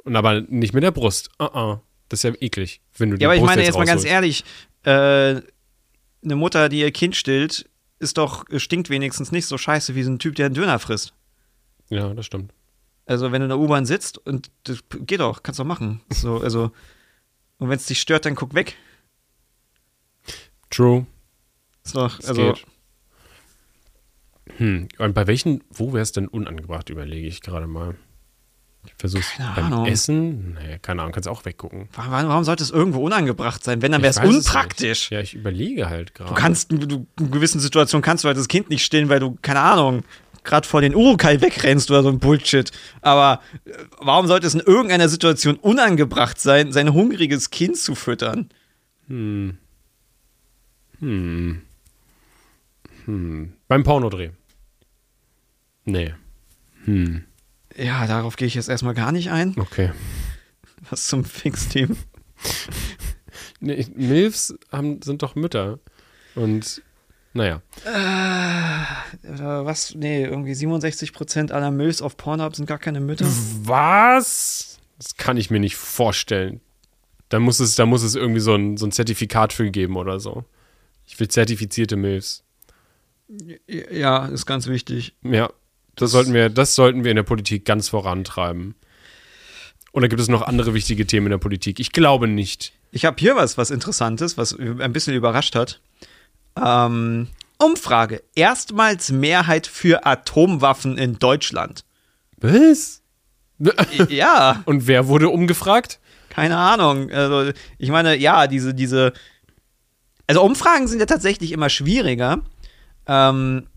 Und 0.02 0.16
aber 0.16 0.40
nicht 0.42 0.74
mit 0.74 0.82
der 0.82 0.90
Brust. 0.90 1.30
Uh 1.40 1.44
-uh. 1.44 1.80
Das 2.10 2.18
ist 2.20 2.24
ja 2.24 2.32
eklig, 2.40 2.80
wenn 2.98 3.10
du 3.10 3.16
die 3.16 3.22
Ja, 3.22 3.28
aber 3.28 3.34
ich 3.36 3.40
Brust 3.40 3.50
meine 3.52 3.62
jetzt 3.62 3.68
jetzt 3.68 3.78
mal 3.78 3.86
ganz 3.86 4.04
ehrlich, 4.04 4.44
äh, 4.84 4.90
eine 4.90 6.36
Mutter, 6.36 6.68
die 6.68 6.80
ihr 6.80 6.90
Kind 6.90 7.16
stillt, 7.16 7.68
ist 7.98 8.18
doch, 8.18 8.44
stinkt 8.56 8.90
wenigstens 8.90 9.32
nicht 9.32 9.46
so 9.46 9.56
scheiße 9.56 9.94
wie 9.94 10.02
so 10.02 10.10
ein 10.10 10.18
Typ, 10.18 10.34
der 10.34 10.46
einen 10.46 10.54
Döner 10.54 10.78
frisst. 10.78 11.14
Ja, 11.88 12.12
das 12.12 12.26
stimmt. 12.26 12.52
Also, 13.06 13.32
wenn 13.32 13.40
du 13.40 13.44
in 13.46 13.48
der 13.50 13.58
U-Bahn 13.58 13.84
sitzt 13.86 14.18
und 14.18 14.50
das 14.64 14.78
geht 15.00 15.20
doch, 15.20 15.42
kannst 15.42 15.60
du 15.60 15.64
machen. 15.64 16.00
So, 16.10 16.38
also, 16.38 16.70
und 17.58 17.68
wenn 17.68 17.76
es 17.76 17.86
dich 17.86 18.00
stört, 18.00 18.24
dann 18.24 18.34
guck 18.34 18.54
weg. 18.54 18.76
True. 20.70 21.06
Ist 21.84 21.94
doch, 21.94 22.18
Es 22.18 22.26
also, 22.28 22.52
geht. 22.52 22.66
Hm. 24.56 24.88
Und 24.98 25.14
bei 25.14 25.26
welchen, 25.26 25.62
wo 25.70 25.92
wäre 25.92 26.02
es 26.02 26.12
denn 26.12 26.28
unangebracht, 26.28 26.90
überlege 26.90 27.26
ich 27.26 27.40
gerade 27.40 27.66
mal. 27.66 27.94
Ich 28.86 28.92
versuch's 28.98 29.30
Keine 29.36 29.52
beim 29.54 29.64
Ahnung. 29.66 29.86
Essen? 29.86 30.54
Nee, 30.54 30.78
keine 30.80 31.02
Ahnung, 31.02 31.12
kannst 31.12 31.28
auch 31.28 31.44
weggucken. 31.46 31.88
warum, 31.94 32.28
warum 32.28 32.44
sollte 32.44 32.62
es 32.62 32.70
irgendwo 32.70 33.02
unangebracht 33.02 33.64
sein? 33.64 33.80
Wenn, 33.80 33.92
dann 33.92 34.02
wäre 34.02 34.10
es 34.10 34.18
unpraktisch. 34.18 35.10
Ja, 35.10 35.20
ich 35.20 35.34
überlege 35.34 35.88
halt 35.88 36.14
gerade. 36.14 36.34
Du 36.34 36.36
kannst, 36.36 36.70
du, 36.70 37.06
in 37.18 37.30
gewissen 37.30 37.60
Situationen 37.60 38.02
kannst 38.02 38.24
du 38.24 38.28
halt 38.28 38.36
das 38.36 38.48
Kind 38.48 38.68
nicht 38.68 38.84
stillen, 38.84 39.08
weil 39.08 39.20
du, 39.20 39.38
keine 39.40 39.60
Ahnung, 39.60 40.04
gerade 40.44 40.68
vor 40.68 40.80
den 40.80 40.94
Urukai 40.94 41.40
wegrennst 41.40 41.90
oder 41.90 42.02
so 42.02 42.08
ein 42.10 42.18
Bullshit. 42.18 42.70
Aber 43.00 43.42
äh, 43.64 43.72
warum 43.98 44.26
sollte 44.26 44.46
es 44.46 44.54
in 44.54 44.60
irgendeiner 44.60 45.08
Situation 45.08 45.56
unangebracht 45.56 46.40
sein, 46.40 46.72
sein 46.72 46.92
hungriges 46.92 47.50
Kind 47.50 47.76
zu 47.76 47.94
füttern? 47.94 48.50
Hm. 49.08 49.58
Hm. 51.00 51.62
Hm. 53.06 53.52
Beim 53.68 53.82
Pornodreh. 53.82 54.30
Nee. 55.84 56.14
Hm. 56.84 57.24
Ja, 57.76 58.06
darauf 58.06 58.36
gehe 58.36 58.46
ich 58.46 58.54
jetzt 58.54 58.68
erstmal 58.68 58.94
gar 58.94 59.12
nicht 59.12 59.30
ein. 59.30 59.54
Okay. 59.58 59.92
Was 60.90 61.08
zum 61.08 61.24
Fix-Team. 61.24 61.96
Nee, 63.60 63.86
Milfs 63.94 64.54
haben, 64.70 65.00
sind 65.02 65.22
doch 65.22 65.34
Mütter. 65.34 65.78
Und 66.34 66.82
naja. 67.34 67.60
Oder 69.32 69.66
was? 69.66 69.94
Nee, 69.94 70.24
irgendwie 70.24 70.52
67% 70.52 71.52
aller 71.52 71.70
Milfs 71.70 72.00
auf 72.00 72.16
Pornhub 72.16 72.56
sind 72.56 72.66
gar 72.66 72.78
keine 72.78 73.00
Mütter. 73.00 73.26
Was? 73.64 74.78
Das 74.98 75.16
kann 75.16 75.36
ich 75.36 75.50
mir 75.50 75.60
nicht 75.60 75.76
vorstellen. 75.76 76.60
Da 77.28 77.40
muss 77.40 77.58
es, 77.60 77.74
da 77.74 77.86
muss 77.86 78.02
es 78.02 78.14
irgendwie 78.14 78.40
so 78.40 78.54
ein, 78.54 78.76
so 78.76 78.86
ein 78.86 78.92
Zertifikat 78.92 79.52
für 79.52 79.70
geben 79.70 79.96
oder 79.96 80.20
so. 80.20 80.44
Ich 81.06 81.18
will 81.18 81.28
zertifizierte 81.28 81.96
Milfs. 81.96 82.44
Ja, 83.66 84.26
ist 84.26 84.46
ganz 84.46 84.68
wichtig. 84.68 85.14
Ja, 85.22 85.50
das 85.96 86.12
sollten 86.12 86.32
wir, 86.32 86.48
das 86.50 86.74
sollten 86.74 87.04
wir 87.04 87.10
in 87.10 87.16
der 87.16 87.22
Politik 87.24 87.64
ganz 87.64 87.88
vorantreiben. 87.88 88.76
Oder 89.92 90.08
gibt 90.08 90.20
es 90.20 90.28
noch 90.28 90.42
andere 90.42 90.74
wichtige 90.74 91.06
Themen 91.06 91.26
in 91.26 91.30
der 91.30 91.38
Politik? 91.38 91.80
Ich 91.80 91.92
glaube 91.92 92.28
nicht. 92.28 92.72
Ich 92.90 93.04
habe 93.04 93.16
hier 93.18 93.36
was, 93.36 93.58
was 93.58 93.70
Interessantes, 93.70 94.36
was 94.36 94.56
ein 94.58 94.92
bisschen 94.92 95.14
überrascht 95.14 95.54
hat. 95.54 95.80
Ähm, 96.56 97.28
Umfrage. 97.58 98.22
Erstmals 98.34 99.10
Mehrheit 99.10 99.66
für 99.66 100.06
Atomwaffen 100.06 100.98
in 100.98 101.18
Deutschland. 101.18 101.84
Was? 102.38 103.02
ja, 104.08 104.62
Und 104.66 104.86
wer 104.86 105.08
wurde 105.08 105.28
umgefragt? 105.28 106.00
keine 106.34 106.56
Ahnung. 106.56 107.10
Also, 107.12 107.52
ich 107.78 107.90
meine, 107.90 108.16
ja, 108.16 108.48
diese, 108.48 108.74
diese. 108.74 109.12
Also, 110.26 110.42
Umfragen 110.42 110.88
sind 110.88 110.98
ja 110.98 111.06
tatsächlich 111.06 111.52
immer 111.52 111.68
schwieriger. 111.68 112.42
Ähm, 113.06 113.68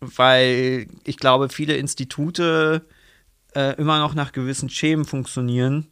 weil 0.00 0.86
ich 1.04 1.18
glaube, 1.18 1.50
viele 1.50 1.76
Institute 1.76 2.86
äh, 3.54 3.74
immer 3.76 3.98
noch 3.98 4.14
nach 4.14 4.32
gewissen 4.32 4.70
Schemen 4.70 5.04
funktionieren, 5.04 5.88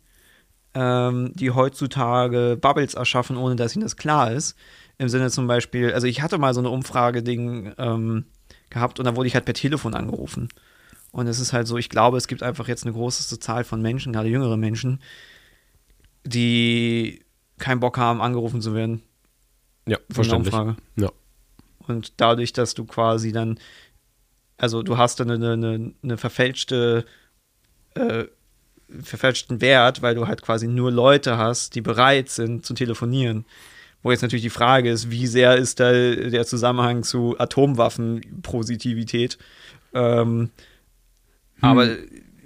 ähm, 0.75 1.33
die 1.35 1.51
heutzutage 1.51 2.57
Bubbles 2.59 2.95
erschaffen, 2.95 3.37
ohne 3.37 3.57
dass 3.57 3.75
ihnen 3.75 3.83
das 3.83 3.97
klar 3.97 4.33
ist. 4.33 4.57
Im 4.99 5.09
Sinne 5.09 5.31
zum 5.31 5.47
Beispiel, 5.47 5.93
also 5.93 6.07
ich 6.07 6.23
hatte 6.23 6.39
mal 6.39 6.55
so 6.55 6.61
eine 6.61 6.71
Umfrage-Ding 6.71 7.75
ähm, 7.79 8.25
gehabt 8.69 8.99
und 8.99 9.05
da 9.05 9.15
wurde 9.15 9.29
ich 9.29 9.35
halt 9.35 9.45
per 9.45 9.55
Telefon 9.55 9.95
angerufen. 9.95 10.49
Und 11.13 11.27
es 11.27 11.39
ist 11.39 11.53
halt 11.53 11.67
so, 11.67 11.79
ich 11.79 11.89
glaube, 11.89 12.17
es 12.19 12.29
gibt 12.29 12.43
einfach 12.43 12.69
jetzt 12.69 12.85
eine 12.85 12.93
große 12.93 13.39
Zahl 13.39 13.65
von 13.65 13.81
Menschen, 13.81 14.13
gerade 14.13 14.29
jüngere 14.29 14.57
Menschen, 14.57 15.01
die 16.25 17.25
keinen 17.59 17.81
Bock 17.81 17.97
haben, 17.97 18.21
angerufen 18.21 18.61
zu 18.61 18.75
werden. 18.75 19.03
Ja, 19.87 19.99
verständlich. 20.11 20.53
Umfrage. 20.53 20.77
Ja. 20.97 21.11
Und 21.87 22.15
dadurch, 22.19 22.53
dass 22.53 22.75
du 22.75 22.85
quasi 22.85 23.33
dann, 23.33 23.59
also 24.59 24.83
du 24.83 24.99
hast 24.99 25.21
dann 25.21 25.31
eine, 25.31 25.53
eine, 25.53 25.93
eine 26.03 26.17
verfälschte, 26.19 27.07
äh, 27.95 28.25
verfälschten 29.03 29.61
Wert, 29.61 30.03
weil 30.03 30.15
du 30.15 30.27
halt 30.27 30.43
quasi 30.43 30.67
nur 30.67 30.91
Leute 30.91 31.39
hast, 31.39 31.75
die 31.75 31.81
bereit 31.81 32.29
sind 32.29 32.67
zu 32.67 32.75
telefonieren. 32.75 33.47
Wo 34.03 34.11
jetzt 34.13 34.23
natürlich 34.23 34.45
die 34.45 34.51
Frage 34.51 34.91
ist, 34.91 35.11
wie 35.11 35.27
sehr 35.27 35.57
ist 35.57 35.81
da 35.81 35.91
der 35.93 36.47
Zusammenhang 36.47 37.03
zu 37.03 37.37
Atomwaffenpositivität? 37.39 39.39
Ähm, 39.95 40.51
Aber 41.61 41.89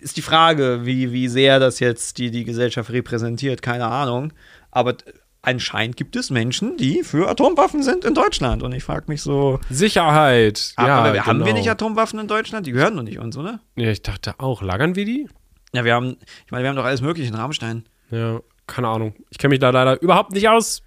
ist 0.00 0.16
die 0.16 0.22
Frage, 0.22 0.80
wie, 0.84 1.12
wie 1.12 1.28
sehr 1.28 1.60
das 1.60 1.80
jetzt 1.80 2.18
die, 2.18 2.30
die 2.30 2.44
Gesellschaft 2.44 2.90
repräsentiert, 2.90 3.62
keine 3.62 3.86
Ahnung. 3.86 4.32
Aber 4.70 4.94
anscheinend 5.42 5.96
gibt 5.96 6.16
es 6.16 6.30
Menschen, 6.30 6.76
die 6.76 7.02
für 7.02 7.28
Atomwaffen 7.28 7.82
sind 7.82 8.04
in 8.04 8.14
Deutschland. 8.14 8.62
Und 8.62 8.72
ich 8.72 8.84
frage 8.84 9.04
mich 9.08 9.22
so, 9.22 9.60
Sicherheit. 9.70 10.72
aber 10.76 10.88
ja, 10.88 11.12
wir- 11.12 11.26
haben 11.26 11.38
wir 11.40 11.46
genau. 11.46 11.58
nicht 11.58 11.70
Atomwaffen 11.70 12.18
in 12.18 12.28
Deutschland? 12.28 12.66
Die 12.66 12.72
gehören 12.72 12.96
doch 12.96 13.02
nicht 13.02 13.18
uns, 13.18 13.36
oder? 13.36 13.60
Ja, 13.76 13.90
ich 13.90 14.02
dachte 14.02 14.34
auch. 14.38 14.62
Lagern 14.62 14.96
wir 14.96 15.04
die? 15.04 15.28
Ja, 15.74 15.84
wir 15.84 15.94
haben, 15.94 16.16
ich 16.46 16.52
meine, 16.52 16.64
wir 16.64 16.68
haben 16.70 16.76
doch 16.76 16.84
alles 16.84 17.00
Mögliche 17.02 17.28
in 17.28 17.34
Rammstein. 17.34 17.84
Ja, 18.10 18.40
keine 18.66 18.88
Ahnung. 18.88 19.14
Ich 19.30 19.38
kenne 19.38 19.50
mich 19.50 19.60
da 19.60 19.70
leider 19.70 20.00
überhaupt 20.02 20.32
nicht 20.32 20.48
aus. 20.48 20.82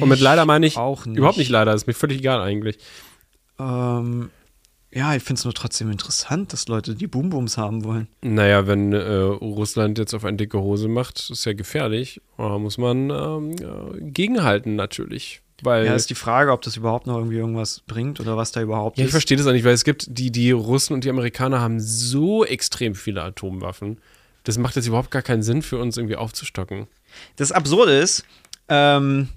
Und 0.00 0.08
mit 0.08 0.18
Ich 0.18 0.22
leider 0.24 0.44
meine 0.46 0.66
ich 0.66 0.76
auch 0.76 1.04
nicht. 1.06 1.18
überhaupt 1.18 1.38
nicht 1.38 1.50
leider. 1.50 1.74
Ist 1.74 1.86
mir 1.86 1.92
völlig 1.94 2.18
egal 2.18 2.40
eigentlich. 2.40 2.78
Ähm, 3.58 4.30
ja, 4.94 5.14
ich 5.14 5.22
finde 5.22 5.38
es 5.38 5.44
nur 5.44 5.54
trotzdem 5.54 5.90
interessant, 5.90 6.52
dass 6.52 6.68
Leute 6.68 6.94
die 6.94 7.06
Boom-Booms 7.06 7.56
haben 7.56 7.84
wollen. 7.84 8.08
Naja, 8.22 8.66
wenn 8.66 8.92
äh, 8.92 9.12
Russland 9.14 9.98
jetzt 9.98 10.14
auf 10.14 10.24
eine 10.24 10.36
dicke 10.36 10.60
Hose 10.60 10.88
macht, 10.88 11.30
ist 11.30 11.44
ja 11.44 11.54
gefährlich. 11.54 12.20
Da 12.36 12.58
muss 12.58 12.76
man 12.78 13.10
ähm, 13.10 13.56
gegenhalten 14.12 14.76
natürlich. 14.76 15.40
Weil, 15.64 15.86
Ja, 15.86 15.94
ist 15.94 16.10
die 16.10 16.14
Frage, 16.16 16.50
ob 16.50 16.60
das 16.62 16.76
überhaupt 16.76 17.06
noch 17.06 17.16
irgendwie 17.18 17.36
irgendwas 17.36 17.80
bringt 17.86 18.18
oder 18.18 18.36
was 18.36 18.50
da 18.52 18.60
überhaupt 18.60 18.98
Ja, 18.98 19.02
ich 19.04 19.08
ist. 19.08 19.12
verstehe 19.12 19.36
das 19.36 19.46
auch 19.46 19.52
nicht, 19.52 19.64
weil 19.64 19.74
es 19.74 19.84
gibt, 19.84 20.06
die, 20.08 20.32
die 20.32 20.50
Russen 20.50 20.92
und 20.94 21.04
die 21.04 21.10
Amerikaner 21.10 21.60
haben 21.60 21.78
so 21.80 22.44
extrem 22.44 22.94
viele 22.96 23.22
Atomwaffen. 23.22 23.98
Das 24.44 24.58
macht 24.58 24.74
jetzt 24.74 24.88
überhaupt 24.88 25.12
gar 25.12 25.22
keinen 25.22 25.42
Sinn 25.44 25.62
für 25.62 25.78
uns 25.78 25.96
irgendwie 25.96 26.16
aufzustocken. 26.16 26.88
Das 27.36 27.52
Absurde 27.52 27.96
ist, 27.96 28.24
ähm, 28.68 29.28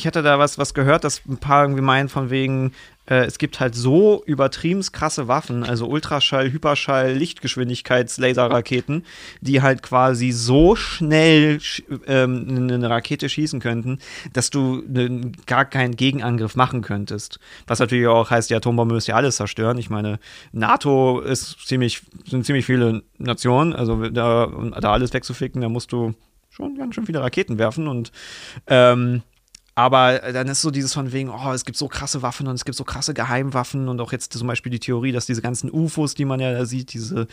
ich 0.00 0.06
hatte 0.06 0.22
da 0.22 0.38
was, 0.38 0.56
was 0.56 0.72
gehört, 0.72 1.04
dass 1.04 1.20
ein 1.28 1.36
paar 1.36 1.64
irgendwie 1.64 1.82
meinen, 1.82 2.08
von 2.08 2.30
wegen, 2.30 2.72
äh, 3.04 3.26
es 3.26 3.36
gibt 3.36 3.60
halt 3.60 3.74
so 3.74 4.22
übertrieben 4.24 4.80
krasse 4.92 5.28
Waffen, 5.28 5.62
also 5.62 5.86
Ultraschall, 5.86 6.50
Hyperschall, 6.50 7.12
Lichtgeschwindigkeits-Laserraketen, 7.12 9.04
die 9.42 9.60
halt 9.60 9.82
quasi 9.82 10.30
so 10.30 10.74
schnell 10.74 11.56
sch- 11.56 11.82
ähm, 12.06 12.68
eine 12.70 12.88
Rakete 12.88 13.28
schießen 13.28 13.60
könnten, 13.60 13.98
dass 14.32 14.48
du 14.48 14.82
ne, 14.88 15.32
gar 15.44 15.66
keinen 15.66 15.96
Gegenangriff 15.96 16.56
machen 16.56 16.80
könntest. 16.80 17.38
Was 17.66 17.78
natürlich 17.78 18.06
auch 18.06 18.30
heißt, 18.30 18.48
die 18.48 18.54
Atombombe 18.54 18.94
müsste 18.94 19.10
ja 19.12 19.16
alles 19.16 19.36
zerstören. 19.36 19.76
Ich 19.76 19.90
meine, 19.90 20.18
NATO 20.52 21.20
ist 21.20 21.66
ziemlich, 21.66 22.00
sind 22.26 22.46
ziemlich 22.46 22.64
viele 22.64 23.02
Nationen, 23.18 23.74
also 23.74 24.08
da, 24.08 24.46
da 24.80 24.92
alles 24.92 25.12
wegzuficken, 25.12 25.60
da 25.60 25.68
musst 25.68 25.92
du 25.92 26.14
schon 26.48 26.76
ganz 26.76 26.94
schön 26.94 27.06
viele 27.06 27.20
Raketen 27.20 27.58
werfen 27.58 27.86
und 27.86 28.12
ähm, 28.66 29.22
aber 29.80 30.18
dann 30.18 30.46
ist 30.48 30.60
so 30.60 30.70
dieses 30.70 30.92
von 30.92 31.10
wegen, 31.10 31.30
oh, 31.30 31.52
es 31.52 31.64
gibt 31.64 31.78
so 31.78 31.88
krasse 31.88 32.20
Waffen 32.20 32.46
und 32.46 32.54
es 32.54 32.66
gibt 32.66 32.76
so 32.76 32.84
krasse 32.84 33.14
Geheimwaffen 33.14 33.88
und 33.88 33.98
auch 34.02 34.12
jetzt 34.12 34.34
zum 34.34 34.46
Beispiel 34.46 34.70
die 34.70 34.78
Theorie, 34.78 35.10
dass 35.10 35.24
diese 35.24 35.40
ganzen 35.40 35.70
UFOs, 35.70 36.14
die 36.14 36.26
man 36.26 36.38
ja 36.38 36.52
da 36.52 36.66
sieht, 36.66 36.92
diese 36.92 37.26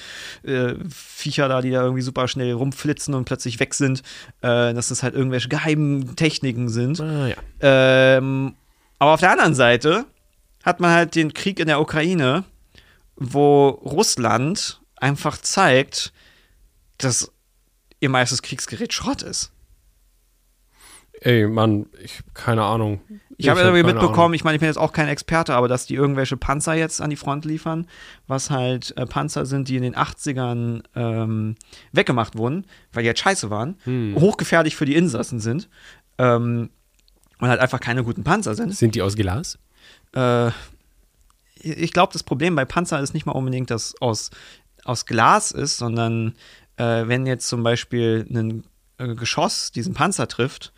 äh, 0.44 0.76
Viecher 0.90 1.50
da, 1.50 1.62
die 1.62 1.72
da 1.72 1.82
irgendwie 1.82 2.04
super 2.04 2.30
schnell 2.30 2.54
rumflitzen 2.54 3.16
und 3.16 3.26
plötzlich 3.26 3.60
weg 3.60 3.74
sind, 3.74 4.00
äh, 4.42 4.74
dass 4.74 4.88
das 4.88 5.04
halt 5.04 5.14
irgendwelche 5.14 5.50
geheimen 5.50 6.16
Techniken 6.16 6.70
sind. 6.70 7.02
Ah 7.02 7.28
ja. 7.28 7.36
Ähm, 7.60 8.56
aber 8.98 9.12
auf 9.12 9.20
der 9.20 9.32
anderen 9.32 9.54
Seite 9.54 10.06
hat 10.64 10.80
man 10.80 10.92
halt 10.92 11.16
den 11.16 11.34
Krieg 11.34 11.60
in 11.60 11.68
der 11.68 11.82
Ukraine, 11.82 12.46
wo 13.18 13.68
Russland 13.68 14.80
einfach 14.96 15.38
zeigt, 15.38 16.14
dass 16.98 17.30
ihr 18.00 18.10
meistes 18.10 18.42
Kriegsgerät 18.42 18.94
Schrott 18.94 19.22
ist. 19.22 19.52
Ey, 21.28 21.46
Mann, 21.46 21.88
ich 22.02 22.22
keine 22.34 22.64
Ahnung. 22.64 23.02
Ich 23.38 23.50
habe 23.50 23.60
hab 23.60 23.66
irgendwie 23.66 23.82
keine 23.82 23.94
mitbekommen, 23.96 24.20
Ahnung. 24.20 24.34
ich 24.34 24.46
meine, 24.46 24.56
ich 24.56 24.62
bin 24.62 24.68
jetzt 24.68 24.78
auch 24.78 24.94
kein 24.94 25.10
Experte, 25.10 25.56
aber 25.56 25.68
dass 25.68 25.86
die 25.86 25.96
irgendwelche 25.96 26.38
Panzer 26.38 26.74
jetzt 26.74 27.02
an 27.02 27.10
die 27.10 27.18
Front 27.18 27.44
liefern, 27.44 27.86
was 28.28 28.50
halt 28.50 28.96
äh, 28.96 29.06
Panzer 29.06 29.46
sind, 29.46 29.68
die 29.68 29.76
in 29.76 29.84
den 29.84 29.94
80ern 29.94 30.84
ähm, 30.96 31.56
weggemacht 31.92 32.38
wurden, 32.38 32.66
weil 32.94 33.04
die 33.04 33.10
halt 33.10 33.20
scheiße 33.20 33.50
waren, 33.50 33.76
Hm. 33.84 34.16
hochgefährlich 34.16 34.78
für 34.78 34.86
die 34.86 34.96
Insassen 34.96 35.42
sind 35.42 35.68
ähm, 36.18 36.70
und 37.40 37.48
halt 37.50 37.60
einfach 37.60 37.82
keine 37.82 38.06
guten 38.06 38.24
Panzer 38.24 38.56
sind. 38.56 38.74
Sind 38.74 38.96
die 38.96 39.02
aus 39.02 39.18
Glas? 39.18 39.60
Äh, 40.16 40.52
ich 41.60 41.92
glaube, 41.92 42.14
das 42.14 42.24
Problem 42.24 42.56
bei 42.56 42.64
Panzer 42.64 43.02
ist 43.02 43.14
nicht 43.14 43.26
mal 43.26 43.34
unbedingt, 43.34 43.70
dass 43.70 43.96
aus, 44.00 44.32
aus 44.86 45.06
Glas 45.06 45.52
ist, 45.52 45.78
sondern 45.78 46.36
äh, 46.78 47.06
wenn 47.08 47.26
jetzt 47.26 47.50
zum 47.50 47.64
Beispiel 47.64 48.26
ein 48.30 48.64
äh, 48.98 49.14
Geschoss 49.14 49.74
diesen 49.74 49.94
Panzer 49.94 50.30
trifft, 50.30 50.72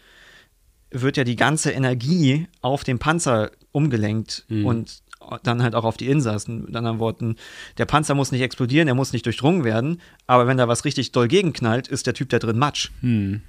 wird 0.91 1.17
ja 1.17 1.23
die 1.23 1.35
ganze 1.35 1.71
Energie 1.71 2.47
auf 2.61 2.83
den 2.83 2.99
Panzer 2.99 3.51
umgelenkt 3.71 4.45
Mhm. 4.49 4.65
und 4.65 4.99
dann 5.43 5.61
halt 5.61 5.75
auch 5.75 5.83
auf 5.83 5.97
die 5.97 6.07
Insassen. 6.07 6.65
Mit 6.65 6.75
anderen 6.75 6.97
Worten, 6.99 7.35
der 7.77 7.85
Panzer 7.85 8.15
muss 8.15 8.31
nicht 8.31 8.41
explodieren, 8.41 8.87
der 8.87 8.95
muss 8.95 9.13
nicht 9.13 9.25
durchdrungen 9.25 9.63
werden, 9.63 10.01
aber 10.25 10.47
wenn 10.47 10.57
da 10.57 10.67
was 10.67 10.85
richtig 10.85 11.11
doll 11.11 11.27
gegenknallt, 11.27 11.87
ist 11.87 12.07
der 12.07 12.13
Typ 12.15 12.29
da 12.29 12.39
drin 12.39 12.57
Matsch. 12.57 12.89
Hm. 13.01 13.41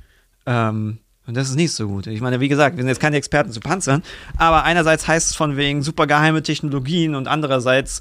Ähm, 0.46 0.98
und 1.26 1.37
das 1.37 1.48
ist 1.48 1.55
nicht 1.55 1.72
so 1.72 1.87
gut. 1.87 2.07
Ich 2.09 2.20
meine, 2.20 2.40
wie 2.40 2.48
gesagt, 2.48 2.76
wir 2.76 2.83
sind 2.83 2.88
jetzt 2.88 3.00
keine 3.00 3.16
Experten 3.16 3.53
zu 3.53 3.61
Panzern, 3.61 4.03
aber 4.37 4.64
einerseits 4.64 5.07
heißt 5.07 5.31
es 5.31 5.37
von 5.37 5.57
wegen 5.57 5.83
super 5.83 6.07
geheime 6.07 6.42
Technologien 6.42 7.14
und 7.14 7.29
andererseits 7.29 8.00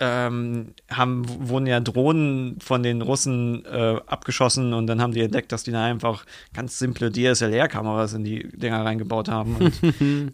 ähm, 0.00 0.74
haben, 0.90 1.24
wurden 1.48 1.66
ja 1.66 1.80
Drohnen 1.80 2.58
von 2.60 2.82
den 2.82 3.00
Russen 3.02 3.64
äh, 3.64 3.96
abgeschossen 4.06 4.74
und 4.74 4.86
dann 4.86 5.00
haben 5.00 5.12
die 5.12 5.20
entdeckt, 5.22 5.52
dass 5.52 5.62
die 5.62 5.70
da 5.72 5.84
einfach 5.84 6.26
ganz 6.54 6.78
simple 6.78 7.10
DSLR-Kameras 7.10 8.12
in 8.14 8.24
die 8.24 8.48
Dinger 8.56 8.84
reingebaut 8.84 9.28
haben. 9.28 9.56
Und 9.56 9.72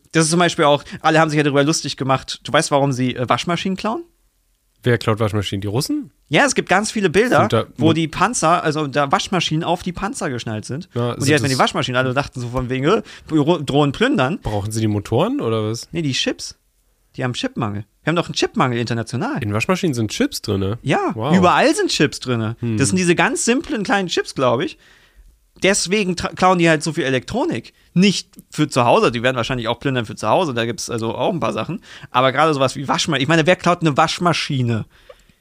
das 0.12 0.25
ist 0.25 0.31
zum 0.31 0.38
Beispiel 0.40 0.64
auch, 0.64 0.83
alle 1.01 1.20
haben 1.20 1.31
sich 1.31 1.37
ja 1.37 1.42
darüber 1.44 1.62
lustig 1.64 1.96
gemacht. 1.96 2.40
Du 2.44 2.53
weißt, 2.53 2.70
warum 2.70 2.92
sie 2.92 3.14
äh, 3.14 3.29
Waschmaschinen 3.29 3.77
klauen? 3.77 4.05
Wer 4.85 4.98
klaut 4.98 5.20
Waschmaschinen? 5.20 5.61
Die 5.61 5.68
Russen? 5.68 6.11
Ja, 6.29 6.44
es 6.44 6.57
gibt 6.57 6.68
ganz 6.68 6.90
viele 6.90 7.09
Bilder, 7.09 7.46
da- 7.46 7.66
wo 7.77 7.92
die 7.92 8.09
Panzer, 8.09 8.64
also 8.64 8.88
da 8.88 9.12
Waschmaschinen 9.12 9.62
auf 9.62 9.85
die 9.85 9.92
Panzer 9.92 10.29
geschnallt 10.29 10.64
sind. 10.64 10.88
Ja, 10.94 11.12
und 11.12 11.25
die 11.25 11.31
das- 11.31 11.42
die 11.42 11.57
Waschmaschinen 11.59 11.96
alle 11.96 12.12
dachten 12.14 12.40
so 12.40 12.48
von 12.48 12.68
wegen, 12.68 12.85
äh, 12.87 13.03
Drohnen 13.29 13.92
plündern. 13.92 14.40
Brauchen 14.42 14.72
sie 14.72 14.81
die 14.81 14.88
Motoren 14.88 15.40
oder 15.40 15.62
was? 15.70 15.88
Nee, 15.92 16.03
die 16.03 16.11
Chips. 16.12 16.59
Die 17.16 17.25
haben 17.25 17.35
Chipmangel. 17.35 17.85
Wir 18.03 18.11
haben 18.11 18.16
doch 18.16 18.27
einen 18.27 18.35
Chipmangel 18.35 18.79
international. 18.79 19.42
In 19.42 19.53
Waschmaschinen 19.53 19.94
sind 19.94 20.11
Chips 20.11 20.40
drin. 20.42 20.77
ja, 20.83 21.12
Wow. 21.14 21.37
überall 21.37 21.75
sind 21.75 21.90
Chips 21.90 22.20
drin. 22.20 22.57
Hm. 22.59 22.79
Das 22.79 22.88
sind 22.88 22.96
diese 22.96 23.14
ganz 23.14 23.44
simplen 23.44 23.83
kleinen 23.85 24.09
Chips, 24.09 24.35
glaube 24.35 24.64
ich. 24.64 24.79
Deswegen 25.62 26.16
klauen 26.16 26.59
die 26.59 26.68
halt 26.68 26.83
so 26.83 26.92
viel 26.92 27.05
Elektronik. 27.05 27.72
Nicht 27.94 28.31
für 28.51 28.68
zu 28.68 28.85
Hause, 28.85 29.12
die 29.12 29.22
werden 29.22 29.37
wahrscheinlich 29.37 29.68
auch 29.68 29.79
plündern 29.79 30.07
für 30.07 30.16
zu 30.16 30.29
Hause, 30.29 30.55
da 30.55 30.64
gibt 30.64 30.81
es 30.81 30.90
also 30.90 31.14
auch 31.14 31.33
ein 31.33 31.38
paar 31.40 31.53
Sachen. 31.53 31.81
Aber 32.11 32.33
gerade 32.33 32.53
sowas 32.55 32.75
wie 32.75 32.88
Waschmaschine. 32.88 33.22
Ich 33.22 33.29
meine, 33.29 33.46
wer 33.46 33.55
klaut 33.57 33.83
eine 33.83 33.96
Waschmaschine? 33.96 34.87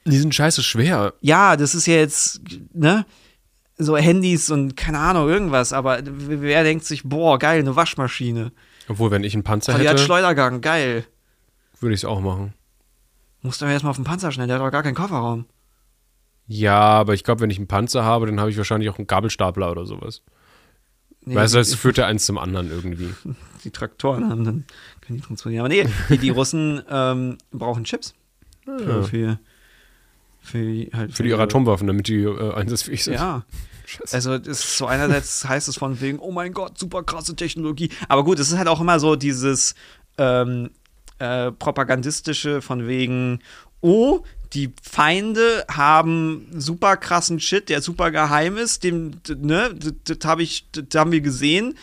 Die 0.04 0.18
sind 0.18 0.34
scheiße 0.34 0.62
schwer. 0.62 1.14
ja, 1.20 1.56
das 1.56 1.74
ist 1.74 1.86
ja 1.86 1.94
jetzt, 1.94 2.40
ne, 2.72 3.06
so 3.78 3.96
Handys 3.96 4.50
und 4.50 4.76
keine 4.76 4.98
Ahnung, 4.98 5.28
irgendwas, 5.28 5.72
aber 5.72 6.00
wer 6.04 6.62
denkt 6.62 6.84
sich, 6.84 7.02
boah, 7.04 7.38
geil, 7.38 7.60
eine 7.60 7.74
Waschmaschine. 7.74 8.52
Obwohl, 8.88 9.10
wenn 9.10 9.24
ich 9.24 9.34
einen 9.34 9.44
Panzer 9.44 9.74
Oh, 9.74 9.78
die 9.78 9.88
hat 9.88 9.94
hätte, 9.94 10.04
Schleudergang, 10.04 10.60
geil. 10.60 11.04
Würde 11.82 11.94
ich 11.94 12.00
es 12.00 12.04
auch 12.04 12.20
machen. 12.20 12.54
Musst 13.42 13.60
du 13.60 13.66
erstmal 13.66 13.90
auf 13.90 13.96
den 13.96 14.04
Panzer 14.04 14.30
schnell, 14.32 14.46
der 14.46 14.56
hat 14.58 14.62
doch 14.64 14.70
gar 14.70 14.82
keinen 14.82 14.94
Kofferraum. 14.94 15.46
Ja, 16.46 16.78
aber 16.78 17.14
ich 17.14 17.24
glaube, 17.24 17.40
wenn 17.40 17.50
ich 17.50 17.58
einen 17.58 17.66
Panzer 17.68 18.04
habe, 18.04 18.26
dann 18.26 18.38
habe 18.40 18.50
ich 18.50 18.56
wahrscheinlich 18.56 18.90
auch 18.90 18.98
einen 18.98 19.06
Gabelstapler 19.06 19.70
oder 19.70 19.86
sowas. 19.86 20.22
Nee, 21.24 21.36
weißt 21.36 21.54
du, 21.54 21.58
es 21.58 21.74
führt 21.74 21.98
ja 21.98 22.06
eins 22.06 22.26
zum 22.26 22.36
anderen 22.38 22.70
irgendwie. 22.70 23.10
die 23.64 23.70
Traktoren 23.70 24.28
haben, 24.28 24.44
dann 24.44 24.64
können 25.00 25.18
die 25.18 25.24
transportieren. 25.24 25.64
Aber 25.64 25.68
nee, 25.72 25.86
die, 26.08 26.18
die 26.18 26.30
Russen 26.30 26.82
ähm, 26.90 27.38
brauchen 27.52 27.84
Chips. 27.84 28.14
Für, 28.64 28.80
Ja. 28.80 29.02
für, 29.02 29.38
für, 30.40 30.86
halt 30.92 31.14
Für 31.14 31.22
die 31.22 31.28
ihre 31.30 31.42
Atomwaffen, 31.42 31.86
damit 31.86 32.08
die 32.08 32.22
äh, 32.22 32.54
einsatzfähig 32.54 33.04
sind. 33.04 33.14
Ja. 33.14 33.44
Scheiße. 33.86 34.14
Also 34.14 34.34
ist 34.34 34.78
so 34.78 34.86
einerseits 34.86 35.46
heißt 35.46 35.68
es 35.68 35.76
von 35.76 36.00
wegen, 36.00 36.18
oh 36.18 36.32
mein 36.32 36.52
Gott, 36.52 36.78
super 36.78 37.02
krasse 37.02 37.36
Technologie. 37.36 37.90
Aber 38.08 38.24
gut, 38.24 38.38
es 38.38 38.50
ist 38.50 38.58
halt 38.58 38.68
auch 38.68 38.80
immer 38.80 38.98
so 39.00 39.16
dieses 39.16 39.74
ähm, 40.18 40.70
äh, 41.22 41.52
propagandistische 41.52 42.62
von 42.62 42.88
wegen, 42.88 43.38
oh, 43.80 44.24
die 44.54 44.72
Feinde 44.82 45.64
haben 45.70 46.48
super 46.52 46.96
krassen 46.96 47.38
Shit, 47.38 47.68
der 47.68 47.80
super 47.80 48.10
geheim 48.10 48.56
ist, 48.56 48.82
dem, 48.82 49.12
ne, 49.28 49.72
das, 50.04 50.18
habe 50.24 50.42
ich, 50.42 50.66
das 50.72 51.00
haben 51.00 51.12
wir 51.12 51.20
gesehen, 51.20 51.74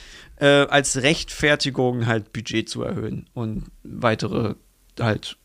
äh, 0.41 0.67
als 0.67 1.01
Rechtfertigung 1.01 2.05
halt 2.05 2.33
Budget 2.33 2.67
zu 2.67 2.83
erhöhen 2.83 3.27
und 3.33 3.67
weitere 3.83 4.55
halt 4.99 5.37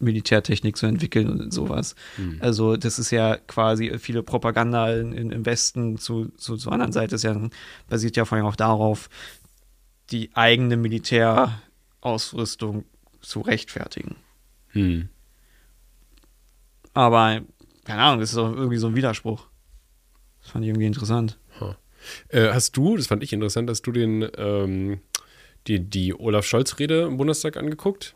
Militärtechnik 0.00 0.76
zu 0.76 0.86
entwickeln 0.86 1.28
und 1.28 1.52
sowas. 1.52 1.94
Hm. 2.16 2.38
Also 2.40 2.76
das 2.76 2.98
ist 2.98 3.12
ja 3.12 3.36
quasi 3.36 3.96
viele 4.00 4.24
Propaganda 4.24 4.92
in, 4.94 5.12
in, 5.12 5.30
im 5.30 5.46
Westen 5.46 5.96
zu, 5.96 6.32
zu, 6.36 6.56
zur 6.56 6.72
anderen 6.72 6.92
Seite 6.92 7.14
ist 7.14 7.22
ja, 7.22 7.40
basiert 7.88 8.16
ja 8.16 8.24
vor 8.24 8.36
allem 8.36 8.46
auch 8.46 8.56
darauf, 8.56 9.08
die 10.10 10.30
eigene 10.34 10.76
Militärausrüstung 10.76 12.84
zu 13.20 13.40
rechtfertigen. 13.40 14.16
Hm. 14.68 15.08
Aber, 16.94 17.40
keine 17.84 18.02
Ahnung, 18.02 18.20
das 18.20 18.32
ist 18.32 18.38
auch 18.38 18.52
irgendwie 18.52 18.78
so 18.78 18.88
ein 18.88 18.96
Widerspruch. 18.96 19.46
Das 20.42 20.50
fand 20.50 20.64
ich 20.64 20.70
irgendwie 20.70 20.86
interessant. 20.86 21.38
Äh, 22.28 22.50
hast 22.52 22.76
du, 22.76 22.96
das 22.96 23.08
fand 23.08 23.22
ich 23.22 23.32
interessant, 23.32 23.68
hast 23.68 23.82
du 23.82 23.92
den, 23.92 24.28
ähm, 24.36 25.00
die, 25.66 25.80
die 25.80 26.14
Olaf 26.14 26.46
Scholz-Rede 26.46 27.02
im 27.02 27.16
Bundestag 27.16 27.56
angeguckt? 27.56 28.14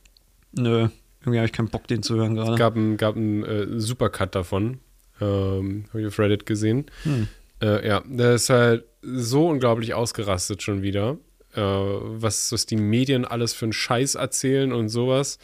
Nö, 0.53 0.89
irgendwie 1.21 1.39
habe 1.39 1.47
ich 1.47 1.53
keinen 1.53 1.69
Bock, 1.69 1.87
den 1.89 2.03
zu 2.03 2.17
hören 2.17 2.37
Es 2.37 2.45
gerade. 2.45 2.59
gab 2.59 2.77
einen, 2.77 2.97
gab 2.97 3.17
einen 3.17 3.45
äh, 3.45 3.81
Supercut 3.81 4.35
davon. 4.35 4.79
Ähm, 5.21 5.85
Habe 5.89 6.01
ich 6.01 6.07
auf 6.07 6.19
Reddit 6.19 6.47
gesehen. 6.47 6.87
Hm. 7.05 7.29
Äh, 7.61 7.87
ja, 7.87 8.03
der 8.07 8.35
ist 8.35 8.51
halt 8.51 8.85
so 9.03 9.49
unglaublich 9.49 9.95
ausgerastet 9.95 10.63
schon 10.63 10.83
wieder. 10.83 11.17
Äh, 11.55 11.61
was, 11.61 12.51
was 12.53 12.67
die 12.67 12.77
Medien 12.77 13.25
alles 13.25 13.53
für 13.53 13.67
einen 13.67 13.73
Scheiß 13.73 14.15
erzählen 14.15 14.73
und 14.73 14.89
sowas. 14.89 15.39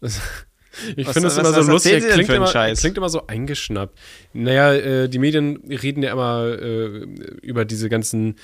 Das, 0.00 0.20
ich 0.96 1.08
finde 1.08 1.28
es 1.28 1.38
immer 1.38 1.52
so 1.52 1.72
lustig. 1.72 2.04
Klingt 2.06 2.28
immer, 2.28 2.74
klingt 2.74 2.96
immer 2.98 3.08
so 3.08 3.26
eingeschnappt. 3.26 3.98
Naja, 4.34 4.74
äh, 4.74 5.08
die 5.08 5.18
Medien 5.18 5.62
reden 5.68 6.02
ja 6.02 6.12
immer 6.12 6.46
äh, 6.60 7.06
über 7.40 7.64
diese 7.64 7.88
ganzen 7.88 8.36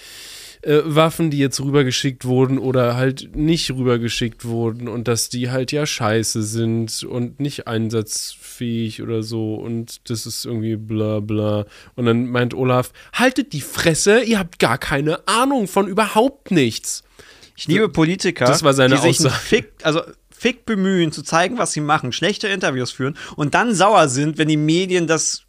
äh, 0.62 0.80
Waffen, 0.84 1.30
die 1.30 1.38
jetzt 1.38 1.60
rübergeschickt 1.60 2.24
wurden 2.24 2.58
oder 2.58 2.96
halt 2.96 3.34
nicht 3.34 3.70
rübergeschickt 3.70 4.44
wurden 4.44 4.88
und 4.88 5.08
dass 5.08 5.28
die 5.28 5.50
halt 5.50 5.72
ja 5.72 5.86
scheiße 5.86 6.42
sind 6.42 7.02
und 7.04 7.40
nicht 7.40 7.66
einsatzfähig 7.66 9.02
oder 9.02 9.22
so 9.22 9.54
und 9.54 10.10
das 10.10 10.26
ist 10.26 10.44
irgendwie 10.44 10.76
bla 10.76 11.20
bla. 11.20 11.66
Und 11.96 12.06
dann 12.06 12.26
meint 12.26 12.54
Olaf, 12.54 12.92
haltet 13.12 13.52
die 13.52 13.60
Fresse, 13.62 14.22
ihr 14.22 14.38
habt 14.38 14.58
gar 14.58 14.78
keine 14.78 15.26
Ahnung 15.26 15.66
von 15.66 15.86
überhaupt 15.86 16.50
nichts. 16.50 17.04
Ich 17.56 17.66
liebe 17.66 17.88
Politiker, 17.88 18.46
Das 18.46 18.62
war 18.62 18.74
seine 18.74 18.96
die 18.96 19.00
sich 19.00 19.18
Aussage. 19.20 19.34
Fick, 19.34 19.72
also 19.82 20.02
Fick 20.30 20.64
bemühen, 20.64 21.12
zu 21.12 21.22
zeigen, 21.22 21.58
was 21.58 21.72
sie 21.72 21.82
machen, 21.82 22.12
schlechte 22.12 22.48
Interviews 22.48 22.90
führen 22.90 23.16
und 23.36 23.54
dann 23.54 23.74
sauer 23.74 24.08
sind, 24.08 24.38
wenn 24.38 24.48
die 24.48 24.56
Medien 24.56 25.06
das 25.06 25.44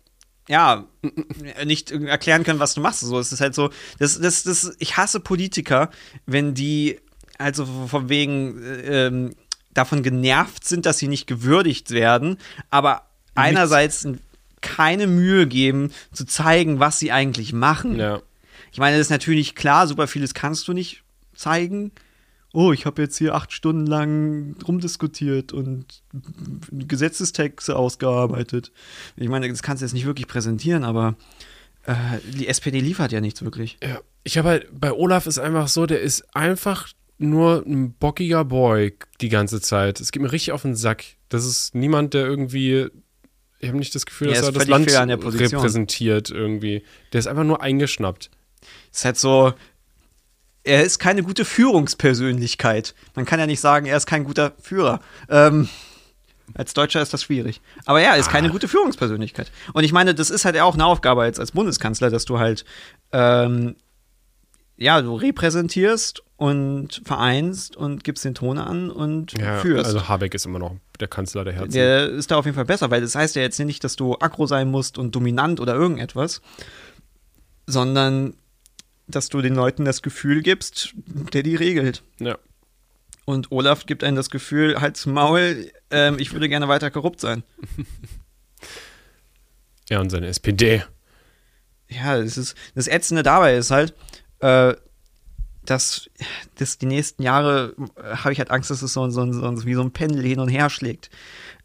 ja 0.48 0.86
nicht 1.66 1.92
erklären 1.92 2.44
können, 2.44 2.60
was 2.60 2.74
du 2.74 2.82
machst. 2.82 3.02
So, 3.02 3.20
es 3.20 3.32
ist 3.32 3.42
halt 3.42 3.56
so, 3.56 3.70
das, 4.00 4.20
das, 4.20 4.44
das, 4.44 4.76
ich 4.80 4.98
hasse 4.98 5.20
Politiker, 5.20 5.90
wenn 6.26 6.54
die 6.54 7.00
also 7.38 7.66
von 7.66 8.10
wegen 8.10 8.62
äh, 8.64 9.08
ähm, 9.08 9.36
davon 9.74 10.04
genervt 10.04 10.66
sind, 10.66 10.86
dass 10.86 10.98
sie 10.98 11.08
nicht 11.08 11.28
gewürdigt 11.28 11.92
werden, 11.92 12.38
aber 12.70 13.08
einerseits 13.36 14.08
keine 14.62 15.08
Mühe 15.08 15.48
geben, 15.48 15.92
zu 16.14 16.26
zeigen, 16.26 16.80
was 16.80 17.00
sie 17.00 17.12
eigentlich 17.12 17.54
machen. 17.54 17.98
Ja. 17.98 18.22
Ich 18.72 18.80
meine, 18.80 18.98
das 18.98 19.08
ist 19.08 19.12
natürlich 19.12 19.56
klar, 19.56 19.88
super 19.88 20.08
vieles 20.08 20.34
kannst 20.34 20.68
du 20.68 20.74
nicht 20.74 21.04
zeigen. 21.34 21.92
Oh, 22.54 22.74
ich 22.74 22.86
habe 22.86 23.02
jetzt 23.02 23.18
hier 23.18 23.34
acht 23.34 23.54
Stunden 23.54 23.86
lang 23.86 24.56
rumdiskutiert 24.68 25.54
und 25.54 26.04
Gesetzestexte 26.72 27.76
ausgearbeitet. 27.76 28.72
Ich 29.16 29.30
meine, 29.30 29.48
das 29.48 29.64
kannst 29.64 29.82
du 29.82 29.86
jetzt 29.86 29.94
nicht 29.94 30.06
wirklich 30.06 30.28
präsentieren, 30.28 30.84
aber 30.84 31.16
äh, 31.86 31.94
die 32.30 32.48
SPD 32.48 32.80
liefert 32.80 33.12
ja 33.12 33.22
nichts 33.22 33.42
wirklich. 33.42 33.78
Ja, 33.82 34.02
ich 34.24 34.38
habe 34.38 34.50
halt, 34.50 34.68
bei 34.72 34.92
Olaf 34.92 35.28
ist 35.28 35.40
einfach 35.40 35.68
so, 35.68 35.86
der 35.86 36.02
ist 36.02 36.36
einfach 36.36 36.90
nur 37.18 37.64
ein 37.66 37.94
bockiger 37.94 38.44
Boy 38.44 38.96
die 39.22 39.30
ganze 39.30 39.62
Zeit. 39.62 40.00
Es 40.02 40.12
geht 40.12 40.22
mir 40.22 40.32
richtig 40.32 40.52
auf 40.52 40.64
den 40.64 40.76
Sack. 40.76 41.06
Das 41.30 41.46
ist 41.46 41.76
niemand, 41.76 42.14
der 42.14 42.26
irgendwie, 42.26 42.88
ich 43.60 43.68
habe 43.70 43.78
nicht 43.78 43.96
das 43.96 44.06
Gefühl, 44.06 44.30
Ja, 44.30 44.34
dass 44.36 44.46
er 44.48 44.52
das 44.52 44.68
Land 44.68 44.90
repräsentiert 44.92 46.32
irgendwie. 46.32 46.84
Der 47.14 47.20
ist 47.20 47.28
einfach 47.28 47.44
nur 47.44 47.62
eingeschnappt. 47.62 48.30
ist 48.92 49.06
halt 49.06 49.18
so, 49.18 49.54
er 50.64 50.84
ist 50.84 51.00
keine 51.00 51.24
gute 51.24 51.46
Führungspersönlichkeit. 51.46 52.94
Man 53.16 53.26
kann 53.26 53.40
ja 53.40 53.48
nicht 53.48 53.60
sagen, 53.60 53.86
er 53.86 53.98
ist 53.98 54.06
kein 54.06 54.24
guter 54.24 54.54
Führer. 54.62 55.00
Ähm, 55.30 55.70
als 56.54 56.74
Deutscher 56.74 57.02
ist 57.02 57.14
das 57.14 57.24
schwierig. 57.24 57.62
Aber 57.86 58.02
ja, 58.02 58.14
er 58.14 58.18
ist 58.18 58.30
keine 58.30 58.50
gute 58.50 58.68
Führungspersönlichkeit. 58.68 59.52
Und 59.74 59.84
ich 59.84 59.94
meine, 59.94 60.14
das 60.14 60.30
ist 60.30 60.46
halt 60.46 60.60
auch 60.60 60.74
eine 60.74 60.86
Aufgabe 60.86 61.24
als, 61.24 61.40
als 61.40 61.52
Bundeskanzler, 61.52 62.10
dass 62.10 62.26
du 62.26 62.40
halt, 62.40 62.66
ähm, 63.12 63.76
ja, 64.78 65.02
du 65.02 65.16
repräsentierst 65.16 66.24
und 66.38 67.02
vereinst 67.06 67.76
und 67.78 68.04
gibst 68.04 68.26
den 68.26 68.34
Ton 68.34 68.58
an 68.58 68.90
und 68.90 69.34
führst. 69.62 69.86
also 69.86 70.10
Habeck 70.10 70.34
ist 70.34 70.46
immer 70.46 70.60
noch 70.60 70.76
der 71.00 71.08
Kanzler 71.08 71.44
der 71.44 71.54
Herzen. 71.54 71.72
Der 71.72 72.10
ist 72.10 72.32
da 72.32 72.38
auf 72.38 72.46
jeden 72.46 72.56
Fall 72.56 72.66
besser, 72.66 72.90
weil 72.92 73.02
das 73.02 73.16
heißt 73.16 73.36
ja 73.36 73.42
jetzt 73.42 73.60
nicht, 73.60 73.84
dass 73.84 73.96
du 73.96 74.16
aggro 74.20 74.48
sein 74.48 74.70
musst 74.70 74.98
und 74.98 75.16
dominant 75.16 75.60
oder 75.60 75.76
irgendetwas, 75.76 76.42
sondern 77.68 78.34
dass 79.16 79.30
du 79.30 79.42
den 79.42 79.56
Leuten 79.56 79.86
das 79.86 80.02
Gefühl 80.02 80.42
gibst, 80.42 80.94
der 81.34 81.44
die 81.44 81.56
regelt. 81.56 82.04
Ja. 82.20 82.38
Und 83.26 83.52
Olaf 83.52 83.86
gibt 83.86 84.04
einem 84.04 84.16
das 84.16 84.30
Gefühl, 84.30 84.82
halt's 84.82 85.06
Maul, 85.06 85.72
ähm, 85.92 86.18
ich 86.20 86.34
würde 86.34 86.50
gerne 86.50 86.68
weiter 86.68 86.92
korrupt 86.92 87.20
sein. 87.20 87.44
Ja, 89.90 90.00
und 90.00 90.10
seine 90.10 90.28
SPD. 90.28 90.86
Ja, 91.90 92.18
das 92.18 92.38
ist 92.38 92.56
das 92.76 92.88
Ätzende 92.88 93.24
dabei 93.24 93.58
ist 93.58 93.72
halt, 93.72 93.94
äh, 94.40 94.74
dass 95.66 96.10
das 96.56 96.78
die 96.78 96.86
nächsten 96.86 97.24
Jahre 97.24 97.76
äh, 97.98 98.16
habe 98.16 98.32
ich 98.32 98.40
halt 98.40 98.52
Angst, 98.52 98.70
dass 98.70 98.82
es 98.82 98.94
so, 98.94 99.10
so, 99.10 99.30
so 99.30 99.66
wie 99.66 99.74
so 99.74 99.82
ein 99.82 99.92
Pendel 99.92 100.24
hin 100.24 100.40
und 100.40 100.48
her 100.48 100.70
schlägt. 100.70 101.10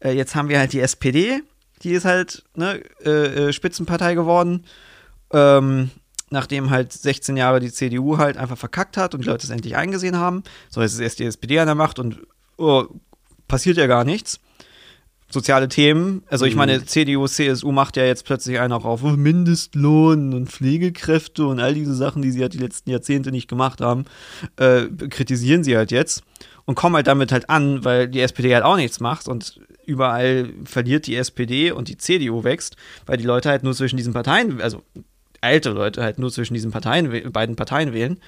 Äh, 0.01 0.11
jetzt 0.11 0.35
haben 0.35 0.49
wir 0.49 0.59
halt 0.59 0.73
die 0.73 0.81
SPD, 0.81 1.41
die 1.83 1.91
ist 1.91 2.03
halt 2.03 2.43
ne, 2.53 2.81
äh, 3.05 3.47
äh, 3.47 3.53
Spitzenpartei 3.53 4.13
geworden, 4.13 4.65
ähm, 5.31 5.91
nachdem 6.29 6.69
halt 6.69 6.91
16 6.93 7.37
Jahre 7.37 7.59
die 7.59 7.71
CDU 7.71 8.17
halt 8.17 8.37
einfach 8.37 8.57
verkackt 8.57 8.97
hat 8.97 9.13
und 9.13 9.21
die 9.23 9.29
Leute 9.29 9.45
es 9.45 9.49
endlich 9.49 9.75
eingesehen 9.75 10.17
haben. 10.17 10.43
So, 10.69 10.81
jetzt 10.81 10.93
ist 10.93 10.99
erst 10.99 11.19
die 11.19 11.25
SPD 11.25 11.59
an 11.59 11.67
der 11.67 11.75
Macht 11.75 11.99
und 11.99 12.19
oh, 12.57 12.85
passiert 13.47 13.77
ja 13.77 13.87
gar 13.87 14.03
nichts. 14.03 14.39
Soziale 15.29 15.67
Themen, 15.67 16.23
also 16.29 16.45
ich 16.45 16.55
meine, 16.55 16.85
CDU, 16.85 17.27
CSU 17.27 17.73
macht 17.73 17.97
ja 17.97 18.05
jetzt 18.05 18.23
plötzlich 18.23 18.61
einen 18.61 18.71
auch 18.71 18.85
auf 18.85 19.03
oh, 19.03 19.09
Mindestlohn 19.09 20.33
und 20.33 20.49
Pflegekräfte 20.49 21.45
und 21.45 21.59
all 21.59 21.73
diese 21.73 21.93
Sachen, 21.93 22.21
die 22.21 22.31
sie 22.31 22.41
halt 22.41 22.53
die 22.53 22.59
letzten 22.59 22.91
Jahrzehnte 22.91 23.31
nicht 23.31 23.49
gemacht 23.49 23.81
haben, 23.81 24.05
äh, 24.55 24.85
kritisieren 25.09 25.65
sie 25.65 25.75
halt 25.75 25.91
jetzt 25.91 26.23
und 26.63 26.75
kommen 26.75 26.95
halt 26.95 27.07
damit 27.07 27.33
halt 27.33 27.49
an, 27.49 27.83
weil 27.83 28.07
die 28.07 28.21
SPD 28.21 28.53
halt 28.53 28.63
auch 28.63 28.77
nichts 28.77 29.01
macht 29.01 29.27
und 29.27 29.59
überall 29.85 30.49
verliert 30.63 31.07
die 31.07 31.17
SPD 31.17 31.71
und 31.71 31.89
die 31.89 31.97
CDU 31.97 32.45
wächst, 32.45 32.77
weil 33.05 33.17
die 33.17 33.25
Leute 33.25 33.49
halt 33.49 33.63
nur 33.63 33.73
zwischen 33.73 33.97
diesen 33.97 34.13
Parteien, 34.13 34.61
also 34.61 34.81
alte 35.47 35.69
Leute 35.71 36.03
halt 36.03 36.19
nur 36.19 36.31
zwischen 36.31 36.53
diesen 36.53 36.71
Parteien, 36.71 37.31
beiden 37.31 37.55
Parteien 37.55 37.93
wählen. 37.93 38.19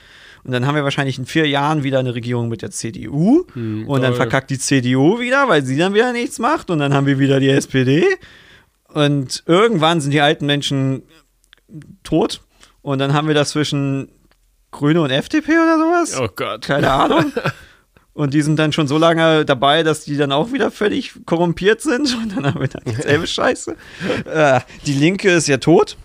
Und 0.43 0.51
dann 0.51 0.65
haben 0.65 0.75
wir 0.75 0.83
wahrscheinlich 0.83 1.17
in 1.17 1.25
vier 1.25 1.47
Jahren 1.47 1.83
wieder 1.83 1.99
eine 1.99 2.15
Regierung 2.15 2.47
mit 2.47 2.61
der 2.61 2.71
CDU. 2.71 3.45
Hm, 3.53 3.87
und 3.87 4.01
dann 4.01 4.15
verkackt 4.15 4.49
die 4.49 4.57
CDU 4.57 5.19
wieder, 5.19 5.49
weil 5.49 5.63
sie 5.65 5.77
dann 5.77 5.93
wieder 5.93 6.13
nichts 6.13 6.39
macht. 6.39 6.69
Und 6.69 6.79
dann 6.79 6.93
haben 6.93 7.05
wir 7.05 7.19
wieder 7.19 7.39
die 7.39 7.49
SPD. 7.49 8.05
Und 8.93 9.43
irgendwann 9.45 10.01
sind 10.01 10.11
die 10.11 10.21
alten 10.21 10.45
Menschen 10.45 11.03
tot. 12.03 12.41
Und 12.81 12.99
dann 12.99 13.13
haben 13.13 13.27
wir 13.27 13.35
das 13.35 13.49
zwischen 13.49 14.09
Grüne 14.71 15.01
und 15.01 15.11
FDP 15.11 15.51
oder 15.51 15.77
sowas. 15.77 16.19
Oh 16.19 16.29
Gott. 16.33 16.61
Keine 16.65 16.91
Ahnung. 16.91 17.33
Und 18.13 18.33
die 18.33 18.41
sind 18.41 18.57
dann 18.57 18.73
schon 18.73 18.87
so 18.87 18.97
lange 18.97 19.45
dabei, 19.45 19.83
dass 19.83 20.03
die 20.03 20.17
dann 20.17 20.31
auch 20.31 20.51
wieder 20.51 20.71
völlig 20.71 21.13
korrumpiert 21.25 21.81
sind. 21.81 22.15
Und 22.21 22.35
dann 22.35 22.45
haben 22.47 22.59
wir 22.59 22.67
dann 22.67 22.83
dieselbe 22.85 23.27
Scheiße. 23.27 23.75
Äh, 24.25 24.59
die 24.85 24.93
Linke 24.93 25.31
ist 25.31 25.47
ja 25.47 25.57
tot. 25.57 25.95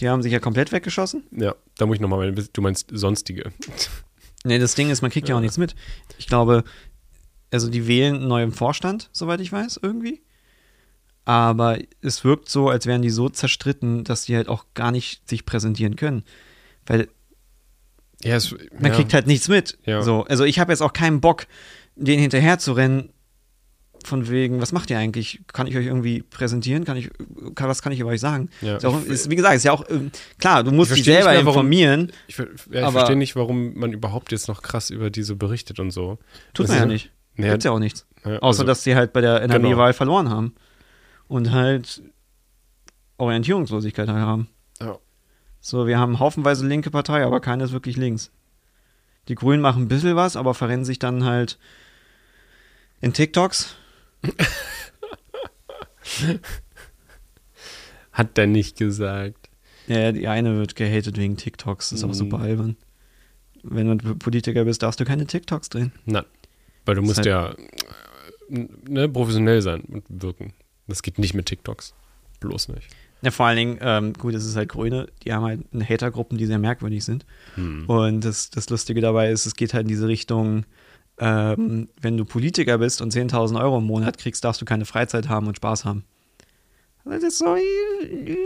Die 0.00 0.08
haben 0.08 0.22
sich 0.22 0.32
ja 0.32 0.38
komplett 0.40 0.72
weggeschossen. 0.72 1.24
Ja, 1.30 1.54
da 1.78 1.86
muss 1.86 1.96
ich 1.96 2.00
nochmal, 2.00 2.32
du 2.32 2.62
meinst 2.62 2.88
sonstige. 2.92 3.52
Nee, 4.44 4.58
das 4.58 4.74
Ding 4.74 4.90
ist, 4.90 5.02
man 5.02 5.10
kriegt 5.10 5.28
ja 5.28 5.36
auch 5.36 5.40
nichts 5.40 5.58
mit. 5.58 5.74
Ich 6.18 6.26
glaube, 6.26 6.64
also 7.50 7.68
die 7.70 7.86
wählen 7.86 8.16
einen 8.16 8.28
neuen 8.28 8.52
Vorstand, 8.52 9.08
soweit 9.12 9.40
ich 9.40 9.52
weiß, 9.52 9.80
irgendwie. 9.82 10.22
Aber 11.24 11.78
es 12.02 12.22
wirkt 12.24 12.48
so, 12.48 12.68
als 12.68 12.86
wären 12.86 13.02
die 13.02 13.10
so 13.10 13.28
zerstritten, 13.28 14.04
dass 14.04 14.24
die 14.24 14.36
halt 14.36 14.48
auch 14.48 14.66
gar 14.74 14.92
nicht 14.92 15.28
sich 15.28 15.44
präsentieren 15.44 15.96
können. 15.96 16.22
Weil 16.86 17.08
Ja, 18.22 18.36
es, 18.36 18.52
man 18.78 18.92
ja. 18.92 18.96
kriegt 18.96 19.12
halt 19.12 19.26
nichts 19.26 19.48
mit. 19.48 19.78
Ja. 19.84 20.02
So, 20.02 20.24
also 20.24 20.44
ich 20.44 20.58
habe 20.60 20.70
jetzt 20.72 20.82
auch 20.82 20.92
keinen 20.92 21.20
Bock, 21.20 21.46
den 21.96 22.20
hinterher 22.20 22.58
zu 22.60 22.72
rennen. 22.72 23.12
Von 24.06 24.28
wegen, 24.30 24.60
was 24.60 24.70
macht 24.70 24.88
ihr 24.90 24.98
eigentlich? 24.98 25.40
Kann 25.52 25.66
ich 25.66 25.76
euch 25.76 25.86
irgendwie 25.86 26.22
präsentieren? 26.22 26.84
Kann 26.84 26.96
ich, 26.96 27.10
kann, 27.56 27.68
was 27.68 27.82
kann 27.82 27.90
ich 27.92 27.98
über 27.98 28.10
euch 28.10 28.20
sagen? 28.20 28.50
Ja. 28.60 28.76
Ist 28.76 28.84
auch, 28.86 29.02
ist, 29.04 29.28
wie 29.30 29.34
gesagt, 29.36 29.56
ist 29.56 29.64
ja 29.64 29.72
auch, 29.72 29.84
ähm, 29.90 30.12
klar, 30.38 30.62
du 30.62 30.70
musst 30.70 30.92
Ich 30.92 30.98
dich 30.98 31.06
selber 31.06 31.30
mehr, 31.32 31.44
warum- 31.44 31.66
informieren. 31.66 32.12
Ich, 32.28 32.38
ja, 32.38 32.44
ich 32.70 32.82
Aber- 32.82 32.92
verstehe 32.92 33.16
nicht, 33.16 33.34
warum 33.34 33.74
man 33.74 33.92
überhaupt 33.92 34.30
jetzt 34.30 34.46
noch 34.46 34.62
krass 34.62 34.90
über 34.90 35.10
diese 35.10 35.34
berichtet 35.34 35.80
und 35.80 35.90
so. 35.90 36.18
Tut 36.54 36.64
Das 36.64 36.70
man 36.70 36.78
ja 36.78 36.86
nicht. 36.86 37.10
Nee, 37.34 37.48
Gibt's 37.50 37.64
ja 37.64 37.72
auch 37.72 37.80
nichts. 37.80 38.06
ja, 38.24 38.36
Außer, 38.38 38.60
also- 38.60 38.64
dass 38.64 38.84
sie 38.84 38.94
halt 38.94 39.12
bei 39.12 39.20
der 39.20 39.42
NRW-Wahl 39.42 39.88
Genau. 39.90 39.96
verloren 39.96 40.30
haben. 40.30 40.54
Und 41.26 41.50
halt 41.50 42.00
Orientierungslosigkeit 43.18 44.08
halt 44.08 44.20
haben. 44.20 44.48
Ja. 44.80 44.98
So, 45.60 45.86
wir 45.86 45.98
haben 45.98 46.18
haufenweise 46.20 46.66
linke 46.66 46.90
Partei, 46.90 47.24
aber 47.24 47.40
keine 47.40 47.64
ist 47.64 47.72
wirklich 47.72 47.96
links. 47.96 48.30
Die 49.28 49.34
Grünen 49.34 49.60
machen 49.62 49.82
ein 49.82 49.88
bisschen 49.88 50.14
was, 50.14 50.36
aber 50.36 50.54
verrennen 50.54 50.84
sich 50.84 50.98
dann 51.00 51.24
halt 51.24 51.58
in 53.00 53.12
TikToks. 53.12 53.74
Hat 58.12 58.36
der 58.36 58.46
nicht 58.46 58.78
gesagt. 58.78 59.50
Ja, 59.86 60.10
die 60.12 60.26
eine 60.26 60.58
wird 60.58 60.74
gehatet 60.74 61.16
wegen 61.18 61.36
TikToks. 61.36 61.90
Das 61.90 61.98
ist 61.98 62.04
auch 62.04 62.08
Mhm. 62.08 62.14
super 62.14 62.38
albern. 62.40 62.76
Wenn 63.62 63.98
du 63.98 64.14
Politiker 64.16 64.64
bist, 64.64 64.82
darfst 64.82 65.00
du 65.00 65.04
keine 65.04 65.26
TikToks 65.26 65.68
drehen. 65.68 65.92
Nein. 66.04 66.24
Weil 66.84 66.94
du 66.94 67.00
Das 67.02 67.08
musst 67.08 67.20
ist 67.20 67.26
ja 67.26 67.50
äh, 67.52 68.66
ne, 68.88 69.08
professionell 69.08 69.60
sein 69.62 69.80
und 69.82 70.04
wirken. 70.08 70.52
Das 70.86 71.02
geht 71.02 71.18
nicht 71.18 71.34
mit 71.34 71.46
TikToks. 71.46 71.94
Bloß 72.40 72.68
nicht. 72.68 72.88
Ja, 73.22 73.30
vor 73.30 73.46
allen 73.46 73.56
Dingen, 73.56 73.78
ähm, 73.80 74.12
gut, 74.12 74.34
es 74.34 74.44
ist 74.44 74.56
halt 74.56 74.68
Grüne, 74.68 75.08
die 75.24 75.32
haben 75.32 75.44
halt 75.44 75.88
Hatergruppen, 75.88 76.38
die 76.38 76.46
sehr 76.46 76.58
merkwürdig 76.58 77.04
sind. 77.04 77.24
Hm. 77.54 77.86
Und 77.88 78.20
das, 78.24 78.50
das 78.50 78.68
Lustige 78.70 79.00
dabei 79.00 79.30
ist, 79.30 79.46
es 79.46 79.56
geht 79.56 79.74
halt 79.74 79.84
in 79.84 79.88
diese 79.88 80.06
Richtung, 80.06 80.64
ähm, 81.18 81.88
wenn 82.00 82.16
du 82.16 82.24
Politiker 82.24 82.78
bist 82.78 83.00
und 83.00 83.12
10.000 83.12 83.60
Euro 83.60 83.78
im 83.78 83.84
Monat 83.84 84.18
kriegst, 84.18 84.44
darfst 84.44 84.60
du 84.60 84.64
keine 84.64 84.84
Freizeit 84.84 85.28
haben 85.28 85.46
und 85.46 85.56
Spaß 85.56 85.84
haben. 85.84 86.04
Das 87.04 87.22
ist 87.22 87.38
so. 87.38 87.56
Ich 87.56 88.36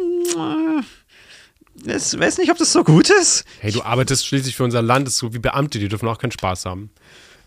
weiß 1.87 2.39
nicht, 2.39 2.51
ob 2.51 2.59
das 2.59 2.73
so 2.73 2.85
gut 2.85 3.09
ist. 3.11 3.45
Hey, 3.61 3.73
du 3.73 3.83
arbeitest 3.83 4.27
schließlich 4.27 4.55
für 4.55 4.65
unser 4.65 4.83
Land, 4.83 5.07
das 5.07 5.15
ist 5.15 5.21
so 5.21 5.33
wie 5.33 5.39
Beamte, 5.39 5.79
die 5.79 5.89
dürfen 5.89 6.09
auch 6.09 6.19
keinen 6.19 6.33
Spaß 6.33 6.67
haben. 6.67 6.91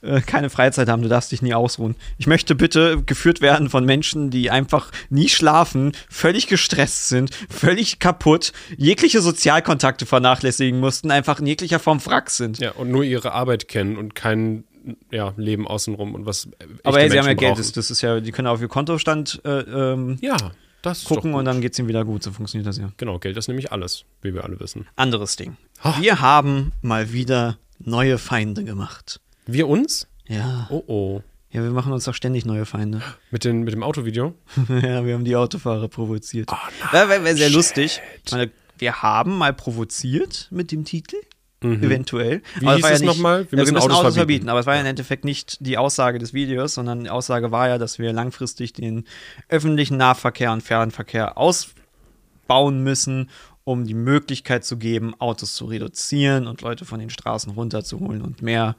Äh, 0.01 0.21
keine 0.21 0.49
Freizeit 0.49 0.89
haben, 0.89 1.01
du 1.01 1.07
darfst 1.07 1.31
dich 1.31 1.41
nie 1.41 1.53
ausruhen. 1.53 1.95
Ich 2.17 2.27
möchte 2.27 2.55
bitte 2.55 3.01
geführt 3.03 3.41
werden 3.41 3.69
von 3.69 3.85
Menschen, 3.85 4.31
die 4.31 4.49
einfach 4.49 4.91
nie 5.09 5.29
schlafen, 5.29 5.93
völlig 6.09 6.47
gestresst 6.47 7.07
sind, 7.07 7.29
völlig 7.49 7.99
kaputt, 7.99 8.51
jegliche 8.75 9.21
Sozialkontakte 9.21 10.05
vernachlässigen 10.05 10.79
mussten, 10.79 11.11
einfach 11.11 11.39
in 11.39 11.47
jeglicher 11.47 11.79
Form 11.79 12.05
Wrack 12.05 12.31
sind. 12.31 12.59
Ja, 12.59 12.71
und 12.71 12.89
nur 12.89 13.03
ihre 13.03 13.31
Arbeit 13.31 13.67
kennen 13.67 13.97
und 13.97 14.15
kein 14.15 14.65
ja, 15.11 15.33
Leben 15.37 15.67
außenrum 15.67 16.15
und 16.15 16.25
was. 16.25 16.47
Aber 16.83 16.99
hey, 16.99 17.09
sie 17.09 17.17
haben 17.17 17.25
ja 17.25 17.31
Menschen 17.31 17.39
Geld, 17.39 17.59
das, 17.59 17.71
das 17.71 17.91
ist 17.91 18.01
ja, 18.01 18.19
die 18.19 18.31
können 18.31 18.47
auf 18.47 18.61
ihr 18.61 18.67
Kontostand 18.67 19.41
äh, 19.45 19.59
ähm, 19.59 20.17
Ja, 20.21 20.37
das 20.81 21.05
gucken 21.05 21.33
und 21.33 21.45
dann 21.45 21.61
geht 21.61 21.73
es 21.73 21.79
ihnen 21.79 21.87
wieder 21.87 22.03
gut. 22.03 22.23
So 22.23 22.31
funktioniert 22.31 22.67
das 22.67 22.77
ja. 22.77 22.91
Genau, 22.97 23.19
Geld 23.19 23.37
ist 23.37 23.47
nämlich 23.47 23.71
alles, 23.71 24.05
wie 24.21 24.33
wir 24.33 24.43
alle 24.43 24.59
wissen. 24.59 24.87
Anderes 24.95 25.35
Ding. 25.35 25.57
Ha. 25.83 25.95
Wir 25.99 26.19
haben 26.19 26.73
mal 26.81 27.13
wieder 27.13 27.57
neue 27.79 28.17
Feinde 28.17 28.63
gemacht. 28.63 29.19
Wir 29.45 29.67
uns? 29.67 30.07
Ja. 30.27 30.67
Oh 30.69 30.83
oh. 30.87 31.21
Ja, 31.51 31.61
wir 31.61 31.69
machen 31.69 31.93
uns 31.93 32.05
doch 32.05 32.15
ständig 32.15 32.45
neue 32.45 32.65
Feinde. 32.65 33.01
Mit, 33.31 33.45
den, 33.45 33.61
mit 33.63 33.73
dem 33.73 33.83
Autovideo? 33.83 34.33
ja, 34.69 35.05
wir 35.05 35.13
haben 35.13 35.23
die 35.23 35.35
Autofahrer 35.35 35.87
provoziert. 35.87 36.49
Oh 36.51 36.91
Wäre 36.91 37.23
wär, 37.23 37.35
sehr 37.35 37.49
lustig. 37.49 38.01
Ich 38.25 38.31
meine, 38.31 38.51
wir 38.79 39.01
haben 39.01 39.37
mal 39.37 39.53
provoziert 39.53 40.47
mit 40.51 40.71
dem 40.71 40.83
Titel. 40.83 41.17
Eventuell. 41.63 42.37
Mhm. 42.37 42.61
Wie 42.61 42.65
Aber 42.67 42.75
hieß 42.77 42.85
es 42.85 42.99
nicht- 43.01 43.07
nochmal? 43.07 43.47
Wir, 43.49 43.59
ja, 43.59 43.65
wir 43.65 43.73
müssen 43.73 43.91
Autos, 43.91 44.15
verbieten. 44.15 44.49
Aber 44.49 44.59
es 44.59 44.65
war 44.65 44.75
ja 44.75 44.81
im 44.81 44.87
Endeffekt 44.87 45.25
nicht 45.25 45.57
die 45.65 45.77
Aussage 45.77 46.19
des 46.19 46.33
Videos, 46.33 46.73
sondern 46.73 47.03
die 47.05 47.09
Aussage 47.09 47.51
war 47.51 47.69
ja, 47.69 47.77
dass 47.77 47.99
wir 47.99 48.11
langfristig 48.13 48.73
den 48.73 49.05
öffentlichen 49.49 49.97
Nahverkehr 49.97 50.51
und 50.51 50.61
Fernverkehr 50.61 51.37
ausbauen 51.37 52.83
müssen, 52.83 53.29
um 53.63 53.85
die 53.85 53.93
Möglichkeit 53.93 54.65
zu 54.65 54.77
geben, 54.77 55.13
Autos 55.19 55.53
zu 55.53 55.65
reduzieren 55.65 56.47
und 56.47 56.61
Leute 56.61 56.83
von 56.85 56.99
den 56.99 57.09
Straßen 57.09 57.53
runterzuholen 57.53 58.21
und 58.21 58.41
mehr 58.41 58.75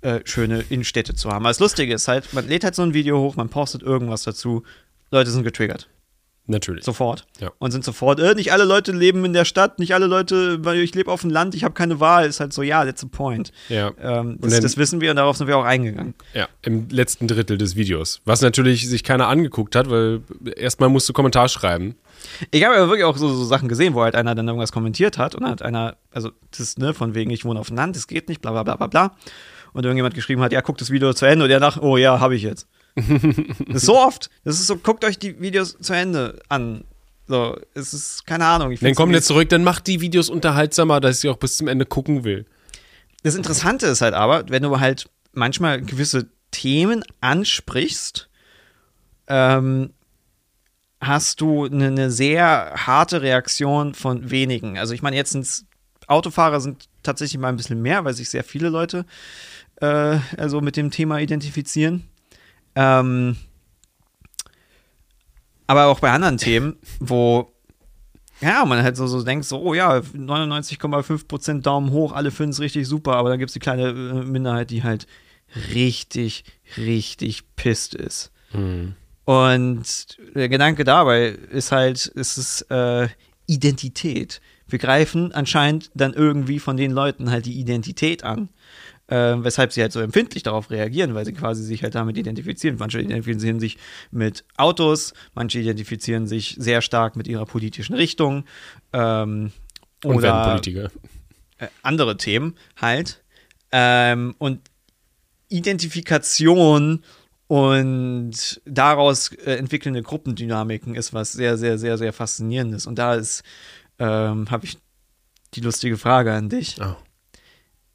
äh, 0.00 0.20
schöne 0.24 0.64
Innenstädte 0.68 1.14
zu 1.14 1.28
haben. 1.30 1.44
Aber 1.44 1.50
das 1.50 1.60
Lustige 1.60 1.94
ist 1.94 2.08
halt, 2.08 2.32
man 2.34 2.46
lädt 2.48 2.64
halt 2.64 2.74
so 2.74 2.82
ein 2.82 2.92
Video 2.92 3.18
hoch, 3.20 3.36
man 3.36 3.48
postet 3.48 3.82
irgendwas 3.82 4.24
dazu, 4.24 4.64
Leute 5.12 5.30
sind 5.30 5.44
getriggert. 5.44 5.88
Natürlich. 6.48 6.84
Sofort. 6.84 7.26
Ja. 7.40 7.50
Und 7.58 7.72
sind 7.72 7.84
sofort, 7.84 8.20
äh, 8.20 8.34
nicht 8.34 8.52
alle 8.52 8.64
Leute 8.64 8.92
leben 8.92 9.24
in 9.24 9.32
der 9.32 9.44
Stadt, 9.44 9.78
nicht 9.80 9.94
alle 9.94 10.06
Leute, 10.06 10.64
weil 10.64 10.78
ich 10.78 10.94
lebe 10.94 11.10
auf 11.10 11.22
dem 11.22 11.30
Land, 11.30 11.54
ich 11.56 11.64
habe 11.64 11.74
keine 11.74 11.98
Wahl. 11.98 12.26
Ist 12.26 12.38
halt 12.38 12.52
so, 12.52 12.62
ja, 12.62 12.84
that's 12.84 13.00
the 13.00 13.08
point. 13.08 13.50
Ja. 13.68 13.90
Ähm, 14.00 14.34
Und 14.34 14.44
das, 14.44 14.52
dann- 14.54 14.62
das 14.62 14.76
wissen 14.76 15.00
wir 15.00 15.10
und 15.10 15.16
darauf 15.16 15.36
sind 15.36 15.48
wir 15.48 15.58
auch 15.58 15.64
eingegangen. 15.64 16.14
Ja, 16.34 16.48
im 16.62 16.88
letzten 16.88 17.26
Drittel 17.26 17.58
des 17.58 17.74
Videos. 17.74 18.20
Was 18.24 18.42
natürlich 18.42 18.88
sich 18.88 19.02
keiner 19.02 19.26
angeguckt 19.28 19.74
hat, 19.74 19.90
weil 19.90 20.20
erstmal 20.56 20.88
musst 20.88 21.08
du 21.08 21.12
Kommentar 21.12 21.48
schreiben. 21.48 21.96
Ich 22.52 22.64
habe 22.64 22.76
aber 22.76 22.88
wirklich 22.88 23.04
auch 23.04 23.16
so, 23.16 23.28
so 23.28 23.44
Sachen 23.44 23.68
gesehen, 23.68 23.94
wo 23.94 24.02
halt 24.02 24.14
einer 24.14 24.34
dann 24.34 24.46
irgendwas 24.46 24.72
kommentiert 24.72 25.18
hat 25.18 25.34
und 25.34 25.42
dann 25.42 25.50
hat 25.50 25.62
einer, 25.62 25.96
also 26.12 26.30
das 26.52 26.60
ist, 26.60 26.78
ne, 26.78 26.94
von 26.94 27.14
wegen, 27.14 27.30
ich 27.30 27.44
wohne 27.44 27.58
auf 27.58 27.68
dem 27.68 27.76
Land, 27.76 27.96
das 27.96 28.06
geht 28.06 28.28
nicht, 28.28 28.40
bla 28.40 28.52
bla 28.52 28.62
bla 28.62 28.76
bla 28.76 28.86
bla. 28.86 29.16
Und 29.72 29.84
irgendjemand 29.84 30.14
geschrieben 30.14 30.40
hat, 30.42 30.52
ja, 30.52 30.60
guckt 30.62 30.80
das 30.80 30.90
Video 30.90 31.12
zu 31.12 31.26
Ende 31.26 31.44
und 31.44 31.48
der 31.50 31.60
dachte, 31.60 31.82
oh 31.82 31.96
ja, 31.98 32.18
habe 32.18 32.34
ich 32.34 32.42
jetzt. 32.42 32.66
So 33.74 33.98
oft. 33.98 34.30
Das 34.44 34.58
ist 34.60 34.66
so, 34.66 34.76
guckt 34.76 35.04
euch 35.04 35.18
die 35.18 35.40
Videos 35.40 35.76
zu 35.80 35.92
Ende 35.92 36.40
an. 36.48 36.84
So, 37.28 37.58
es 37.74 37.92
ist, 37.92 38.26
keine 38.26 38.46
Ahnung. 38.46 38.70
Dann 38.80 38.94
irgendwie- 39.10 39.14
jetzt 39.16 39.26
zurück, 39.26 39.48
dann 39.48 39.64
macht 39.64 39.86
die 39.86 40.00
Videos 40.00 40.28
unterhaltsamer, 40.28 41.00
dass 41.00 41.16
ich 41.16 41.20
sie 41.22 41.28
auch 41.28 41.36
bis 41.38 41.56
zum 41.56 41.68
Ende 41.68 41.84
gucken 41.84 42.24
will. 42.24 42.46
Das 43.22 43.34
Interessante 43.34 43.86
ist 43.86 44.00
halt 44.00 44.14
aber, 44.14 44.48
wenn 44.48 44.62
du 44.62 44.78
halt 44.78 45.10
manchmal 45.32 45.80
gewisse 45.82 46.28
Themen 46.52 47.02
ansprichst, 47.20 48.28
ähm, 49.26 49.90
hast 51.00 51.40
du 51.40 51.64
eine, 51.66 51.88
eine 51.88 52.10
sehr 52.10 52.72
harte 52.86 53.22
Reaktion 53.22 53.94
von 53.94 54.30
wenigen. 54.30 54.78
Also 54.78 54.94
ich 54.94 55.02
meine, 55.02 55.16
jetzt 55.16 55.32
sind 55.32 55.64
Autofahrer 56.06 56.60
sind 56.60 56.84
tatsächlich 57.02 57.40
mal 57.40 57.48
ein 57.48 57.56
bisschen 57.56 57.82
mehr, 57.82 58.04
weil 58.04 58.14
sich 58.14 58.30
sehr 58.30 58.44
viele 58.44 58.68
Leute 58.68 59.04
äh, 59.80 60.18
also 60.36 60.60
mit 60.60 60.76
dem 60.76 60.90
Thema 60.92 61.18
identifizieren. 61.18 62.04
Ähm, 62.76 63.36
aber 65.66 65.86
auch 65.86 66.00
bei 66.00 66.12
anderen 66.12 66.38
Themen, 66.38 66.76
wo 67.00 67.52
ja, 68.40 68.64
man 68.64 68.82
halt 68.82 68.96
so, 68.96 69.06
so 69.06 69.22
denkt, 69.22 69.46
so, 69.46 69.60
oh 69.60 69.74
ja, 69.74 69.96
99,5% 69.98 71.62
Daumen 71.62 71.90
hoch, 71.90 72.12
alle 72.12 72.30
finden 72.30 72.52
es 72.52 72.60
richtig 72.60 72.86
super, 72.86 73.16
aber 73.16 73.30
dann 73.30 73.38
gibt 73.38 73.48
es 73.48 73.54
die 73.54 73.60
kleine 73.60 73.88
äh, 73.88 74.24
Minderheit, 74.24 74.70
die 74.70 74.82
halt 74.82 75.06
richtig, 75.72 76.44
richtig 76.76 77.56
pisst 77.56 77.94
ist. 77.94 78.30
Und 79.24 80.18
der 80.34 80.48
Gedanke 80.48 80.84
dabei 80.84 81.28
ist 81.28 81.72
halt, 81.72 82.12
es 82.14 82.38
ist 82.38 82.70
äh, 82.70 83.08
Identität. 83.46 84.40
Wir 84.68 84.78
greifen 84.78 85.32
anscheinend 85.32 85.90
dann 85.94 86.12
irgendwie 86.12 86.58
von 86.58 86.76
den 86.76 86.90
Leuten 86.90 87.30
halt 87.30 87.46
die 87.46 87.58
Identität 87.58 88.22
an, 88.22 88.50
äh, 89.08 89.34
weshalb 89.38 89.72
sie 89.72 89.82
halt 89.82 89.92
so 89.92 90.00
empfindlich 90.00 90.42
darauf 90.42 90.70
reagieren, 90.70 91.14
weil 91.14 91.24
sie 91.24 91.32
quasi 91.32 91.62
sich 91.62 91.82
halt 91.82 91.94
damit 91.94 92.16
identifizieren. 92.16 92.76
Manche 92.78 93.00
identifizieren 93.00 93.60
sich 93.60 93.78
mit 94.10 94.44
Autos, 94.56 95.14
manche 95.34 95.60
identifizieren 95.60 96.26
sich 96.26 96.56
sehr 96.58 96.82
stark 96.82 97.16
mit 97.16 97.28
ihrer 97.28 97.46
politischen 97.46 97.94
Richtung. 97.94 98.44
Ähm, 98.92 99.52
Und 100.04 100.16
oder 100.16 100.44
Politiker. 100.44 100.90
äh, 101.58 101.68
andere 101.82 102.16
Themen 102.16 102.56
halt. 102.76 103.22
Ähm, 103.72 104.34
und 104.38 104.60
Identifikation 105.48 107.04
und 107.48 108.60
daraus 108.64 109.32
äh, 109.32 109.52
entwickelnde 109.56 110.02
Gruppendynamiken 110.02 110.96
ist 110.96 111.14
was 111.14 111.32
sehr, 111.32 111.56
sehr, 111.56 111.78
sehr, 111.78 111.96
sehr 111.96 112.12
faszinierendes. 112.12 112.86
Und 112.86 112.98
da 112.98 113.14
ist, 113.14 113.44
ähm, 113.98 114.50
habe 114.50 114.66
ich 114.66 114.78
die 115.54 115.60
lustige 115.60 115.96
Frage 115.96 116.32
an 116.32 116.48
dich. 116.48 116.76
Oh. 116.80 116.96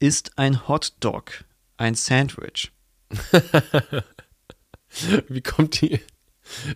Ist 0.02 0.36
ein 0.36 0.66
Hotdog 0.66 1.44
ein 1.76 1.94
Sandwich? 1.94 2.72
Wie 5.28 5.42
kommt 5.42 5.80
die? 5.80 6.00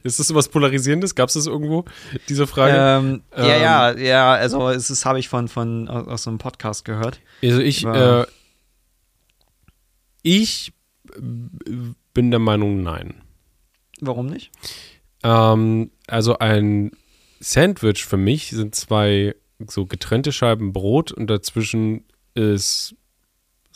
Ist 0.04 0.20
das 0.20 0.28
sowas 0.28 0.48
Polarisierendes? 0.48 1.16
Gab 1.16 1.28
es 1.28 1.34
das 1.34 1.48
irgendwo, 1.48 1.86
diese 2.28 2.46
Frage? 2.46 2.76
Ähm, 2.76 3.22
ja, 3.36 3.42
Ähm. 3.42 3.62
ja, 3.62 3.98
ja, 3.98 4.32
also 4.34 4.68
es 4.68 4.90
ist, 4.90 5.04
habe 5.04 5.18
ich 5.18 5.28
von, 5.28 5.48
von 5.48 5.88
aus, 5.88 6.06
aus 6.06 6.22
so 6.22 6.30
einem 6.30 6.38
Podcast 6.38 6.84
gehört. 6.84 7.18
Also 7.42 7.60
ich, 7.60 7.84
äh, 7.84 8.26
ich 10.22 10.72
bin 11.18 12.30
der 12.30 12.38
Meinung, 12.38 12.84
nein. 12.84 13.24
Warum 14.00 14.26
nicht? 14.26 14.52
Ähm, 15.24 15.90
also 16.06 16.38
ein 16.38 16.92
Sandwich 17.40 18.04
für 18.04 18.18
mich 18.18 18.50
sind 18.50 18.76
zwei 18.76 19.34
so 19.66 19.84
getrennte 19.84 20.30
Scheiben 20.30 20.72
Brot 20.72 21.10
und 21.10 21.26
dazwischen 21.26 22.04
ist, 22.34 22.94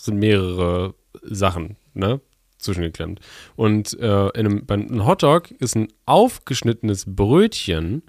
sind 0.05 0.19
mehrere 0.19 0.95
Sachen, 1.23 1.77
ne? 1.95 2.21
Zwischengeklemmt. 2.59 3.21
Und 3.57 3.99
äh, 3.99 4.29
in 4.29 4.47
einem, 4.47 4.67
bei 4.67 4.75
einem 4.75 5.07
Hotdog 5.07 5.51
ist 5.51 5.77
ein 5.77 5.89
aufgeschnittenes 6.05 7.05
Brötchen, 7.07 8.03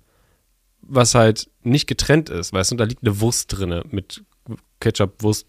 was 0.81 1.15
halt 1.15 1.49
nicht 1.63 1.87
getrennt 1.87 2.29
ist, 2.29 2.51
weißt 2.51 2.71
du, 2.71 2.75
da 2.75 2.83
liegt 2.83 3.03
eine 3.03 3.21
Wurst 3.21 3.57
drinne 3.57 3.83
mit 3.91 4.23
Ketchup, 4.79 5.23
Wurst, 5.23 5.47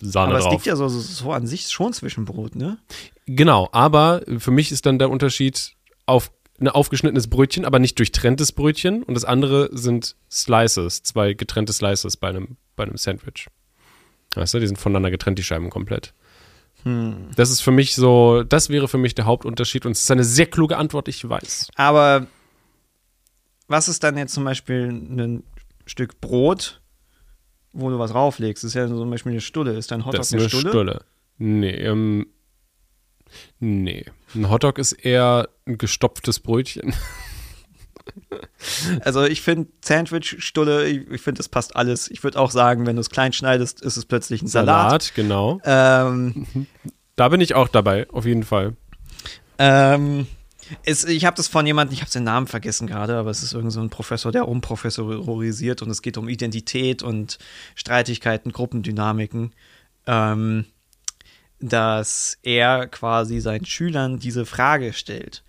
Sahne 0.00 0.30
Aber 0.30 0.38
es 0.38 0.44
drauf. 0.44 0.52
liegt 0.54 0.66
ja 0.66 0.74
so, 0.74 0.88
so, 0.88 0.98
so 0.98 1.32
an 1.32 1.46
sich 1.46 1.68
schon 1.68 1.92
zwischen 1.92 2.24
Brot, 2.24 2.56
ne? 2.56 2.78
Genau, 3.26 3.68
aber 3.70 4.22
für 4.38 4.50
mich 4.50 4.72
ist 4.72 4.86
dann 4.86 4.98
der 4.98 5.10
Unterschied 5.10 5.74
auf 6.06 6.32
ein 6.58 6.68
aufgeschnittenes 6.68 7.28
Brötchen, 7.28 7.64
aber 7.64 7.78
nicht 7.78 7.98
durchtrenntes 7.98 8.52
Brötchen 8.52 9.02
und 9.02 9.14
das 9.14 9.24
andere 9.24 9.68
sind 9.72 10.16
Slices, 10.30 11.02
zwei 11.02 11.34
getrennte 11.34 11.72
Slices 11.72 12.16
bei 12.16 12.28
einem, 12.28 12.56
bei 12.74 12.84
einem 12.84 12.96
Sandwich. 12.96 13.46
Weißt 14.36 14.54
du, 14.54 14.58
die 14.60 14.66
sind 14.66 14.78
voneinander 14.78 15.10
getrennt, 15.10 15.38
die 15.38 15.42
Scheiben 15.42 15.70
komplett. 15.70 16.12
Hm. 16.82 17.28
Das 17.36 17.50
ist 17.50 17.60
für 17.60 17.70
mich 17.70 17.94
so, 17.94 18.42
das 18.42 18.68
wäre 18.68 18.88
für 18.88 18.98
mich 18.98 19.14
der 19.14 19.24
Hauptunterschied 19.24 19.86
und 19.86 19.92
es 19.92 20.02
ist 20.02 20.10
eine 20.10 20.24
sehr 20.24 20.46
kluge 20.46 20.76
Antwort, 20.76 21.08
ich 21.08 21.28
weiß. 21.28 21.68
Aber 21.74 22.26
was 23.68 23.88
ist 23.88 24.04
dann 24.04 24.16
jetzt 24.16 24.34
zum 24.34 24.44
Beispiel 24.44 24.88
ein 24.88 25.42
Stück 25.86 26.20
Brot, 26.20 26.80
wo 27.72 27.90
du 27.90 27.98
was 27.98 28.14
rauflegst? 28.14 28.62
Das 28.62 28.68
ist 28.68 28.74
ja 28.74 28.86
zum 28.86 29.10
Beispiel 29.10 29.32
eine 29.32 29.40
Stulle. 29.40 29.72
Ist 29.72 29.90
dein 29.90 30.04
Hotdog 30.04 30.20
das 30.20 30.28
ist 30.28 30.34
eine, 30.34 30.42
eine 30.42 30.50
Stulle? 30.50 30.68
Stulle. 30.68 31.00
Nee, 31.38 31.74
ähm, 31.74 32.26
Nee. 33.58 34.04
Ein 34.34 34.50
Hotdog 34.50 34.78
ist 34.78 34.92
eher 34.92 35.48
ein 35.66 35.78
gestopftes 35.78 36.40
Brötchen. 36.40 36.94
Also 39.00 39.24
ich 39.24 39.42
finde 39.42 39.68
Sandwich, 39.84 40.36
Stulle, 40.38 40.86
ich, 40.86 41.10
ich 41.10 41.20
finde, 41.20 41.38
das 41.38 41.48
passt 41.48 41.76
alles. 41.76 42.10
Ich 42.10 42.24
würde 42.24 42.38
auch 42.38 42.50
sagen, 42.50 42.86
wenn 42.86 42.96
du 42.96 43.00
es 43.00 43.10
klein 43.10 43.32
schneidest, 43.32 43.80
ist 43.80 43.96
es 43.96 44.04
plötzlich 44.04 44.42
ein 44.42 44.48
Salat. 44.48 45.02
Salat, 45.02 45.12
genau. 45.14 45.60
Ähm, 45.64 46.66
Da 47.16 47.28
bin 47.28 47.40
ich 47.40 47.54
auch 47.54 47.68
dabei, 47.68 48.08
auf 48.10 48.26
jeden 48.26 48.42
Fall. 48.42 48.76
ähm, 49.58 50.26
es, 50.84 51.04
ich 51.04 51.24
habe 51.24 51.36
das 51.36 51.48
von 51.48 51.66
jemandem, 51.66 51.94
ich 51.94 52.00
habe 52.00 52.10
den 52.10 52.24
Namen 52.24 52.46
vergessen 52.46 52.86
gerade, 52.86 53.16
aber 53.16 53.30
es 53.30 53.42
ist 53.42 53.52
irgend 53.52 53.72
so 53.72 53.80
ein 53.80 53.90
Professor, 53.90 54.32
der 54.32 54.48
umprofessorisiert 54.48 55.82
und 55.82 55.90
es 55.90 56.02
geht 56.02 56.18
um 56.18 56.28
Identität 56.28 57.02
und 57.02 57.38
Streitigkeiten, 57.74 58.52
Gruppendynamiken. 58.52 59.54
Ähm, 60.06 60.66
dass 61.58 62.38
er 62.42 62.86
quasi 62.86 63.40
seinen 63.40 63.64
Schülern 63.64 64.18
diese 64.18 64.44
Frage 64.44 64.92
stellt. 64.92 65.42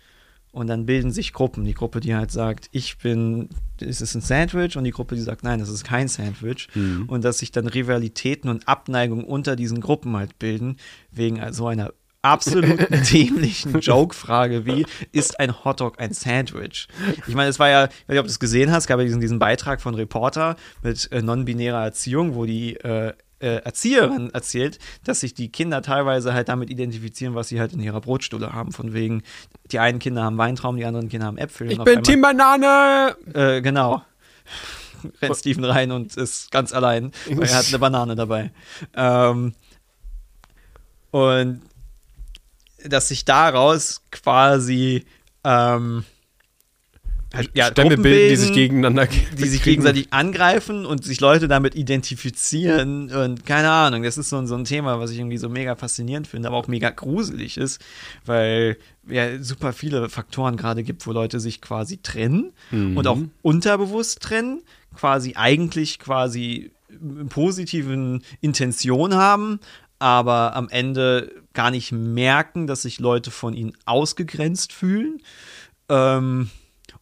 Und 0.50 0.66
dann 0.66 0.86
bilden 0.86 1.10
sich 1.10 1.32
Gruppen. 1.32 1.64
Die 1.64 1.74
Gruppe, 1.74 2.00
die 2.00 2.14
halt 2.14 2.30
sagt, 2.30 2.68
ich 2.72 2.98
bin, 2.98 3.48
ist 3.80 4.00
es 4.00 4.14
ein 4.14 4.22
Sandwich? 4.22 4.76
Und 4.76 4.84
die 4.84 4.90
Gruppe, 4.90 5.14
die 5.14 5.20
sagt, 5.20 5.44
nein, 5.44 5.58
das 5.60 5.68
ist 5.68 5.84
kein 5.84 6.08
Sandwich. 6.08 6.68
Und 7.06 7.24
dass 7.24 7.38
sich 7.38 7.52
dann 7.52 7.66
Rivalitäten 7.66 8.48
und 8.48 8.66
Abneigungen 8.66 9.24
unter 9.24 9.56
diesen 9.56 9.80
Gruppen 9.80 10.16
halt 10.16 10.38
bilden, 10.38 10.76
wegen 11.10 11.40
so 11.52 11.66
einer 11.66 11.92
absolut 12.22 12.80
dämlichen 13.12 13.78
Joke-Frage 13.80 14.66
wie, 14.66 14.86
ist 15.12 15.38
ein 15.38 15.64
Hotdog 15.64 16.00
ein 16.00 16.12
Sandwich? 16.12 16.88
Ich 17.26 17.34
meine, 17.34 17.48
es 17.48 17.58
war 17.58 17.68
ja, 17.68 17.84
ich 17.84 17.90
weiß 17.90 18.08
nicht, 18.08 18.18
ob 18.18 18.26
du 18.26 18.30
es 18.30 18.40
gesehen 18.40 18.72
hast, 18.72 18.86
gab 18.86 18.98
ja 18.98 19.04
diesen, 19.04 19.20
diesen 19.20 19.38
Beitrag 19.38 19.80
von 19.80 19.94
Reporter 19.94 20.56
mit 20.82 21.10
äh, 21.12 21.22
non-binärer 21.22 21.84
Erziehung, 21.84 22.34
wo 22.34 22.44
die 22.44 22.76
äh, 22.76 23.12
äh, 23.40 23.62
Erzieherin 23.62 24.30
erzählt, 24.30 24.78
dass 25.04 25.20
sich 25.20 25.34
die 25.34 25.50
Kinder 25.50 25.82
teilweise 25.82 26.34
halt 26.34 26.48
damit 26.48 26.70
identifizieren, 26.70 27.34
was 27.34 27.48
sie 27.48 27.60
halt 27.60 27.72
in 27.72 27.80
ihrer 27.80 28.00
Brotstulle 28.00 28.52
haben. 28.52 28.72
Von 28.72 28.92
wegen, 28.92 29.22
die 29.70 29.78
einen 29.78 29.98
Kinder 29.98 30.24
haben 30.24 30.38
Weintraum, 30.38 30.76
die 30.76 30.84
anderen 30.84 31.08
Kinder 31.08 31.26
haben 31.26 31.38
Äpfel. 31.38 31.70
Ich 31.70 31.78
bin 31.78 31.88
einmal- 31.88 32.02
Team 32.02 32.20
Banane! 32.20 33.16
äh, 33.34 33.60
genau. 33.60 34.02
Rennt 35.22 35.36
Steven 35.36 35.64
rein 35.64 35.92
und 35.92 36.16
ist 36.16 36.50
ganz 36.50 36.72
allein, 36.72 37.12
weil 37.30 37.48
er 37.48 37.58
hat 37.58 37.68
eine 37.68 37.78
Banane 37.78 38.16
dabei. 38.16 38.50
Ähm, 38.96 39.54
und 41.12 41.62
dass 42.84 43.08
sich 43.08 43.24
daraus 43.24 44.02
quasi 44.10 45.04
ähm, 45.44 46.04
ja, 47.54 47.66
Stämme 47.66 47.88
Gruppen 47.90 48.02
bilden, 48.02 48.28
die 48.30 48.36
sich 48.36 48.46
bilden, 48.48 48.54
gegeneinander 48.60 49.06
die 49.38 49.48
sich 49.48 49.62
gegenseitig 49.62 50.12
angreifen 50.12 50.84
und 50.86 51.04
sich 51.04 51.20
Leute 51.20 51.48
damit 51.48 51.74
identifizieren 51.74 53.10
und 53.10 53.44
keine 53.46 53.70
Ahnung, 53.70 54.02
das 54.02 54.18
ist 54.18 54.28
so, 54.30 54.36
ein- 54.38 54.46
so 54.46 54.54
ein 54.54 54.64
Thema, 54.64 54.98
was 55.00 55.10
ich 55.10 55.18
irgendwie 55.18 55.38
so 55.38 55.48
mega 55.48 55.76
faszinierend 55.76 56.26
finde, 56.26 56.48
aber 56.48 56.56
auch 56.56 56.68
mega 56.68 56.90
gruselig 56.90 57.56
ist, 57.58 57.80
weil 58.24 58.76
ja 59.08 59.42
super 59.42 59.72
viele 59.72 60.08
Faktoren 60.08 60.56
gerade 60.56 60.82
gibt, 60.82 61.06
wo 61.06 61.12
Leute 61.12 61.40
sich 61.40 61.60
quasi 61.60 61.98
trennen 62.02 62.52
und 62.96 63.06
auch 63.06 63.18
unterbewusst 63.42 64.20
trennen, 64.20 64.62
quasi 64.94 65.34
eigentlich 65.36 65.98
quasi 65.98 66.70
positiven 67.28 68.22
Intention 68.40 69.14
haben, 69.14 69.60
aber 69.98 70.54
am 70.56 70.68
Ende 70.68 71.32
gar 71.54 71.70
nicht 71.70 71.92
merken, 71.92 72.66
dass 72.66 72.82
sich 72.82 73.00
Leute 73.00 73.30
von 73.30 73.54
ihnen 73.54 73.72
ausgegrenzt 73.84 74.72
fühlen. 74.72 75.20
Ähm, 75.88 76.50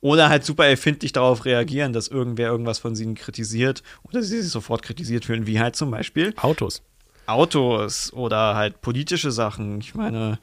oder 0.06 0.28
halt 0.28 0.44
super 0.44 0.66
erfindlich 0.66 1.12
darauf 1.12 1.44
reagieren, 1.44 1.92
dass 1.92 2.06
irgendwer 2.06 2.48
irgendwas 2.48 2.78
von 2.78 2.94
ihnen 2.94 3.16
kritisiert 3.16 3.82
oder 4.04 4.22
sie 4.22 4.40
sich 4.40 4.52
sofort 4.52 4.82
kritisiert 4.82 5.24
fühlen, 5.24 5.48
wie 5.48 5.58
halt 5.58 5.74
zum 5.74 5.90
Beispiel 5.90 6.32
Autos. 6.36 6.82
Autos 7.26 8.12
oder 8.12 8.54
halt 8.54 8.80
politische 8.82 9.32
Sachen. 9.32 9.80
Ich 9.80 9.96
meine, 9.96 10.38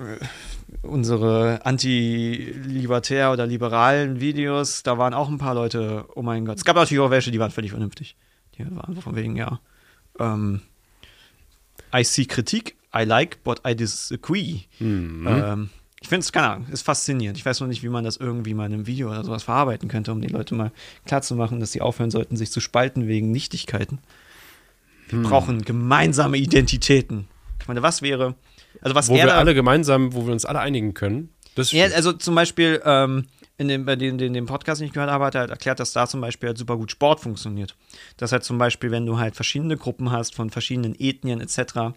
äh, 0.00 0.16
unsere 0.82 1.64
anti-libertär 1.64 3.30
oder 3.30 3.46
liberalen 3.46 4.18
Videos, 4.18 4.82
da 4.82 4.98
waren 4.98 5.14
auch 5.14 5.28
ein 5.28 5.38
paar 5.38 5.54
Leute, 5.54 6.04
oh 6.16 6.22
mein 6.22 6.46
Gott. 6.46 6.56
Es 6.56 6.64
gab 6.64 6.74
natürlich 6.74 7.00
auch 7.00 7.12
welche, 7.12 7.30
die 7.30 7.38
waren 7.38 7.52
völlig 7.52 7.70
vernünftig. 7.70 8.16
Die 8.56 8.66
waren 8.74 9.00
von 9.00 9.14
wegen, 9.14 9.36
ja. 9.36 9.60
Ähm, 10.18 10.62
I 11.94 12.02
see 12.02 12.24
Kritik, 12.24 12.74
I 12.92 13.04
like, 13.04 13.44
but 13.44 13.60
I 13.64 13.76
disagree. 13.76 14.62
Ähm, 15.28 15.70
ich 16.00 16.08
finde 16.08 16.20
es, 16.20 16.32
keine 16.32 16.50
Ahnung, 16.50 16.66
ist 16.70 16.82
faszinierend. 16.82 17.38
Ich 17.38 17.44
weiß 17.44 17.60
noch 17.60 17.66
nicht, 17.66 17.82
wie 17.82 17.88
man 17.88 18.04
das 18.04 18.16
irgendwie 18.16 18.54
mal 18.54 18.66
in 18.66 18.74
einem 18.74 18.86
Video 18.86 19.10
oder 19.10 19.24
sowas 19.24 19.42
verarbeiten 19.42 19.88
könnte, 19.88 20.12
um 20.12 20.20
die 20.20 20.28
Leute 20.28 20.54
mal 20.54 20.70
klarzumachen, 21.06 21.58
dass 21.58 21.72
sie 21.72 21.80
aufhören 21.80 22.10
sollten, 22.10 22.36
sich 22.36 22.52
zu 22.52 22.60
spalten 22.60 23.08
wegen 23.08 23.32
Nichtigkeiten. 23.32 23.98
Wir 25.08 25.22
brauchen 25.22 25.62
gemeinsame 25.62 26.36
Identitäten. 26.36 27.26
Ich 27.60 27.66
meine, 27.66 27.82
was 27.82 28.02
wäre, 28.02 28.34
also 28.80 28.94
was 28.94 29.08
Wo 29.08 29.14
wir 29.14 29.34
alle 29.34 29.54
gemeinsam, 29.54 30.12
wo 30.12 30.26
wir 30.26 30.32
uns 30.32 30.44
alle 30.44 30.60
einigen 30.60 30.94
können. 30.94 31.30
Das 31.54 31.72
ja, 31.72 31.86
also 31.86 32.12
zum 32.12 32.34
Beispiel, 32.34 32.80
ähm, 32.84 33.26
in 33.58 33.68
dem, 33.68 33.84
bei 33.84 33.96
dem, 33.96 34.16
dem, 34.18 34.32
dem 34.32 34.46
Podcast, 34.46 34.80
den 34.80 34.86
ich 34.86 34.94
gehört 34.94 35.10
habe, 35.10 35.24
hat 35.26 35.34
er 35.34 35.42
halt 35.42 35.50
erklärt, 35.50 35.80
dass 35.80 35.92
da 35.92 36.06
zum 36.06 36.20
Beispiel 36.20 36.48
halt 36.48 36.58
super 36.58 36.76
gut 36.76 36.90
Sport 36.92 37.20
funktioniert. 37.20 37.76
Dass 38.16 38.32
halt 38.32 38.44
zum 38.44 38.56
Beispiel, 38.56 38.90
wenn 38.90 39.04
du 39.04 39.18
halt 39.18 39.34
verschiedene 39.34 39.76
Gruppen 39.76 40.10
hast 40.12 40.34
von 40.34 40.48
verschiedenen 40.50 40.94
Ethnien 40.98 41.40
etc., 41.40 41.92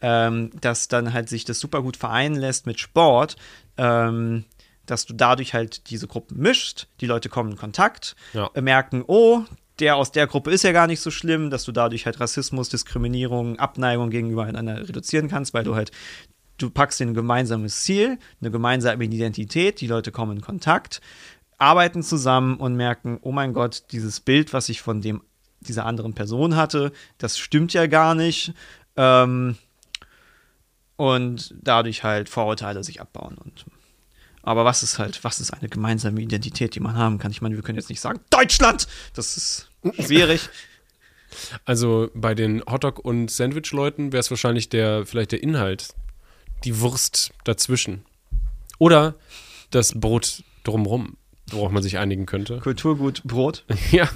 ähm, 0.00 0.50
dass 0.60 0.88
dann 0.88 1.12
halt 1.12 1.28
sich 1.28 1.44
das 1.44 1.58
super 1.58 1.82
gut 1.82 1.96
vereinen 1.96 2.36
lässt 2.36 2.66
mit 2.66 2.78
Sport, 2.78 3.36
ähm, 3.78 4.44
dass 4.86 5.06
du 5.06 5.14
dadurch 5.14 5.54
halt 5.54 5.90
diese 5.90 6.06
Gruppen 6.06 6.38
mischst, 6.38 6.88
die 7.00 7.06
Leute 7.06 7.28
kommen 7.28 7.52
in 7.52 7.56
Kontakt, 7.58 8.14
Ja. 8.34 8.50
äh, 8.54 8.60
merken, 8.60 9.02
oh, 9.06 9.42
der 9.80 9.96
aus 9.96 10.12
der 10.12 10.26
Gruppe 10.26 10.50
ist 10.50 10.64
ja 10.64 10.72
gar 10.72 10.86
nicht 10.88 11.00
so 11.00 11.10
schlimm, 11.10 11.50
dass 11.50 11.64
du 11.64 11.72
dadurch 11.72 12.04
halt 12.04 12.20
Rassismus, 12.20 12.68
Diskriminierung, 12.68 13.58
Abneigung 13.58 14.10
gegenüber 14.10 14.44
einander 14.44 14.88
reduzieren 14.88 15.28
kannst, 15.28 15.54
weil 15.54 15.64
du 15.64 15.74
halt 15.76 15.90
du 16.58 16.70
packst 16.70 17.00
dir 17.00 17.06
ein 17.06 17.14
gemeinsames 17.14 17.82
Ziel, 17.82 18.18
eine 18.40 18.50
gemeinsame 18.50 19.04
Identität, 19.04 19.80
die 19.80 19.86
Leute 19.86 20.12
kommen 20.12 20.36
in 20.36 20.42
Kontakt, 20.42 21.00
arbeiten 21.56 22.02
zusammen 22.02 22.56
und 22.56 22.76
merken, 22.76 23.18
oh 23.22 23.32
mein 23.32 23.52
Gott, 23.52 23.84
dieses 23.92 24.20
Bild, 24.20 24.52
was 24.52 24.68
ich 24.68 24.82
von 24.82 25.00
dem, 25.00 25.22
dieser 25.60 25.86
anderen 25.86 26.14
Person 26.14 26.56
hatte, 26.56 26.92
das 27.18 27.38
stimmt 27.38 27.72
ja 27.72 27.86
gar 27.86 28.14
nicht. 28.14 28.52
Ähm, 28.96 29.56
und 30.96 31.54
dadurch 31.62 32.02
halt 32.02 32.28
Vorurteile 32.28 32.82
sich 32.82 33.00
abbauen. 33.00 33.38
Und, 33.38 33.64
aber 34.42 34.64
was 34.64 34.82
ist 34.82 34.98
halt, 34.98 35.22
was 35.22 35.38
ist 35.38 35.52
eine 35.52 35.68
gemeinsame 35.68 36.20
Identität, 36.20 36.74
die 36.74 36.80
man 36.80 36.96
haben 36.96 37.18
kann? 37.18 37.30
Ich 37.30 37.40
meine, 37.40 37.54
wir 37.54 37.62
können 37.62 37.78
jetzt 37.78 37.88
nicht 37.88 38.00
sagen, 38.00 38.20
Deutschland! 38.30 38.88
Das 39.14 39.36
ist 39.36 39.70
schwierig. 40.00 40.48
Also 41.64 42.10
bei 42.14 42.34
den 42.34 42.62
Hotdog- 42.62 42.98
und 42.98 43.30
Sandwich-Leuten 43.30 44.12
wäre 44.12 44.20
es 44.20 44.30
wahrscheinlich 44.30 44.70
der, 44.70 45.06
vielleicht 45.06 45.32
der 45.32 45.42
Inhalt, 45.42 45.94
die 46.64 46.80
Wurst 46.80 47.32
dazwischen. 47.44 48.04
Oder 48.78 49.14
das 49.70 49.92
Brot 49.98 50.42
drumrum, 50.64 51.16
worauf 51.50 51.70
man 51.70 51.82
sich 51.82 51.98
einigen 51.98 52.26
könnte. 52.26 52.58
Kulturgut 52.62 53.22
Brot. 53.24 53.64
Ja. 53.90 54.08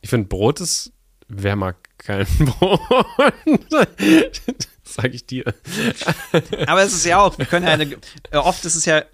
Ich 0.00 0.10
finde, 0.10 0.28
Brot 0.28 0.60
ist, 0.60 0.92
wer 1.28 1.56
mag 1.56 1.76
kein 1.98 2.26
Brot? 2.38 2.80
Sag 4.84 5.14
ich 5.14 5.24
dir. 5.24 5.44
Aber 6.66 6.82
es 6.82 6.92
ist 6.92 7.04
ja 7.04 7.20
auch, 7.20 7.38
wir 7.38 7.46
können 7.46 7.66
ja 7.66 7.72
eine, 7.72 7.96
äh, 8.30 8.36
oft 8.36 8.64
ist 8.64 8.74
es 8.74 8.86
ja, 8.86 9.04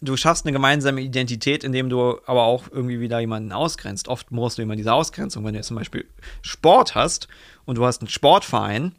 du 0.00 0.16
schaffst 0.16 0.46
eine 0.46 0.52
gemeinsame 0.52 1.00
Identität, 1.00 1.64
indem 1.64 1.88
du 1.88 2.18
aber 2.26 2.44
auch 2.44 2.64
irgendwie 2.70 3.00
wieder 3.00 3.20
jemanden 3.20 3.52
ausgrenzt. 3.52 4.08
Oft 4.08 4.28
brauchst 4.30 4.58
du 4.58 4.62
immer 4.62 4.76
diese 4.76 4.92
Ausgrenzung. 4.92 5.44
Wenn 5.44 5.54
du 5.54 5.58
jetzt 5.58 5.68
zum 5.68 5.76
Beispiel 5.76 6.06
Sport 6.42 6.94
hast 6.94 7.28
und 7.64 7.76
du 7.76 7.84
hast 7.84 8.00
einen 8.00 8.08
Sportverein, 8.08 8.94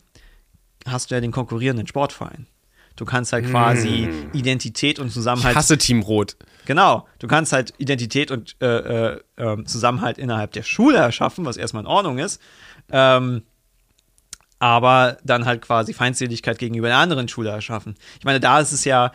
hast 0.85 1.11
du 1.11 1.15
ja 1.15 1.21
den 1.21 1.31
konkurrierenden 1.31 1.87
Sportverein. 1.87 2.47
Du 2.95 3.03
kannst 3.03 3.33
halt 3.33 3.45
quasi 3.49 4.09
Identität 4.31 4.99
und 4.99 5.07
Ich 5.07 5.13
Zusammenhalt 5.13 5.55
hasse 5.55 5.77
Team 5.77 6.01
Rot. 6.01 6.37
Genau, 6.65 7.05
du 7.19 7.27
kannst 7.27 7.51
halt 7.51 7.73
Identität 7.77 8.31
und 8.31 8.55
äh, 8.61 9.13
äh, 9.13 9.19
ähm, 9.37 9.65
Zusammenhalt 9.65 10.17
innerhalb 10.17 10.53
der 10.53 10.63
Schule 10.63 10.97
erschaffen, 10.97 11.45
was 11.45 11.57
erstmal 11.57 11.83
in 11.83 11.87
Ordnung 11.87 12.19
ist. 12.19 12.41
Ähm, 12.89 13.43
aber 14.59 15.17
dann 15.23 15.45
halt 15.45 15.61
quasi 15.61 15.93
Feindseligkeit 15.93 16.57
gegenüber 16.57 16.87
der 16.87 16.97
anderen 16.97 17.27
Schule 17.27 17.49
erschaffen. 17.49 17.95
Ich 18.17 18.25
meine, 18.25 18.39
da 18.39 18.61
ist 18.61 18.71
es 18.71 18.85
ja, 18.85 19.11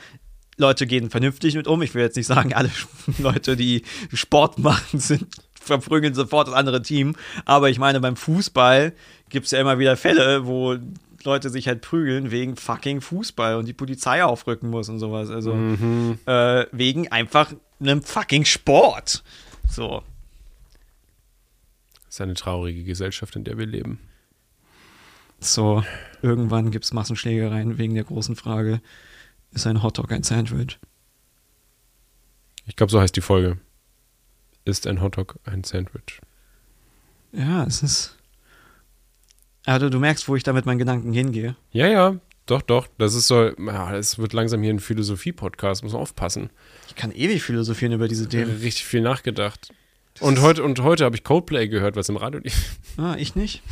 Leute 0.58 0.86
gehen 0.86 1.08
vernünftig 1.08 1.54
mit 1.54 1.66
um. 1.66 1.80
Ich 1.80 1.94
will 1.94 2.02
jetzt 2.02 2.16
nicht 2.16 2.26
sagen, 2.26 2.52
alle 2.52 2.70
Leute, 3.18 3.56
die 3.56 3.82
Sport 4.12 4.58
machen, 4.58 5.00
sind 5.00 5.26
verprügeln 5.58 6.14
sofort 6.14 6.48
das 6.48 6.54
andere 6.54 6.82
Team. 6.82 7.16
Aber 7.46 7.70
ich 7.70 7.78
meine, 7.78 8.00
beim 8.00 8.16
Fußball 8.16 8.92
gibt 9.30 9.46
es 9.46 9.52
ja 9.52 9.60
immer 9.60 9.78
wieder 9.78 9.96
Fälle, 9.96 10.46
wo 10.46 10.76
Leute 11.24 11.50
sich 11.50 11.68
halt 11.68 11.82
prügeln 11.82 12.30
wegen 12.30 12.56
fucking 12.56 13.00
Fußball 13.00 13.56
und 13.56 13.66
die 13.66 13.72
Polizei 13.72 14.24
aufrücken 14.24 14.70
muss 14.70 14.88
und 14.88 14.98
sowas. 14.98 15.30
Also 15.30 15.52
äh, 16.26 16.66
wegen 16.72 17.10
einfach 17.12 17.52
einem 17.80 18.02
fucking 18.02 18.44
Sport. 18.44 19.22
So. 19.68 20.02
Das 22.06 22.14
ist 22.14 22.20
eine 22.20 22.34
traurige 22.34 22.84
Gesellschaft, 22.84 23.36
in 23.36 23.44
der 23.44 23.58
wir 23.58 23.66
leben. 23.66 24.00
So, 25.40 25.82
irgendwann 26.22 26.70
gibt 26.70 26.84
es 26.84 26.92
Massenschlägereien 26.92 27.78
wegen 27.78 27.94
der 27.94 28.04
großen 28.04 28.36
Frage, 28.36 28.82
ist 29.52 29.66
ein 29.66 29.82
Hotdog 29.82 30.12
ein 30.12 30.22
Sandwich? 30.22 30.78
Ich 32.66 32.76
glaube, 32.76 32.92
so 32.92 33.00
heißt 33.00 33.16
die 33.16 33.22
Folge. 33.22 33.58
Ist 34.64 34.86
ein 34.86 35.00
Hotdog 35.00 35.38
ein 35.44 35.64
Sandwich? 35.64 36.20
Ja, 37.32 37.64
es 37.64 37.82
ist. 37.82 38.16
Also 39.66 39.88
du 39.90 39.98
merkst, 39.98 40.28
wo 40.28 40.36
ich 40.36 40.42
da 40.42 40.52
mit 40.52 40.66
meinen 40.66 40.78
Gedanken 40.78 41.12
hingehe. 41.12 41.56
Ja, 41.72 41.86
ja, 41.86 42.16
Doch, 42.46 42.62
doch, 42.62 42.88
das 42.98 43.14
ist 43.14 43.28
so, 43.28 43.50
ja, 43.58 43.94
es 43.96 44.18
wird 44.18 44.32
langsam 44.32 44.62
hier 44.62 44.72
ein 44.72 44.80
Philosophie-Podcast, 44.80 45.84
muss 45.84 45.92
man 45.92 46.02
aufpassen. 46.02 46.50
Ich 46.88 46.96
kann 46.96 47.12
ewig 47.12 47.42
philosophieren 47.42 47.92
über 47.92 48.08
diese 48.08 48.28
Themen. 48.28 48.56
Richtig 48.60 48.84
viel 48.84 49.02
nachgedacht. 49.02 49.72
Und 50.18 50.40
heute, 50.40 50.64
und 50.64 50.80
heute 50.82 51.04
habe 51.04 51.14
ich 51.14 51.22
Coldplay 51.22 51.68
gehört, 51.68 51.94
was 51.94 52.08
im 52.08 52.16
Radio 52.16 52.40
lief. 52.40 52.76
Ah, 52.96 53.14
ich 53.16 53.36
nicht. 53.36 53.62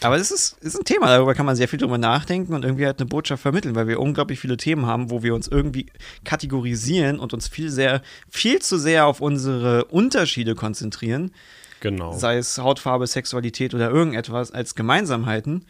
Aber 0.00 0.16
es 0.16 0.30
ist, 0.30 0.56
ist 0.62 0.78
ein 0.78 0.84
Thema, 0.84 1.08
darüber 1.08 1.34
kann 1.34 1.44
man 1.46 1.56
sehr 1.56 1.66
viel 1.66 1.80
drüber 1.80 1.98
nachdenken 1.98 2.54
und 2.54 2.64
irgendwie 2.64 2.86
halt 2.86 3.00
eine 3.00 3.08
Botschaft 3.08 3.42
vermitteln, 3.42 3.74
weil 3.74 3.88
wir 3.88 3.98
unglaublich 3.98 4.38
viele 4.38 4.56
Themen 4.56 4.86
haben, 4.86 5.10
wo 5.10 5.24
wir 5.24 5.34
uns 5.34 5.48
irgendwie 5.48 5.86
kategorisieren 6.24 7.18
und 7.18 7.34
uns 7.34 7.48
viel 7.48 7.70
sehr, 7.70 8.02
viel 8.30 8.60
zu 8.60 8.78
sehr 8.78 9.06
auf 9.06 9.20
unsere 9.20 9.86
Unterschiede 9.86 10.54
konzentrieren. 10.54 11.32
Genau. 11.80 12.12
Sei 12.12 12.36
es 12.36 12.58
Hautfarbe, 12.58 13.06
Sexualität 13.06 13.74
oder 13.74 13.90
irgendetwas 13.90 14.50
als 14.50 14.74
Gemeinsamheiten. 14.74 15.64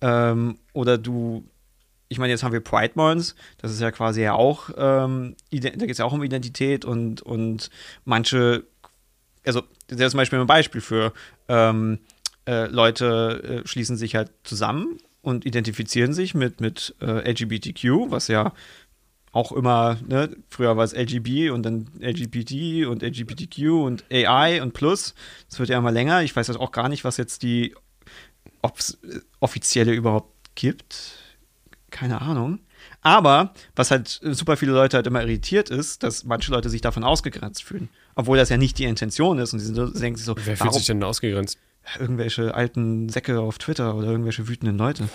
Ähm, 0.00 0.58
oder 0.72 0.98
du, 0.98 1.44
ich 2.08 2.18
meine, 2.18 2.32
jetzt 2.32 2.42
haben 2.42 2.52
wir 2.52 2.60
Pride 2.60 2.92
Month, 2.94 3.34
das 3.58 3.72
ist 3.72 3.80
ja 3.80 3.90
quasi 3.90 4.22
ja 4.22 4.34
auch, 4.34 4.70
ähm, 4.76 5.36
da 5.50 5.70
geht 5.70 5.90
es 5.90 5.98
ja 5.98 6.04
auch 6.04 6.12
um 6.12 6.22
Identität 6.22 6.84
und, 6.84 7.22
und 7.22 7.70
manche, 8.04 8.64
also 9.46 9.62
das 9.86 10.00
ist 10.00 10.10
zum 10.10 10.18
Beispiel 10.18 10.40
ein 10.40 10.46
Beispiel 10.46 10.80
für, 10.80 11.12
ähm, 11.48 12.00
äh, 12.46 12.66
Leute 12.66 13.62
äh, 13.64 13.68
schließen 13.68 13.96
sich 13.96 14.16
halt 14.16 14.30
zusammen 14.42 14.98
und 15.22 15.46
identifizieren 15.46 16.12
sich 16.12 16.34
mit, 16.34 16.60
mit 16.60 16.94
äh, 17.00 17.30
LGBTQ, 17.30 18.10
was 18.10 18.28
ja 18.28 18.52
auch 19.32 19.52
immer, 19.52 19.98
ne, 20.06 20.36
früher 20.48 20.76
war 20.76 20.84
es 20.84 20.92
LGB 20.92 21.50
und 21.50 21.62
dann 21.62 21.88
LGBT 21.98 22.86
und 22.86 23.02
LGBTQ 23.02 23.82
und 23.82 24.04
AI 24.12 24.62
und 24.62 24.74
Plus. 24.74 25.14
Das 25.48 25.58
wird 25.58 25.70
ja 25.70 25.78
immer 25.78 25.90
länger. 25.90 26.22
Ich 26.22 26.36
weiß 26.36 26.48
jetzt 26.48 26.60
auch 26.60 26.70
gar 26.70 26.90
nicht, 26.90 27.04
was 27.04 27.16
jetzt 27.16 27.42
die 27.42 27.74
offizielle 29.40 29.92
überhaupt 29.92 30.32
gibt. 30.54 31.18
Keine 31.90 32.20
Ahnung. 32.20 32.60
Aber 33.00 33.54
was 33.74 33.90
halt 33.90 34.20
super 34.22 34.56
viele 34.56 34.72
Leute 34.72 34.96
halt 34.96 35.06
immer 35.06 35.22
irritiert 35.22 35.70
ist, 35.70 36.02
dass 36.02 36.24
manche 36.24 36.52
Leute 36.52 36.68
sich 36.68 36.80
davon 36.80 37.02
ausgegrenzt 37.02 37.64
fühlen. 37.64 37.88
Obwohl 38.14 38.36
das 38.36 38.50
ja 38.50 38.58
nicht 38.58 38.78
die 38.78 38.84
Intention 38.84 39.38
ist. 39.38 39.52
Und 39.54 39.60
sie 39.60 39.72
denken 39.72 40.16
sich 40.16 40.26
so, 40.26 40.36
Wer 40.44 40.56
fühlt 40.56 40.74
sich 40.74 40.86
denn 40.86 41.02
ausgegrenzt? 41.02 41.58
Irgendwelche 41.98 42.54
alten 42.54 43.08
Säcke 43.08 43.40
auf 43.40 43.58
Twitter 43.58 43.94
oder 43.94 44.08
irgendwelche 44.08 44.48
wütenden 44.48 44.78
Leute. 44.78 45.08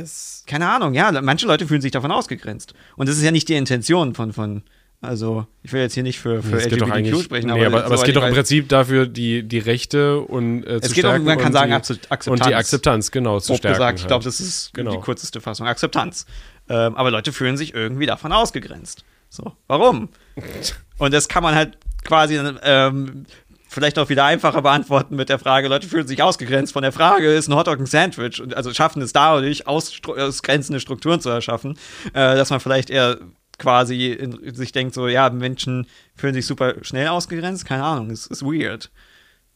Was? 0.00 0.44
Keine 0.46 0.68
Ahnung, 0.70 0.94
ja, 0.94 1.12
manche 1.22 1.46
Leute 1.46 1.66
fühlen 1.66 1.80
sich 1.82 1.92
davon 1.92 2.10
ausgegrenzt. 2.10 2.74
Und 2.96 3.08
das 3.08 3.16
ist 3.16 3.22
ja 3.22 3.30
nicht 3.30 3.48
die 3.48 3.54
Intention 3.54 4.14
von, 4.14 4.32
von 4.32 4.62
also 5.02 5.46
ich 5.62 5.72
will 5.72 5.80
jetzt 5.80 5.94
hier 5.94 6.02
nicht 6.02 6.18
für, 6.20 6.42
für 6.42 6.56
Es 6.58 6.68
geht 6.68 6.80
doch 6.82 6.88
LGBTQ 6.94 7.22
sprechen, 7.22 7.46
nee, 7.50 7.64
aber, 7.64 7.84
aber 7.84 7.94
es 7.94 8.00
soweit 8.00 8.06
geht 8.06 8.16
doch 8.16 8.22
im 8.24 8.30
weiß- 8.32 8.34
Prinzip 8.34 8.68
dafür, 8.68 9.06
die, 9.06 9.42
die 9.42 9.58
Rechte 9.58 10.20
und 10.20 10.62
äh, 10.64 10.80
zu 10.80 10.88
Es 10.88 10.92
geht 10.92 11.04
um, 11.04 11.10
stärken 11.10 11.24
man 11.24 11.38
kann 11.38 11.52
sagen, 11.52 11.70
die, 11.70 11.76
Akze- 11.76 11.98
Akzeptanz. 12.10 12.26
und 12.26 12.46
die 12.46 12.54
Akzeptanz, 12.54 13.10
genau, 13.10 13.40
zu 13.40 13.56
stärken. 13.56 13.76
gesagt, 13.78 14.00
ich 14.00 14.06
glaube, 14.06 14.24
halt. 14.24 14.26
das 14.26 14.40
ist 14.40 14.74
Genau. 14.74 14.90
die 14.92 14.98
kürzeste 15.00 15.40
Fassung. 15.40 15.66
Akzeptanz. 15.66 16.26
Ähm, 16.68 16.96
aber 16.96 17.10
Leute 17.10 17.32
fühlen 17.32 17.56
sich 17.56 17.72
irgendwie 17.74 18.06
davon 18.06 18.32
ausgegrenzt. 18.32 19.04
So, 19.30 19.52
warum? 19.68 20.08
Und 20.98 21.14
das 21.14 21.28
kann 21.28 21.42
man 21.42 21.54
halt 21.54 21.78
quasi 22.04 22.38
ähm, 22.62 23.24
vielleicht 23.70 23.98
auch 23.98 24.08
wieder 24.08 24.24
einfacher 24.24 24.62
beantworten 24.62 25.14
mit 25.14 25.28
der 25.28 25.38
Frage, 25.38 25.68
Leute 25.68 25.86
fühlen 25.88 26.06
sich 26.06 26.22
ausgegrenzt 26.22 26.72
von 26.72 26.82
der 26.82 26.92
Frage, 26.92 27.32
ist 27.32 27.48
ein 27.48 27.54
Hotdog 27.54 27.78
ein 27.78 27.86
Sandwich? 27.86 28.42
Und 28.42 28.54
also 28.56 28.74
schaffen 28.74 29.00
es 29.00 29.12
dadurch, 29.12 29.66
ausstru- 29.66 30.20
ausgrenzende 30.20 30.80
Strukturen 30.80 31.20
zu 31.20 31.30
erschaffen, 31.30 31.78
äh, 32.12 32.34
dass 32.34 32.50
man 32.50 32.60
vielleicht 32.60 32.90
eher 32.90 33.18
quasi 33.58 34.08
in, 34.08 34.54
sich 34.54 34.72
denkt, 34.72 34.94
so, 34.94 35.06
ja, 35.06 35.30
Menschen 35.30 35.86
fühlen 36.16 36.34
sich 36.34 36.46
super 36.46 36.74
schnell 36.82 37.08
ausgegrenzt, 37.08 37.64
keine 37.64 37.84
Ahnung, 37.84 38.10
es 38.10 38.26
ist 38.26 38.42
weird. 38.42 38.90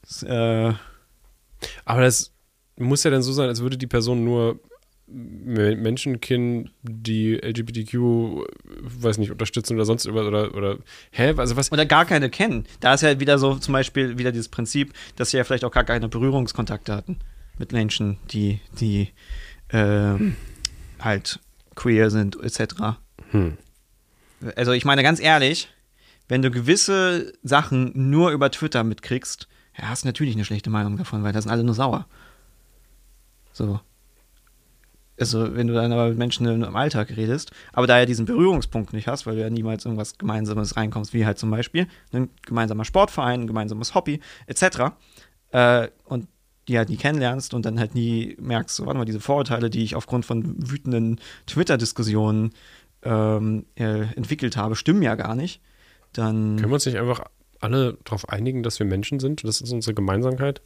Es, 0.02 0.22
äh, 0.22 0.72
Aber 1.84 2.02
das 2.02 2.32
muss 2.76 3.04
ja 3.04 3.10
dann 3.10 3.22
so 3.22 3.32
sein, 3.32 3.48
als 3.48 3.62
würde 3.62 3.78
die 3.78 3.86
Person 3.86 4.24
nur 4.24 4.60
M- 5.14 5.82
Menschen 5.82 6.20
kennen, 6.20 6.70
die 6.82 7.34
LGBTQ, 7.36 7.94
weiß 8.82 9.18
nicht, 9.18 9.30
unterstützen 9.30 9.74
oder 9.74 9.84
sonst 9.84 10.06
irgendwas 10.06 10.26
oder, 10.26 10.54
oder 10.54 10.78
hä? 11.12 11.34
Also 11.36 11.56
was? 11.56 11.70
oder 11.70 11.86
gar 11.86 12.04
keine 12.04 12.30
kennen. 12.30 12.66
Da 12.80 12.94
ist 12.94 13.02
ja 13.02 13.20
wieder 13.20 13.38
so 13.38 13.54
zum 13.56 13.72
Beispiel 13.72 14.18
wieder 14.18 14.32
dieses 14.32 14.48
Prinzip, 14.48 14.92
dass 15.16 15.30
sie 15.30 15.36
ja 15.36 15.44
vielleicht 15.44 15.64
auch 15.64 15.70
gar 15.70 15.84
keine 15.84 16.08
Berührungskontakte 16.08 16.94
hatten 16.94 17.18
mit 17.58 17.72
Menschen, 17.72 18.18
die, 18.32 18.60
die 18.80 19.10
ähm, 19.70 20.36
halt 20.98 21.38
queer 21.76 22.10
sind, 22.10 22.36
etc. 22.42 22.96
Hm. 23.30 23.56
Also 24.56 24.72
ich 24.72 24.84
meine 24.84 25.02
ganz 25.02 25.20
ehrlich, 25.20 25.68
wenn 26.28 26.42
du 26.42 26.50
gewisse 26.50 27.32
Sachen 27.42 27.92
nur 27.94 28.30
über 28.32 28.50
Twitter 28.50 28.82
mitkriegst, 28.82 29.48
ja, 29.78 29.88
hast 29.88 30.04
du 30.04 30.08
natürlich 30.08 30.34
eine 30.34 30.44
schlechte 30.44 30.70
Meinung 30.70 30.96
davon, 30.96 31.22
weil 31.22 31.32
da 31.32 31.40
sind 31.40 31.50
alle 31.50 31.64
nur 31.64 31.74
sauer. 31.74 32.06
So. 33.52 33.80
Also, 35.18 35.54
wenn 35.54 35.68
du 35.68 35.74
dann 35.74 35.92
aber 35.92 36.08
mit 36.08 36.18
Menschen 36.18 36.46
im 36.46 36.76
Alltag 36.76 37.16
redest, 37.16 37.52
aber 37.72 37.86
da 37.86 37.98
ja 37.98 38.06
diesen 38.06 38.26
Berührungspunkt 38.26 38.92
nicht 38.92 39.06
hast, 39.06 39.26
weil 39.26 39.36
du 39.36 39.42
ja 39.42 39.50
niemals 39.50 39.84
irgendwas 39.84 40.18
Gemeinsames 40.18 40.76
reinkommst, 40.76 41.14
wie 41.14 41.24
halt 41.24 41.38
zum 41.38 41.50
Beispiel 41.50 41.86
ein 42.12 42.30
gemeinsamer 42.44 42.84
Sportverein, 42.84 43.42
ein 43.42 43.46
gemeinsames 43.46 43.94
Hobby, 43.94 44.20
etc. 44.46 44.94
Äh, 45.52 45.88
und 46.04 46.26
die 46.66 46.78
halt 46.78 46.88
nie 46.88 46.96
kennenlernst 46.96 47.54
und 47.54 47.64
dann 47.64 47.78
halt 47.78 47.94
nie 47.94 48.36
merkst, 48.40 48.74
so, 48.74 48.86
warte 48.86 48.98
mal, 48.98 49.04
diese 49.04 49.20
Vorurteile, 49.20 49.70
die 49.70 49.84
ich 49.84 49.94
aufgrund 49.94 50.24
von 50.24 50.56
wütenden 50.58 51.20
Twitter-Diskussionen 51.46 52.52
ähm, 53.02 53.66
äh, 53.76 54.02
entwickelt 54.16 54.56
habe, 54.56 54.74
stimmen 54.74 55.02
ja 55.02 55.14
gar 55.14 55.34
nicht, 55.36 55.60
dann. 56.12 56.56
Können 56.56 56.70
wir 56.70 56.74
uns 56.74 56.86
nicht 56.86 56.98
einfach 56.98 57.24
alle 57.60 57.98
darauf 58.04 58.28
einigen, 58.28 58.62
dass 58.62 58.78
wir 58.78 58.86
Menschen 58.86 59.20
sind? 59.20 59.44
Das 59.44 59.60
ist 59.60 59.72
unsere 59.72 59.94
Gemeinsamkeit. 59.94 60.62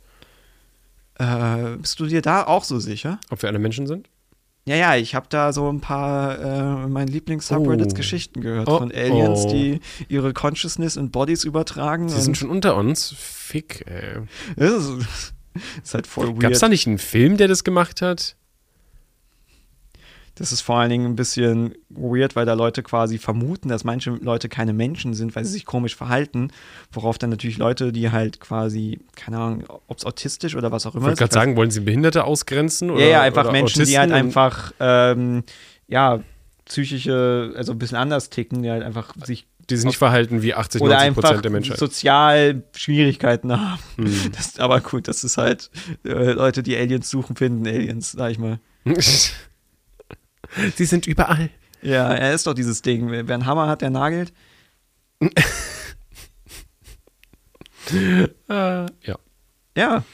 Äh, 1.19 1.77
bist 1.79 1.99
du 2.01 2.07
dir 2.07 2.23
da 2.23 2.45
auch 2.47 2.65
so 2.65 2.79
sicher? 2.79 3.19
Ob 3.31 3.43
wir 3.43 3.49
alle 3.49 3.59
Menschen 3.59 3.87
sind? 3.87 4.09
Ja, 4.69 4.77
ja, 4.77 4.97
ich 4.97 5.15
habe 5.15 5.27
da 5.31 5.53
so 5.55 5.73
ein 5.73 5.81
paar 5.81 6.39
äh, 6.39 6.85
in 6.85 6.93
meinen 6.93 7.09
Lieblings-Subreddits 7.09 7.95
Oh. 7.95 7.97
Geschichten 7.97 8.43
gehört 8.43 8.69
Oh, 8.69 8.77
von 8.79 8.93
Aliens, 8.93 9.45
oh. 9.47 9.51
die 9.51 9.81
ihre 10.09 10.35
Consciousness 10.35 10.97
in 10.97 11.11
Bodies 11.11 11.45
übertragen. 11.45 12.11
Sie 12.11 12.21
sind 12.21 12.37
schon 12.37 12.51
unter 12.51 12.77
uns. 12.77 13.15
Fick, 13.17 13.87
ey. 13.87 14.21
das 14.57 14.73
ist, 14.85 15.35
ist 15.83 15.95
halt 15.95 16.07
voll 16.07 16.37
weird. 16.43 16.63
da 16.63 16.69
nicht 16.69 16.87
einen 16.87 16.99
Film, 16.99 17.39
der 17.39 17.49
das 17.49 17.65
gemacht 17.65 18.03
hat? 18.03 18.37
Das 20.39 20.53
ist 20.53 20.61
vor 20.61 20.77
allen 20.79 20.91
Dingen 20.91 21.05
ein 21.07 21.17
bisschen 21.17 21.75
weird, 21.91 22.37
weil 22.37 22.47
da 22.47 22.55
Leute 22.55 22.83
quasi 22.85 23.19
vermuten, 23.19 23.69
dass 23.69 23.83
manche 23.85 24.11
Leute 24.11 24.49
keine 24.49 24.73
Menschen 24.73 25.15
sind, 25.15 25.35
weil 25.35 25.45
sie 25.45 25.53
sich 25.53 25.65
komisch 25.65 25.97
verhalten. 25.97 26.51
Worauf 26.93 27.19
dann 27.19 27.31
natürlich 27.31 27.59
Leute, 27.59 27.93
die 27.93 28.11
halt 28.13 28.39
quasi, 28.41 29.01
keine 29.17 29.39
Ahnung, 29.39 29.65
ob 29.89 29.99
es 29.99 30.05
autistisch 30.05 30.55
oder 30.55 30.71
was 30.71 30.87
auch 30.87 30.91
Ich 30.91 30.95
immer 30.97 31.07
wollte 31.07 31.15
ist. 31.15 31.19
gerade 31.19 31.35
sagen, 31.35 31.57
wollen 31.57 31.71
Sie 31.73 31.81
Behinderte 31.81 32.23
ausgrenzen? 32.25 32.91
Oder, 32.91 33.03
Ja, 33.03 33.09
ja, 33.09 33.21
einfach 33.23 33.51
Menschen, 33.51 33.85
die 33.85 33.99
Autisten 33.99 34.01
halt 34.01 34.11
und- 34.11 34.17
einfach, 34.17 34.73
ähm, 34.79 35.43
ja, 35.89 36.21
psychische, 36.67 37.53
also 37.57 37.73
ein 37.73 37.79
bisschen 37.79 37.97
anders 37.97 38.31
ticken, 38.31 38.63
die 38.63 38.71
halt 38.71 38.83
einfach 38.83 39.15
sich 39.25 39.47
Die 39.71 39.77
sich 39.77 39.87
nicht 39.87 39.99
verhalten 39.99 40.43
wie 40.43 40.55
80, 40.55 40.81
oder 40.83 40.95
90 40.95 41.07
einfach 41.09 41.23
Prozent 41.23 41.45
der 41.45 41.51
Menschheit. 41.51 41.79
sozial 41.79 42.63
Schwierigkeiten 42.77 43.51
haben. 43.53 43.81
Hm. 43.97 44.07
Das, 44.37 44.59
aber 44.59 44.81
gut, 44.81 45.09
das 45.09 45.25
ist 45.25 45.37
halt 45.39 45.71
äh, 46.05 46.33
Leute, 46.33 46.63
die 46.63 46.77
Aliens 46.77 47.09
suchen, 47.11 47.37
finden 47.37 47.67
Aliens, 47.67 48.13
sag 48.13 48.31
ich 48.31 48.39
mal. 48.39 48.61
Sie 50.77 50.85
sind 50.85 51.07
überall. 51.07 51.51
Ja, 51.83 52.13
er 52.13 52.35
ist 52.35 52.47
doch 52.47 52.55
dieses 52.55 52.83
Ding. 52.83 53.11
Wer 53.11 53.21
einen 53.21 53.47
Hammer 53.47 53.69
hat, 53.69 53.83
der 53.83 53.91
nagelt. 53.91 54.33
Äh, 55.21 55.33
ja. 59.03 59.19
Ja. 59.77 60.05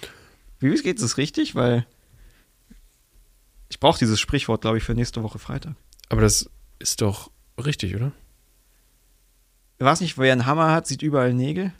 Wie 0.58 0.74
geht 0.82 1.00
es 1.00 1.16
richtig? 1.16 1.54
Weil 1.54 1.86
ich 3.68 3.80
brauche 3.80 3.98
dieses 3.98 4.20
Sprichwort, 4.20 4.60
glaube 4.62 4.78
ich, 4.78 4.84
für 4.84 4.94
nächste 4.94 5.22
Woche 5.22 5.38
Freitag. 5.38 5.74
Aber 6.08 6.20
das 6.20 6.50
ist 6.78 7.00
doch 7.00 7.30
richtig, 7.62 7.96
oder? 7.96 8.12
War 9.78 9.92
es 9.92 10.00
nicht, 10.00 10.16
wer 10.18 10.32
einen 10.32 10.46
Hammer 10.46 10.70
hat, 10.72 10.86
sieht 10.86 11.02
überall 11.02 11.34
Nägel? 11.34 11.72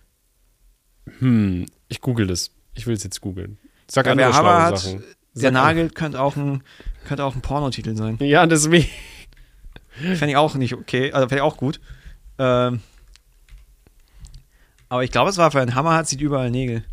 Hm, 1.19 1.67
ich 1.89 2.01
google 2.01 2.27
das. 2.27 2.51
Ich 2.75 2.87
will 2.87 2.95
es 2.95 3.05
jetzt 3.05 3.21
googeln. 3.21 3.59
Sag 3.89 4.07
Ja, 4.07 4.13
andere 4.13 4.29
wer 4.29 4.37
Hammer 4.37 4.63
hat, 4.63 4.79
Sachen. 4.79 5.05
Der 5.35 5.43
Sag 5.43 5.53
Nagel 5.53 5.91
könnte 5.91 6.21
auch 6.21 6.37
ein, 6.37 6.63
könnte 7.07 7.25
auch 7.25 7.35
ein 7.35 7.41
Pornotitel 7.43 7.97
sein. 7.97 8.17
Ja, 8.21 8.47
deswegen. 8.47 8.89
Fände 9.91 10.31
ich 10.31 10.37
auch 10.37 10.55
nicht 10.57 10.75
okay, 10.75 11.13
also 11.13 11.29
fände 11.29 11.37
ich 11.37 11.43
auch 11.43 11.57
gut. 11.57 11.81
Ähm, 12.39 12.81
aber 14.89 15.05
ich 15.05 15.11
glaube, 15.11 15.31
es 15.31 15.37
war 15.39 15.51
für 15.51 15.61
einen 15.61 15.75
Hammer 15.75 15.95
hat, 15.95 16.09
sieht 16.09 16.21
überall 16.21 16.51
Nägel. 16.51 16.85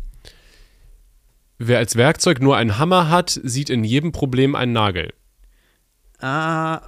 Wer 1.58 1.78
als 1.78 1.94
Werkzeug 1.96 2.40
nur 2.40 2.56
einen 2.56 2.78
Hammer 2.78 3.08
hat, 3.08 3.30
sieht 3.42 3.70
in 3.70 3.84
jedem 3.84 4.10
Problem 4.12 4.54
einen 4.56 4.72
Nagel. 4.72 5.12
Ah, 6.20 6.80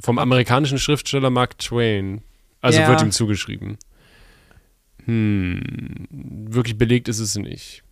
Vom 0.00 0.18
amerikanischen 0.18 0.78
Schriftsteller 0.78 1.30
Mark 1.30 1.58
Twain. 1.58 2.22
Also 2.60 2.80
Ja. 2.80 2.88
wird 2.88 3.02
ihm 3.02 3.10
zugeschrieben. 3.12 3.78
Hm, 5.04 6.06
wirklich 6.10 6.78
belegt 6.78 7.08
ist 7.08 7.18
es 7.18 7.34
nicht. 7.36 7.82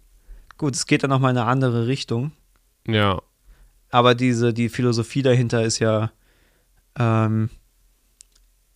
gut, 0.56 0.74
es 0.74 0.86
geht 0.86 1.02
dann 1.02 1.11
nochmal 1.11 1.32
in 1.32 1.38
eine 1.38 1.46
andere 1.46 1.86
Richtung. 1.86 2.32
Ja. 2.95 3.20
Aber 3.91 4.14
diese, 4.14 4.55
die 4.55 4.68
Philosophie 4.68 5.22
dahinter 5.22 5.64
ist 5.64 5.78
ja 5.78 6.12
ähm, 6.99 7.51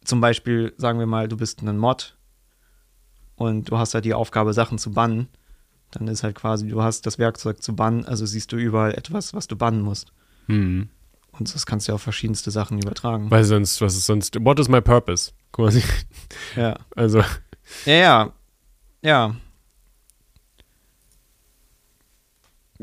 zum 0.04 0.20
Beispiel, 0.20 0.74
sagen 0.76 0.98
wir 0.98 1.06
mal, 1.06 1.28
du 1.28 1.36
bist 1.36 1.62
ein 1.62 1.78
Mod 1.78 2.16
und 3.36 3.70
du 3.70 3.78
hast 3.78 3.94
halt 3.94 4.04
die 4.04 4.14
Aufgabe, 4.14 4.52
Sachen 4.52 4.78
zu 4.78 4.92
bannen. 4.92 5.28
Dann 5.90 6.08
ist 6.08 6.22
halt 6.22 6.34
quasi, 6.34 6.68
du 6.68 6.82
hast 6.82 7.06
das 7.06 7.18
Werkzeug 7.18 7.62
zu 7.62 7.74
bannen, 7.76 8.04
also 8.04 8.26
siehst 8.26 8.52
du 8.52 8.56
überall 8.56 8.94
etwas, 8.94 9.34
was 9.34 9.46
du 9.46 9.56
bannen 9.56 9.80
musst. 9.80 10.12
Hm. 10.46 10.88
Und 11.32 11.54
das 11.54 11.66
kannst 11.66 11.88
du 11.88 11.92
ja 11.92 11.94
auf 11.94 12.02
verschiedenste 12.02 12.50
Sachen 12.50 12.78
übertragen. 12.78 13.30
Weil 13.30 13.44
sonst, 13.44 13.80
was 13.80 13.96
ist 13.96 14.06
sonst, 14.06 14.36
what 14.44 14.58
is 14.58 14.68
my 14.68 14.80
purpose? 14.80 15.32
Quasi. 15.52 15.82
Ja. 16.56 16.76
Also, 16.96 17.20
Ja, 17.86 17.92
ja. 17.94 18.32
Ja. 19.02 19.36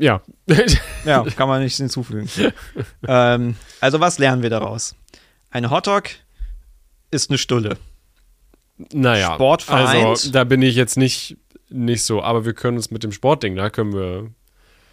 Ja. 0.02 0.20
Ja, 1.04 1.24
kann 1.36 1.48
man 1.48 1.62
nichts 1.62 1.78
hinzufügen. 1.78 2.28
ähm, 3.06 3.56
also, 3.80 3.98
was 4.00 4.18
lernen 4.18 4.42
wir 4.42 4.50
daraus? 4.50 4.94
Ein 5.50 5.70
Hotdog 5.70 6.10
ist 7.10 7.30
eine 7.30 7.38
Stulle. 7.38 7.76
naja. 8.92 9.34
Sport 9.34 9.62
vereint. 9.62 10.06
Also, 10.06 10.30
da 10.30 10.44
bin 10.44 10.62
ich 10.62 10.76
jetzt 10.76 10.96
nicht, 10.96 11.36
nicht 11.68 12.04
so, 12.04 12.22
aber 12.22 12.44
wir 12.44 12.52
können 12.54 12.76
uns 12.76 12.90
mit 12.90 13.02
dem 13.02 13.12
Sportding, 13.12 13.56
da 13.56 13.70
können 13.70 13.92
wir. 13.92 14.30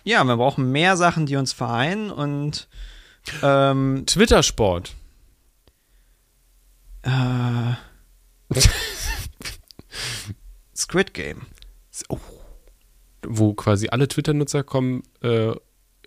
Ja, 0.04 0.24
wir 0.24 0.38
brauchen 0.38 0.72
mehr 0.72 0.98
Sachen, 0.98 1.26
die 1.26 1.36
uns 1.36 1.54
vereinen 1.54 2.10
und 2.10 2.68
ähm, 3.44 4.04
Twitter-Sport. 4.08 4.94
äh, 7.04 7.74
Squid 10.76 11.14
Game. 11.14 11.42
Wo 13.32 13.54
quasi 13.54 13.90
alle 13.90 14.08
Twitter-Nutzer 14.08 14.64
kommen 14.64 15.04
äh, 15.22 15.52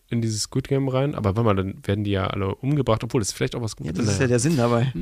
in 0.08 0.20
dieses 0.20 0.42
Squid 0.42 0.66
Game 0.66 0.88
rein. 0.88 1.14
Aber 1.14 1.36
warte 1.36 1.44
mal, 1.44 1.54
dann 1.54 1.86
werden 1.86 2.02
die 2.02 2.10
ja 2.10 2.26
alle 2.26 2.54
umgebracht, 2.56 3.04
obwohl 3.04 3.20
das 3.20 3.32
vielleicht 3.32 3.54
auch 3.54 3.62
was 3.62 3.76
Ja, 3.78 3.92
Gutes. 3.92 4.04
das 4.04 4.14
ist 4.14 4.20
ja 4.20 4.26
der 4.26 4.40
Sinn 4.40 4.56
dabei. 4.56 4.92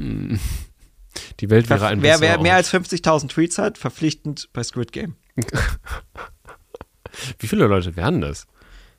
Die 1.40 1.50
Welt 1.50 1.68
wäre 1.70 1.86
ein 1.86 2.02
wer, 2.02 2.20
wer 2.20 2.38
mehr 2.40 2.54
als 2.54 2.72
50.000 2.72 3.28
Tweets 3.28 3.58
hat, 3.58 3.78
verpflichtend 3.78 4.48
bei 4.52 4.62
Squid 4.62 4.92
Game. 4.92 5.16
Wie 7.38 7.46
viele 7.46 7.66
Leute 7.66 7.96
werden 7.96 8.20
das? 8.20 8.46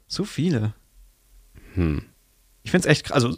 So 0.07 0.25
viele. 0.25 0.73
Hm. 1.75 2.01
Ich 2.63 2.71
finde 2.71 2.87
es 2.87 2.91
echt, 2.91 3.11
also 3.11 3.37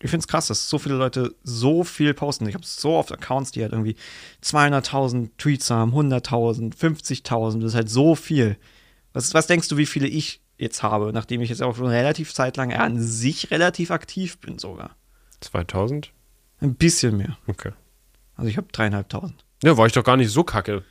ich 0.00 0.10
finde 0.10 0.22
es 0.22 0.28
krass, 0.28 0.46
dass 0.46 0.68
so 0.68 0.78
viele 0.78 0.94
Leute 0.94 1.34
so 1.42 1.82
viel 1.82 2.14
posten. 2.14 2.46
Ich 2.48 2.54
habe 2.54 2.64
so 2.64 2.90
oft 2.90 3.10
Accounts, 3.10 3.50
die 3.50 3.62
halt 3.62 3.72
irgendwie 3.72 3.96
200.000 4.44 5.30
Tweets 5.38 5.70
haben, 5.70 5.92
100.000, 5.92 6.76
50.000, 6.76 7.60
das 7.60 7.70
ist 7.70 7.74
halt 7.74 7.90
so 7.90 8.14
viel. 8.14 8.56
Was, 9.18 9.34
was 9.34 9.48
denkst 9.48 9.66
du, 9.66 9.76
wie 9.76 9.86
viele 9.86 10.06
ich 10.06 10.40
jetzt 10.58 10.84
habe, 10.84 11.12
nachdem 11.12 11.40
ich 11.40 11.48
jetzt 11.50 11.60
auch 11.60 11.74
schon 11.74 11.86
relativ 11.88 12.32
zeitlang 12.32 12.72
an 12.72 13.02
sich 13.02 13.50
relativ 13.50 13.90
aktiv 13.90 14.38
bin 14.38 14.60
sogar? 14.60 14.94
2000? 15.40 16.12
Ein 16.60 16.76
bisschen 16.76 17.16
mehr. 17.16 17.36
Okay. 17.48 17.72
Also 18.36 18.48
ich 18.48 18.56
habe 18.56 18.68
dreieinhalbtausend. 18.70 19.44
Ja, 19.64 19.76
war 19.76 19.86
ich 19.86 19.92
doch 19.92 20.04
gar 20.04 20.16
nicht 20.16 20.30
so 20.30 20.44
kacke. 20.44 20.84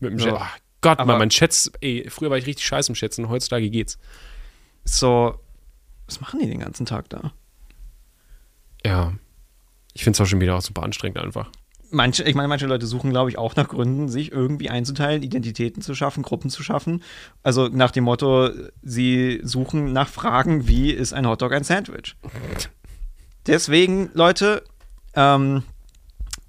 Mit 0.00 0.12
dem 0.12 0.18
Ja. 0.20 0.24
Chat. 0.24 0.34
Ach 0.40 0.58
Gott, 0.80 0.98
Aber- 1.00 1.18
mein 1.18 1.28
Chat, 1.28 1.70
ey, 1.82 2.06
früher 2.08 2.30
war 2.30 2.38
ich 2.38 2.46
richtig 2.46 2.64
scheiße 2.64 2.90
im 2.90 2.94
Schätzen, 2.94 3.28
heutzutage 3.28 3.68
geht's. 3.68 3.98
So, 4.84 5.38
was 6.06 6.22
machen 6.22 6.40
die 6.40 6.46
den 6.46 6.60
ganzen 6.60 6.86
Tag 6.86 7.10
da? 7.10 7.34
Ja. 8.86 9.12
Ich 9.92 10.02
finde 10.02 10.16
es 10.16 10.20
auch 10.22 10.26
schon 10.30 10.40
wieder 10.40 10.56
auch 10.56 10.62
super 10.62 10.82
anstrengend 10.82 11.18
einfach. 11.18 11.50
Manche, 11.96 12.24
ich 12.24 12.34
meine, 12.34 12.46
manche 12.46 12.66
Leute 12.66 12.86
suchen, 12.86 13.08
glaube 13.08 13.30
ich, 13.30 13.38
auch 13.38 13.56
nach 13.56 13.68
Gründen, 13.68 14.10
sich 14.10 14.30
irgendwie 14.30 14.68
einzuteilen, 14.68 15.22
Identitäten 15.22 15.80
zu 15.80 15.94
schaffen, 15.94 16.22
Gruppen 16.22 16.50
zu 16.50 16.62
schaffen. 16.62 17.02
Also 17.42 17.68
nach 17.68 17.90
dem 17.90 18.04
Motto, 18.04 18.50
sie 18.82 19.40
suchen 19.42 19.94
nach 19.94 20.08
Fragen, 20.08 20.68
wie 20.68 20.90
ist 20.90 21.14
ein 21.14 21.26
Hotdog 21.26 21.54
ein 21.54 21.64
Sandwich? 21.64 22.14
Deswegen, 23.46 24.10
Leute, 24.12 24.62
ähm, 25.14 25.62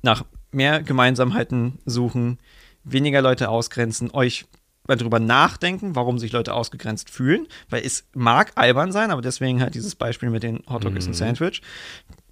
nach 0.02 0.26
mehr 0.52 0.84
Gemeinsamkeiten 0.84 1.80
suchen, 1.86 2.40
weniger 2.84 3.22
Leute 3.22 3.48
ausgrenzen, 3.48 4.12
euch 4.12 4.48
mal 4.86 4.98
drüber 4.98 5.22
nachdenken, 5.22 5.96
warum 5.96 6.20
sich 6.20 6.34
Leute 6.34 6.54
ausgegrenzt 6.54 7.10
fühlen, 7.10 7.48
weil 7.70 7.86
es 7.86 8.06
mag 8.14 8.52
albern 8.56 8.92
sein, 8.92 9.12
aber 9.12 9.22
deswegen 9.22 9.62
halt 9.62 9.76
dieses 9.76 9.96
Beispiel 9.96 10.30
mit 10.30 10.44
den 10.44 10.64
Hotdog 10.70 10.98
ist 10.98 11.08
ein 11.08 11.14
Sandwich. 11.14 11.62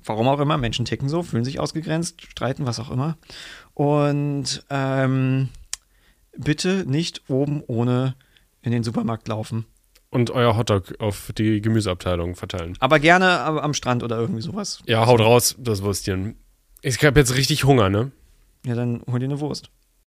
Warum 0.06 0.28
auch 0.28 0.40
immer, 0.40 0.58
Menschen 0.58 0.86
ticken 0.86 1.10
so, 1.10 1.24
fühlen 1.24 1.44
sich 1.44 1.60
ausgegrenzt, 1.60 2.22
streiten, 2.22 2.66
was 2.66 2.80
auch 2.80 2.92
immer. 2.92 3.18
Und 3.74 4.64
ähm, 4.70 5.50
bitte 6.38 6.86
nicht 6.88 7.30
oben 7.30 7.64
ohne 7.68 8.16
in 8.62 8.72
den 8.72 8.84
Supermarkt 8.84 9.28
laufen. 9.28 9.66
Und 10.10 10.32
euer 10.32 10.56
Hotdog 10.56 11.00
auf 11.00 11.32
die 11.38 11.60
Gemüseabteilung 11.62 12.36
verteilen. 12.36 12.78
Aber 12.80 13.00
gerne 13.00 13.40
am 13.42 13.74
Strand 13.74 14.04
oder 14.04 14.18
irgendwie 14.18 14.42
sowas. 14.42 14.82
Ja, 14.86 15.06
haut 15.08 15.20
raus, 15.20 15.56
das 15.58 15.84
Würstchen. 15.84 16.38
Ich 16.82 17.04
habe 17.04 17.20
jetzt 17.20 17.36
richtig 17.36 17.64
Hunger, 17.64 17.90
ne? 17.90 18.12
Ja, 18.66 18.76
dann 18.76 19.02
hol 19.10 19.20
dir 19.20 19.26
eine 19.26 19.40
Wurst. 19.40 19.70